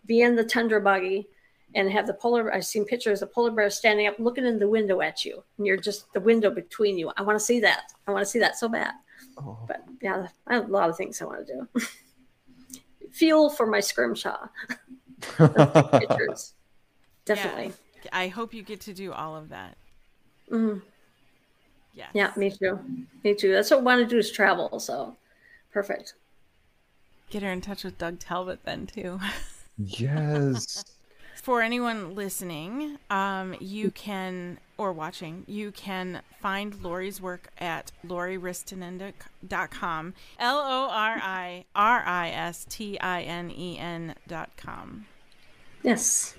be 0.06 0.22
in 0.22 0.34
the 0.34 0.44
tundra 0.44 0.80
buggy 0.80 1.28
and 1.74 1.90
have 1.90 2.06
the 2.06 2.14
polar. 2.14 2.52
I've 2.52 2.66
seen 2.66 2.84
pictures 2.84 3.22
of 3.22 3.32
polar 3.32 3.52
bears 3.52 3.76
standing 3.76 4.06
up, 4.06 4.18
looking 4.18 4.46
in 4.46 4.58
the 4.58 4.68
window 4.68 5.00
at 5.00 5.24
you, 5.24 5.44
and 5.58 5.66
you're 5.66 5.76
just 5.76 6.12
the 6.12 6.20
window 6.20 6.50
between 6.50 6.98
you. 6.98 7.12
I 7.16 7.22
want 7.22 7.38
to 7.38 7.44
see 7.44 7.60
that. 7.60 7.92
I 8.06 8.12
want 8.12 8.24
to 8.24 8.30
see 8.30 8.40
that 8.40 8.58
so 8.58 8.68
bad. 8.68 8.92
Oh, 9.38 9.58
But 9.66 9.84
yeah, 10.00 10.28
I 10.46 10.54
have 10.54 10.68
a 10.68 10.72
lot 10.72 10.90
of 10.90 10.96
things 10.96 11.20
I 11.20 11.26
want 11.26 11.46
to 11.46 11.52
do. 11.52 11.80
Fuel 13.12 13.50
for 13.50 13.66
my 13.66 13.80
scrimshaw 13.80 14.48
pictures. 15.98 16.54
Definitely. 17.24 17.72
I 18.12 18.28
hope 18.28 18.52
you 18.52 18.62
get 18.62 18.80
to 18.82 18.94
do 18.94 19.12
all 19.12 19.36
of 19.36 19.48
that. 19.48 19.76
Mhm. 20.50 20.82
Yes. 21.94 22.10
Yeah, 22.12 22.32
me 22.36 22.50
too. 22.50 22.78
Me 23.22 23.34
too. 23.34 23.52
That's 23.52 23.70
what 23.70 23.80
I 23.80 23.82
want 23.82 24.00
to 24.00 24.06
do 24.06 24.18
is 24.18 24.30
travel. 24.30 24.78
So 24.80 25.16
perfect. 25.72 26.14
Get 27.30 27.42
her 27.42 27.50
in 27.50 27.60
touch 27.60 27.84
with 27.84 27.98
Doug 27.98 28.18
Talbot 28.18 28.64
then 28.64 28.86
too. 28.86 29.20
yes 29.78 30.84
For 31.42 31.60
anyone 31.60 32.14
listening, 32.14 32.96
um, 33.10 33.54
you 33.60 33.90
can 33.90 34.58
or 34.78 34.94
watching, 34.94 35.44
you 35.46 35.72
can 35.72 36.22
find 36.40 36.82
Lori's 36.82 37.20
work 37.20 37.48
at 37.58 37.92
loriristinen.com. 38.06 40.14
L 40.38 40.56
O 40.58 40.88
R 40.90 41.20
I 41.22 41.64
R 41.76 42.02
I 42.06 42.30
S 42.30 42.64
T 42.70 42.98
I 42.98 43.20
N 43.22 43.50
E 43.50 43.76
N 43.78 44.14
dot 44.26 44.50
com. 44.56 45.04
Yes. 45.82 46.34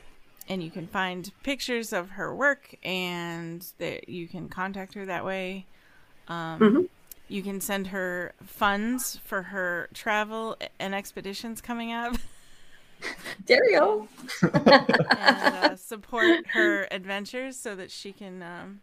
And 0.48 0.64
you 0.64 0.70
can 0.70 0.88
find 0.88 1.32
pictures 1.43 1.93
of 1.93 2.12
her 2.12 2.36
work, 2.36 2.76
and 2.84 3.66
that 3.80 4.10
you 4.10 4.28
can 4.28 4.50
contact 4.50 4.93
her 4.93 5.06
that 5.06 5.26
way. 5.26 5.66
Um, 6.28 6.60
Mm-hmm. 6.60 6.82
You 7.28 7.41
can 7.41 7.60
send 7.60 7.88
her 7.88 8.34
funds 8.43 9.20
for 9.24 9.41
her 9.41 9.89
travel 9.96 10.58
and 10.80 10.93
expeditions 10.93 11.60
coming 11.60 11.91
up, 11.91 12.18
Dario 13.46 14.08
and 14.43 14.96
uh, 15.10 15.76
support 15.76 16.46
her 16.54 16.88
adventures 16.91 17.58
so 17.58 17.76
that 17.76 17.89
she 17.89 18.12
can 18.12 18.43
um, 18.43 18.80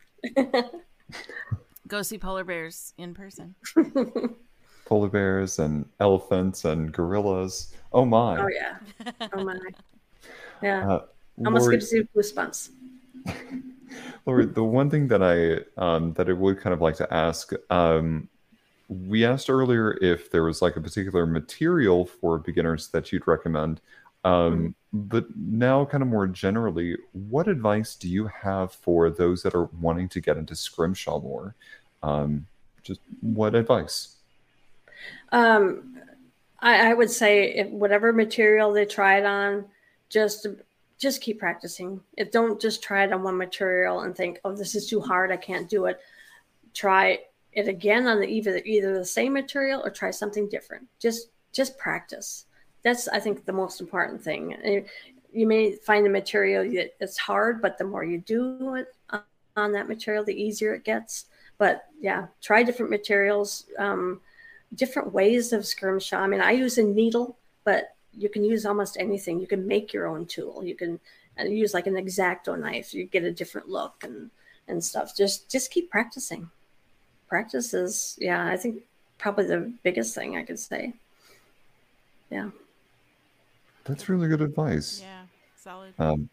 go 1.86 2.02
see 2.02 2.18
polar 2.18 2.42
bears 2.42 2.94
in 2.98 3.14
person. 3.14 3.54
Polar 4.86 5.08
bears 5.08 5.60
and 5.60 5.86
elephants 6.00 6.64
and 6.64 6.92
gorillas. 6.92 7.72
Oh 7.92 8.04
my! 8.04 8.40
Oh 8.40 8.48
yeah. 8.48 9.12
Oh 9.32 9.44
my. 9.44 9.56
Yeah. 10.60 10.90
Uh, 10.90 11.02
Almost 11.44 11.70
gives 11.70 11.92
you 11.92 12.06
goosebumps. 12.14 12.70
Lori, 14.26 14.46
the 14.46 14.62
one 14.62 14.90
thing 14.90 15.08
that 15.08 15.22
I 15.22 15.64
um, 15.80 16.12
that 16.14 16.28
I 16.28 16.32
would 16.32 16.60
kind 16.60 16.72
of 16.72 16.80
like 16.80 16.96
to 16.96 17.12
ask, 17.12 17.52
um, 17.70 18.28
we 18.88 19.24
asked 19.24 19.50
earlier 19.50 19.98
if 20.00 20.30
there 20.30 20.44
was 20.44 20.62
like 20.62 20.76
a 20.76 20.80
particular 20.80 21.26
material 21.26 22.06
for 22.06 22.38
beginners 22.38 22.88
that 22.88 23.12
you'd 23.12 23.26
recommend, 23.26 23.80
um, 24.24 24.74
but 24.92 25.26
now 25.36 25.84
kind 25.84 26.02
of 26.02 26.08
more 26.08 26.26
generally, 26.26 26.96
what 27.12 27.48
advice 27.48 27.96
do 27.96 28.08
you 28.08 28.28
have 28.28 28.72
for 28.72 29.10
those 29.10 29.42
that 29.42 29.54
are 29.54 29.68
wanting 29.80 30.08
to 30.10 30.20
get 30.20 30.36
into 30.36 30.54
scrimshaw 30.54 31.20
more? 31.20 31.54
Um, 32.02 32.46
just 32.82 33.00
what 33.20 33.54
advice? 33.54 34.16
Um, 35.30 35.96
I, 36.60 36.90
I 36.90 36.94
would 36.94 37.10
say 37.10 37.64
whatever 37.64 38.12
material 38.12 38.72
they 38.72 38.84
try 38.84 39.18
it 39.18 39.24
on, 39.24 39.64
just 40.08 40.46
just 41.02 41.20
keep 41.20 41.40
practicing. 41.40 42.00
If 42.16 42.30
don't 42.30 42.60
just 42.60 42.80
try 42.80 43.02
it 43.02 43.12
on 43.12 43.24
one 43.24 43.36
material 43.36 44.02
and 44.02 44.16
think, 44.16 44.38
oh, 44.44 44.54
this 44.54 44.76
is 44.76 44.88
too 44.88 45.00
hard, 45.00 45.32
I 45.32 45.36
can't 45.36 45.68
do 45.68 45.86
it. 45.86 45.98
Try 46.74 47.18
it 47.52 47.66
again 47.66 48.06
on 48.06 48.20
the, 48.20 48.26
either 48.28 48.58
either 48.64 48.96
the 48.96 49.04
same 49.04 49.32
material 49.32 49.82
or 49.84 49.90
try 49.90 50.12
something 50.12 50.48
different. 50.48 50.86
Just 51.00 51.30
just 51.50 51.76
practice. 51.76 52.46
That's 52.84 53.08
I 53.08 53.18
think 53.18 53.44
the 53.44 53.52
most 53.52 53.80
important 53.80 54.22
thing. 54.22 54.86
You 55.32 55.46
may 55.48 55.74
find 55.74 56.06
the 56.06 56.10
material 56.10 56.62
that 56.74 56.94
it's 57.00 57.18
hard, 57.18 57.60
but 57.60 57.78
the 57.78 57.84
more 57.84 58.04
you 58.04 58.18
do 58.18 58.76
it 58.76 58.94
on- 59.10 59.72
that 59.72 59.88
material, 59.88 60.24
the 60.24 60.40
easier 60.40 60.72
it 60.72 60.84
gets. 60.84 61.26
But 61.58 61.84
yeah, 62.00 62.28
try 62.40 62.62
different 62.62 62.90
materials. 62.90 63.66
Um, 63.76 64.20
different 64.76 65.12
ways 65.12 65.52
of 65.52 65.66
scrimshaw. 65.66 66.18
I 66.18 66.26
mean, 66.26 66.40
I 66.40 66.52
use 66.52 66.78
a 66.78 66.82
needle, 66.82 67.36
but 67.64 67.94
you 68.16 68.28
can 68.28 68.44
use 68.44 68.66
almost 68.66 68.96
anything. 68.98 69.40
You 69.40 69.46
can 69.46 69.66
make 69.66 69.92
your 69.92 70.06
own 70.06 70.26
tool. 70.26 70.64
You 70.64 70.74
can 70.74 71.00
uh, 71.38 71.44
use 71.44 71.74
like 71.74 71.86
an 71.86 71.96
X-Acto 71.96 72.58
knife. 72.58 72.92
You 72.94 73.04
get 73.04 73.24
a 73.24 73.32
different 73.32 73.68
look 73.68 74.04
and 74.04 74.30
and 74.68 74.82
stuff. 74.82 75.16
Just 75.16 75.50
just 75.50 75.70
keep 75.70 75.90
practicing. 75.90 76.50
Practice 77.28 77.74
is 77.74 78.16
yeah. 78.20 78.46
I 78.46 78.56
think 78.56 78.82
probably 79.18 79.46
the 79.46 79.72
biggest 79.82 80.14
thing 80.14 80.36
I 80.36 80.42
could 80.42 80.58
say. 80.58 80.92
Yeah. 82.30 82.50
That's 83.84 84.08
really 84.08 84.28
good 84.28 84.42
advice. 84.42 85.00
Yeah, 85.02 85.22
solid. 85.56 85.92
Um, 85.98 86.28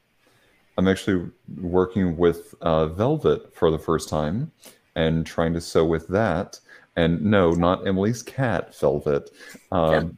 I'm 0.77 0.87
actually 0.87 1.29
working 1.57 2.15
with 2.15 2.55
uh, 2.61 2.87
velvet 2.87 3.53
for 3.53 3.71
the 3.71 3.79
first 3.79 4.07
time 4.07 4.51
and 4.95 5.25
trying 5.25 5.53
to 5.53 5.61
sew 5.61 5.83
with 5.83 6.07
that. 6.07 6.59
And 6.95 7.21
no, 7.21 7.51
not 7.51 7.87
Emily's 7.87 8.21
cat, 8.21 8.75
Velvet. 8.75 9.29
Um, 9.71 10.17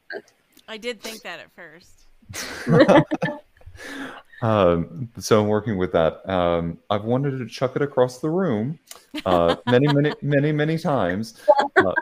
I 0.68 0.78
did 0.78 1.02
think 1.02 1.24
that 1.24 1.40
at 1.40 1.52
first. 1.52 2.06
um, 4.42 5.10
so 5.20 5.42
I'm 5.42 5.48
working 5.48 5.78
with 5.78 5.92
that. 5.94 6.28
Um, 6.30 6.78
I've 6.90 7.04
wanted 7.04 7.40
to 7.40 7.48
chuck 7.48 7.76
it 7.76 7.82
across 7.82 8.20
the 8.20 8.30
room 8.30 8.80
uh, 9.26 9.56
many, 9.66 9.88
many, 9.88 10.14
many, 10.22 10.52
many 10.52 10.78
times. 10.78 11.42
Uh, 11.76 11.94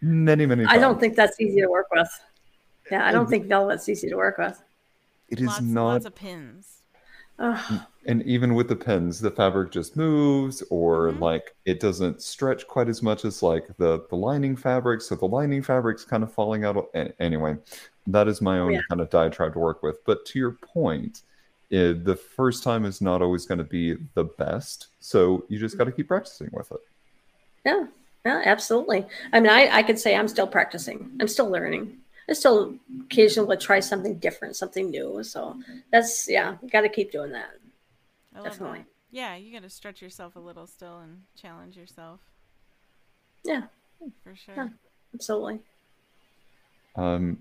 many, 0.00 0.46
many 0.46 0.64
times. 0.64 0.76
I 0.76 0.80
don't 0.80 0.98
think 0.98 1.16
that's 1.16 1.40
easy 1.40 1.60
to 1.60 1.68
work 1.68 1.88
with. 1.90 2.08
Yeah, 2.90 3.06
I 3.06 3.12
don't 3.12 3.28
think 3.28 3.46
velvet's 3.46 3.88
easy 3.88 4.08
to 4.08 4.16
work 4.16 4.38
with. 4.38 4.62
it 5.28 5.40
is 5.40 5.46
lots, 5.46 5.60
not. 5.60 5.84
lots 5.84 6.06
of 6.06 6.14
pins. 6.14 6.77
Ugh. 7.40 7.80
and 8.06 8.22
even 8.24 8.54
with 8.54 8.68
the 8.68 8.74
pins 8.76 9.20
the 9.20 9.30
fabric 9.30 9.70
just 9.70 9.96
moves 9.96 10.62
or 10.70 11.12
Mhm. 11.12 11.20
like 11.20 11.54
it 11.66 11.78
doesn't 11.78 12.20
stretch 12.22 12.66
quite 12.66 12.88
as 12.88 13.02
much 13.02 13.24
as 13.24 13.42
like 13.42 13.66
the 13.76 14.04
the 14.10 14.16
lining 14.16 14.56
fabric 14.56 15.00
so 15.00 15.14
the 15.14 15.24
lining 15.26 15.62
fabric's 15.62 16.04
kind 16.04 16.22
of 16.24 16.32
falling 16.32 16.64
out 16.64 16.90
anyway 17.20 17.56
that 18.08 18.26
is 18.28 18.40
my 18.40 18.58
own 18.58 18.72
Yeah. 18.72 18.80
kind 18.88 19.00
of 19.00 19.08
diatribe 19.10 19.52
to 19.52 19.58
work 19.58 19.82
with 19.82 20.04
but 20.04 20.24
to 20.26 20.38
your 20.38 20.52
point 20.52 21.22
eh, 21.70 21.92
the 22.02 22.16
first 22.16 22.62
time 22.64 22.84
is 22.84 23.00
not 23.00 23.22
always 23.22 23.46
going 23.46 23.58
to 23.58 23.64
be 23.64 23.96
the 24.14 24.24
best 24.24 24.88
so 25.00 25.44
you 25.48 25.58
just 25.58 25.78
got 25.78 25.84
to 25.84 25.92
keep 25.92 26.08
practicing 26.08 26.48
with 26.52 26.72
it 26.72 26.80
Yeah, 27.64 27.86
yeah, 28.24 28.42
absolutely. 28.46 29.06
I 29.32 29.40
mean, 29.40 29.50
I, 29.50 29.68
I 29.78 29.82
could 29.82 29.98
say 29.98 30.16
I'm 30.16 30.28
still 30.28 30.46
practicing. 30.46 31.10
I'm 31.20 31.28
still 31.28 31.50
learning. 31.50 31.98
I 32.28 32.34
still 32.34 32.76
occasionally 33.04 33.56
try 33.56 33.80
something 33.80 34.18
different, 34.18 34.56
something 34.56 34.90
new. 34.90 35.22
So 35.24 35.58
that's 35.92 36.28
yeah, 36.28 36.56
you 36.62 36.68
got 36.68 36.82
to 36.82 36.88
keep 36.88 37.10
doing 37.12 37.32
that. 37.32 37.50
I 38.34 38.40
love 38.40 38.44
Definitely. 38.50 38.78
that. 38.78 38.86
Yeah, 39.10 39.36
you 39.36 39.52
got 39.52 39.62
to 39.62 39.70
stretch 39.70 40.02
yourself 40.02 40.36
a 40.36 40.40
little 40.40 40.66
still 40.66 40.98
and 41.00 41.22
challenge 41.36 41.76
yourself 41.76 42.20
Yeah, 43.44 43.62
for 44.22 44.34
sure. 44.36 44.54
Yeah. 44.56 44.68
absolutely. 45.14 45.60
um 46.96 47.38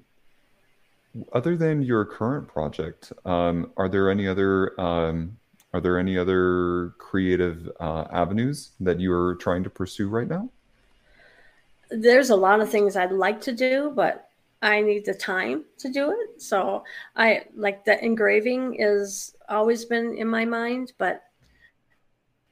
other 1.34 1.56
than 1.58 1.82
your 1.82 2.06
current 2.06 2.48
project 2.48 3.12
um 3.26 3.72
are 3.78 3.90
there 3.90 4.10
any 4.10 4.28
other 4.28 4.80
um 4.80 5.38
are 5.74 5.82
there 5.82 5.98
any 6.00 6.18
other 6.18 6.94
creative 6.98 7.70
uh, 7.80 8.06
avenues 8.12 8.72
that 8.80 9.00
you 9.00 9.12
are 9.12 9.36
trying 9.36 9.64
to 9.64 9.70
pursue 9.70 10.08
right 10.08 10.28
now 10.28 10.50
There's 11.90 12.30
a 12.30 12.36
lot 12.36 12.60
of 12.62 12.70
things 12.70 12.96
I'd 12.96 13.12
like 13.12 13.42
to 13.42 13.52
do, 13.54 13.92
but 13.96 14.27
I 14.62 14.82
need 14.82 15.06
the 15.06 15.14
time 15.14 15.66
to 15.80 15.90
do 15.90 16.12
it. 16.12 16.42
So 16.42 16.84
I 17.16 17.46
like 17.56 17.86
the 17.86 18.04
engraving 18.04 18.78
is 18.80 19.36
always 19.50 19.86
been 19.86 20.16
in 20.18 20.28
my 20.28 20.46
mind, 20.46 20.94
but 20.98 21.24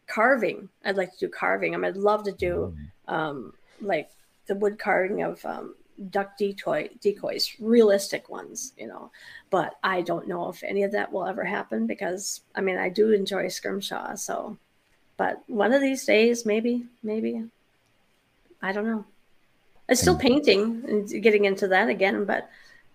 carving, 0.07 0.69
I'd 0.83 0.97
like 0.97 1.11
to 1.13 1.25
do 1.25 1.29
carving. 1.29 1.73
I 1.73 1.77
mean, 1.77 1.85
I'd 1.85 1.97
love 1.97 2.23
to 2.25 2.31
do 2.31 2.75
um, 3.07 3.53
like 3.81 4.09
the 4.47 4.55
wood 4.55 4.77
carving 4.77 5.23
of 5.23 5.43
um, 5.45 5.75
duck 6.09 6.37
decoy 6.37 6.89
decoys, 7.01 7.51
realistic 7.59 8.29
ones, 8.29 8.73
you 8.77 8.87
know. 8.87 9.11
But 9.49 9.75
I 9.83 10.01
don't 10.01 10.27
know 10.27 10.49
if 10.49 10.63
any 10.63 10.83
of 10.83 10.91
that 10.91 11.11
will 11.11 11.25
ever 11.25 11.43
happen 11.43 11.87
because 11.87 12.41
I 12.53 12.61
mean 12.61 12.77
I 12.77 12.89
do 12.89 13.11
enjoy 13.11 13.47
scrimshaw, 13.47 14.15
so. 14.15 14.57
But 15.17 15.43
one 15.47 15.71
of 15.71 15.81
these 15.81 16.03
days, 16.03 16.45
maybe, 16.45 16.87
maybe, 17.01 17.45
I 18.61 18.73
don't 18.73 18.85
know. 18.85 19.05
I'm 19.87 19.95
still 19.95 20.17
painting 20.17 20.83
and 20.87 21.21
getting 21.21 21.45
into 21.45 21.67
that 21.67 21.89
again, 21.89 22.25
but 22.25 22.49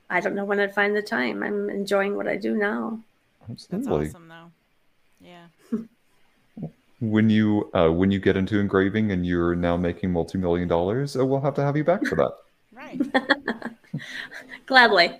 I 0.08 0.20
don't 0.20 0.34
know 0.34 0.44
when 0.44 0.58
I'd 0.58 0.74
find 0.74 0.96
the 0.96 1.02
time. 1.02 1.42
I'm 1.42 1.70
enjoying 1.70 2.16
what 2.16 2.26
I 2.26 2.36
do 2.36 2.56
now. 2.56 2.98
That's 3.48 3.68
Absolutely. 3.72 4.08
awesome, 4.08 4.28
though. 4.28 4.50
Yeah. 5.20 5.46
When 7.02 7.30
you 7.30 7.70
uh, 7.72 7.88
when 7.88 8.10
you 8.10 8.18
get 8.18 8.36
into 8.36 8.60
engraving 8.60 9.10
and 9.10 9.24
you're 9.24 9.54
now 9.54 9.74
making 9.74 10.12
multi-million 10.12 10.68
dollars, 10.68 11.16
uh, 11.16 11.24
we'll 11.24 11.40
have 11.40 11.54
to 11.54 11.62
have 11.62 11.74
you 11.74 11.82
back 11.82 12.04
for 12.04 12.16
that. 12.16 12.32
Right. 12.72 13.00
Gladly. 14.66 15.18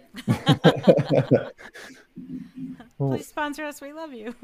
Please 2.98 3.26
sponsor 3.26 3.64
us. 3.64 3.80
We 3.80 3.92
love 3.94 4.12
you. 4.12 4.34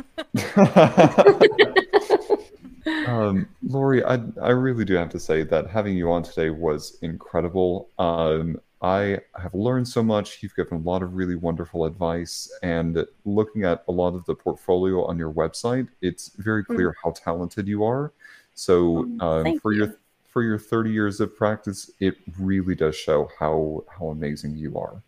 Um, 3.07 3.49
Lori, 3.62 4.05
I 4.05 4.20
I 4.41 4.51
really 4.51 4.84
do 4.84 4.95
have 4.95 5.11
to 5.11 5.20
say 5.20 5.43
that 5.45 5.68
having 5.68 5.97
you 5.97 6.11
on 6.11 6.22
today 6.22 6.51
was 6.51 6.99
incredible. 7.03 7.89
Um, 7.99 8.61
I 8.82 9.18
have 9.41 9.55
learned 9.55 9.89
so 9.89 10.03
much. 10.03 10.43
You've 10.43 10.55
given 10.55 10.78
a 10.78 10.80
lot 10.82 11.03
of 11.03 11.14
really 11.14 11.34
wonderful 11.34 11.87
advice, 11.87 12.53
and 12.62 13.05
looking 13.24 13.64
at 13.64 13.84
a 13.89 13.93
lot 13.93 14.14
of 14.14 14.24
the 14.26 14.34
portfolio 14.34 15.05
on 15.05 15.18
your 15.18 15.32
website, 15.32 15.89
it's 16.03 16.28
very 16.37 16.64
clear 16.64 16.95
how 17.03 17.11
talented 17.12 17.66
you 17.66 17.84
are. 17.84 18.12
So, 18.55 19.05
Mm, 19.05 19.22
um, 19.22 19.61
for 19.61 19.72
your 19.72 19.97
for 20.28 20.43
your 20.43 20.59
30 20.59 20.91
years 20.91 21.20
of 21.20 21.34
practice, 21.34 21.91
it 21.99 22.16
really 22.39 22.74
does 22.74 22.95
show 22.95 23.30
how 23.39 23.84
how 23.89 24.09
amazing 24.09 24.57
you 24.57 24.78
are. 24.78 25.03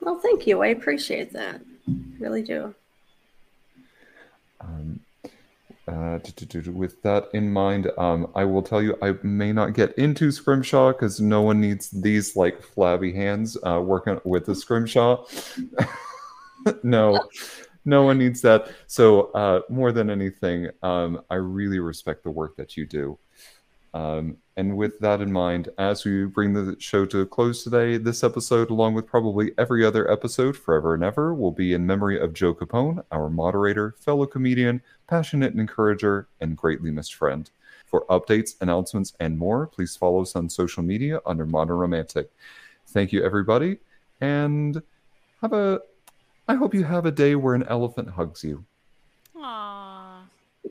Well, 0.00 0.18
thank 0.18 0.46
you. 0.46 0.62
I 0.62 0.68
appreciate 0.68 1.32
that. 1.32 1.60
Really 2.18 2.42
do. 2.42 2.74
Um, 4.60 5.00
uh, 5.90 6.18
with 6.72 7.02
that 7.02 7.28
in 7.34 7.52
mind, 7.52 7.90
um, 7.98 8.30
I 8.36 8.44
will 8.44 8.62
tell 8.62 8.80
you 8.80 8.96
I 9.02 9.14
may 9.22 9.52
not 9.52 9.74
get 9.74 9.92
into 9.98 10.30
scrimshaw 10.30 10.92
because 10.92 11.20
no 11.20 11.42
one 11.42 11.60
needs 11.60 11.90
these 11.90 12.36
like 12.36 12.62
flabby 12.62 13.12
hands 13.12 13.56
uh, 13.66 13.80
working 13.80 14.20
with 14.24 14.46
the 14.46 14.54
scrimshaw. 14.54 15.24
no, 16.84 17.28
no 17.84 18.02
one 18.02 18.18
needs 18.18 18.40
that. 18.42 18.70
So 18.86 19.32
uh, 19.32 19.62
more 19.68 19.90
than 19.90 20.10
anything, 20.10 20.68
um, 20.82 21.22
I 21.28 21.36
really 21.36 21.80
respect 21.80 22.22
the 22.22 22.30
work 22.30 22.56
that 22.56 22.76
you 22.76 22.86
do. 22.86 23.18
Um, 23.92 24.36
and 24.56 24.76
with 24.76 24.98
that 25.00 25.20
in 25.20 25.32
mind, 25.32 25.70
as 25.78 26.04
we 26.04 26.24
bring 26.26 26.52
the 26.52 26.76
show 26.78 27.06
to 27.06 27.20
a 27.20 27.26
close 27.26 27.64
today, 27.64 27.96
this 27.96 28.22
episode, 28.22 28.70
along 28.70 28.94
with 28.94 29.06
probably 29.06 29.52
every 29.58 29.84
other 29.84 30.10
episode 30.10 30.56
forever 30.56 30.94
and 30.94 31.02
ever, 31.02 31.34
will 31.34 31.50
be 31.50 31.72
in 31.72 31.86
memory 31.86 32.20
of 32.20 32.34
Joe 32.34 32.54
Capone, 32.54 33.02
our 33.10 33.28
moderator, 33.28 33.94
fellow 33.98 34.26
comedian, 34.26 34.82
passionate 35.10 35.54
encourager, 35.54 36.28
and 36.40 36.56
greatly 36.56 36.90
missed 36.92 37.14
friend. 37.14 37.50
For 37.86 38.06
updates, 38.06 38.54
announcements, 38.60 39.12
and 39.18 39.36
more, 39.36 39.66
please 39.66 39.96
follow 39.96 40.22
us 40.22 40.36
on 40.36 40.48
social 40.48 40.84
media 40.84 41.20
under 41.26 41.44
Modern 41.44 41.76
Romantic. 41.76 42.30
Thank 42.86 43.12
you, 43.12 43.24
everybody, 43.24 43.78
and 44.20 44.80
have 45.42 45.52
a. 45.52 45.80
I 46.46 46.54
hope 46.54 46.74
you 46.74 46.84
have 46.84 47.06
a 47.06 47.10
day 47.10 47.34
where 47.34 47.54
an 47.54 47.64
elephant 47.64 48.10
hugs 48.10 48.44
you. 48.44 48.64
Aww. 49.36 50.20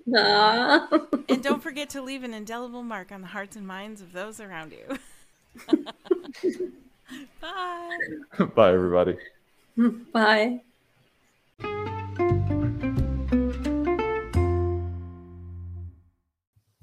Nah. 0.06 0.88
And 1.28 1.44
don't 1.44 1.62
forget 1.62 1.90
to 1.92 2.02
leave 2.02 2.24
an 2.24 2.34
indelible 2.34 2.84
mark 2.84 3.12
on 3.12 3.22
the 3.22 3.28
hearts 3.28 3.56
and 3.56 3.68
minds 3.68 4.02
of 4.02 4.14
those 4.14 4.40
around 4.40 4.72
you. 4.72 4.98
Bye. 7.42 7.98
Bye, 8.56 8.74
everybody. 8.74 9.18
Bye. 10.14 10.62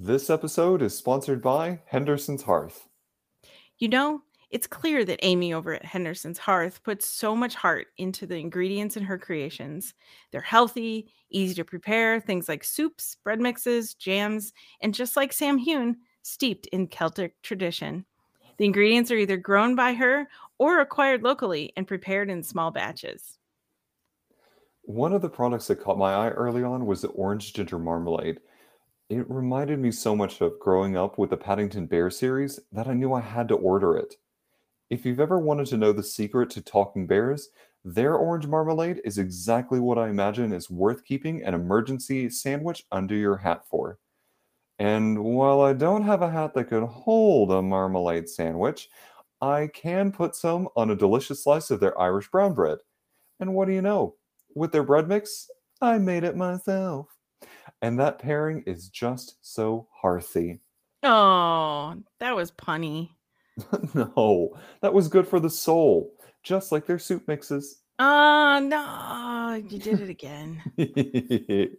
This 0.07 0.31
episode 0.31 0.83
is 0.83 0.97
sponsored 0.97 1.43
by 1.43 1.81
Henderson's 1.85 2.45
Hearth. 2.45 2.87
You 3.79 3.89
know, 3.89 4.23
it's 4.53 4.69
clear 4.69 5.05
that 5.05 5.19
Amy 5.25 5.53
over 5.53 5.75
at 5.75 5.85
Henderson's 5.85 6.39
Hearth 6.39 6.81
puts 6.85 7.09
so 7.09 7.35
much 7.35 7.57
heart 7.57 7.89
into 7.99 8.25
the 8.25 8.37
ingredients 8.37 8.97
in 8.97 9.03
her 9.03 9.19
creations. 9.19 9.95
They're 10.31 10.41
healthy, 10.41 11.13
easy 11.31 11.57
to 11.57 11.65
prepare, 11.65 12.21
things 12.21 12.49
like 12.49 12.63
soups, 12.63 13.17
bread 13.25 13.41
mixes, 13.41 13.95
jams, 13.95 14.53
and 14.81 14.95
just 14.95 15.17
like 15.17 15.33
Samhain, 15.33 15.97
steeped 16.23 16.67
in 16.69 16.87
Celtic 16.87 17.43
tradition. 17.43 18.07
The 18.59 18.65
ingredients 18.65 19.11
are 19.11 19.17
either 19.17 19.37
grown 19.37 19.75
by 19.75 19.95
her 19.95 20.29
or 20.61 20.79
acquired 20.79 21.25
locally 21.25 21.73
and 21.77 21.85
prepared 21.85 22.31
in 22.31 22.45
small 22.45 22.71
batches. 22.71 23.39
One 24.83 25.13
of 25.13 25.21
the 25.21 25.29
products 25.29 25.67
that 25.67 25.83
caught 25.83 25.99
my 25.99 26.15
eye 26.15 26.31
early 26.31 26.63
on 26.63 26.87
was 26.87 27.03
the 27.03 27.09
orange 27.09 27.55
ginger 27.55 27.81
marmalade. 27.81 28.39
It 29.09 29.31
reminded 29.31 29.79
me 29.79 29.93
so 29.93 30.17
much 30.17 30.41
of 30.41 30.59
growing 30.59 30.97
up 30.97 31.17
with 31.17 31.31
the 31.31 31.37
Paddington 31.37 31.87
Bear 31.87 32.11
series 32.11 32.59
that 32.73 32.89
I 32.89 32.95
knew 32.95 33.13
I 33.13 33.21
had 33.21 33.47
to 33.49 33.55
order 33.55 33.97
it. 33.97 34.17
If 34.91 35.07
you've 35.07 35.21
ever 35.21 35.39
wanted 35.39 35.67
to 35.69 35.77
know 35.77 35.93
the 35.93 36.03
secret 36.03 36.51
to 36.51 36.61
talking 36.61 37.07
bears, 37.07 37.51
their 37.85 38.17
orange 38.17 38.49
marmalade 38.49 39.01
is 39.05 39.19
exactly 39.19 39.79
what 39.79 39.97
I 39.97 40.09
imagine 40.09 40.53
is 40.53 40.69
worth 40.69 41.05
keeping 41.05 41.45
an 41.45 41.55
emergency 41.55 42.29
sandwich 42.31 42.85
under 42.91 43.15
your 43.15 43.37
hat 43.37 43.63
for. 43.71 44.01
And 44.81 45.23
while 45.23 45.61
I 45.61 45.73
don't 45.73 46.03
have 46.03 46.23
a 46.23 46.31
hat 46.31 46.55
that 46.55 46.65
could 46.65 46.83
hold 46.83 47.53
a 47.53 47.63
marmalade 47.63 48.29
sandwich, 48.29 48.89
I 49.41 49.69
can 49.73 50.11
put 50.11 50.35
some 50.35 50.69
on 50.75 50.91
a 50.91 50.97
delicious 50.97 51.45
slice 51.45 51.71
of 51.71 51.79
their 51.79 51.97
Irish 52.01 52.29
brown 52.29 52.55
bread. 52.55 52.79
And 53.39 53.55
what 53.55 53.69
do 53.69 53.73
you 53.73 53.83
know? 53.83 54.17
With 54.57 54.73
their 54.73 54.83
bread 54.83 55.07
mix, 55.07 55.49
I 55.81 55.99
made 55.99 56.25
it 56.25 56.37
myself. 56.37 57.16
And 57.83 57.99
that 58.01 58.19
pairing 58.19 58.63
is 58.67 58.89
just 58.89 59.37
so 59.43 59.89
hearthy. 59.93 60.61
Oh, 61.03 61.95
that 62.21 62.35
was 62.35 62.51
punny. 62.53 63.11
no, 63.95 64.59
that 64.83 64.93
was 64.93 65.09
good 65.09 65.27
for 65.27 65.41
the 65.41 65.51
soul, 65.51 66.15
just 66.43 66.73
like 66.73 66.87
their 66.87 66.99
soup 66.99 67.27
mixes. 67.29 67.83
Oh, 67.99 68.61
no, 68.63 69.63
you 69.69 69.79
did 69.79 70.01
it 70.01 70.11
again. 70.11 70.63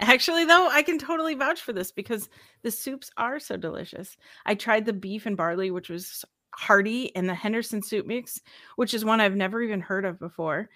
Actually, 0.00 0.44
though, 0.44 0.68
I 0.68 0.82
can 0.82 0.98
totally 0.98 1.34
vouch 1.34 1.60
for 1.60 1.72
this 1.72 1.92
because 1.92 2.28
the 2.62 2.70
soups 2.70 3.10
are 3.16 3.38
so 3.38 3.56
delicious. 3.56 4.16
I 4.46 4.54
tried 4.54 4.86
the 4.86 4.92
beef 4.92 5.26
and 5.26 5.36
barley, 5.36 5.70
which 5.70 5.88
was 5.88 6.24
hearty, 6.54 7.14
and 7.14 7.28
the 7.28 7.34
Henderson 7.34 7.82
soup 7.82 8.06
mix, 8.06 8.40
which 8.76 8.94
is 8.94 9.04
one 9.04 9.20
I've 9.20 9.36
never 9.36 9.62
even 9.62 9.80
heard 9.80 10.04
of 10.04 10.18
before. 10.18 10.68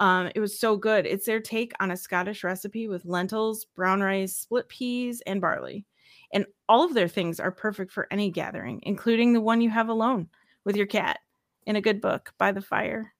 Um, 0.00 0.30
it 0.34 0.40
was 0.40 0.58
so 0.58 0.76
good. 0.76 1.06
It's 1.06 1.26
their 1.26 1.40
take 1.40 1.72
on 1.80 1.90
a 1.90 1.96
Scottish 1.96 2.42
recipe 2.44 2.88
with 2.88 3.04
lentils, 3.04 3.64
brown 3.64 4.00
rice, 4.00 4.34
split 4.36 4.68
peas, 4.68 5.20
and 5.26 5.40
barley. 5.40 5.84
And 6.32 6.46
all 6.68 6.82
of 6.84 6.94
their 6.94 7.08
things 7.08 7.38
are 7.38 7.50
perfect 7.52 7.92
for 7.92 8.08
any 8.10 8.30
gathering, 8.30 8.80
including 8.84 9.32
the 9.32 9.40
one 9.40 9.60
you 9.60 9.70
have 9.70 9.88
alone 9.88 10.28
with 10.64 10.76
your 10.76 10.86
cat 10.86 11.20
in 11.66 11.76
a 11.76 11.80
good 11.82 12.00
book 12.00 12.32
by 12.38 12.52
the 12.52 12.62
fire. 12.62 13.12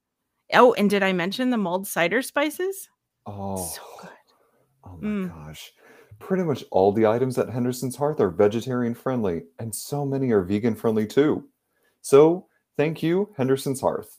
Oh, 0.55 0.73
and 0.75 0.89
did 0.91 1.03
I 1.03 1.13
mention 1.13 1.51
the 1.51 1.57
mulled 1.59 1.87
cider 1.87 2.23
spices? 2.23 2.89
oh, 3.27 3.57
So 3.57 3.83
good. 4.01 4.11
oh 4.85 4.97
my 4.97 5.09
Mm. 5.09 5.29
gosh. 5.29 5.73
Pretty 6.19 6.45
much 6.45 6.65
all 6.71 6.93
the 6.93 7.07
items 7.07 7.37
at 7.39 7.51
Henderson's 7.51 7.97
Hearth 7.97 8.21
are 8.21 8.31
vegetarian 8.31 8.95
friendly, 8.95 9.43
and 9.59 9.75
so 9.75 10.05
many 10.07 10.31
are 10.31 10.43
vegan 10.43 10.75
friendly 10.77 11.07
too. 11.07 11.49
So, 12.01 12.47
thank 12.77 13.03
you, 13.03 13.33
Henderson's 13.37 13.81
Hearth. 13.81 14.19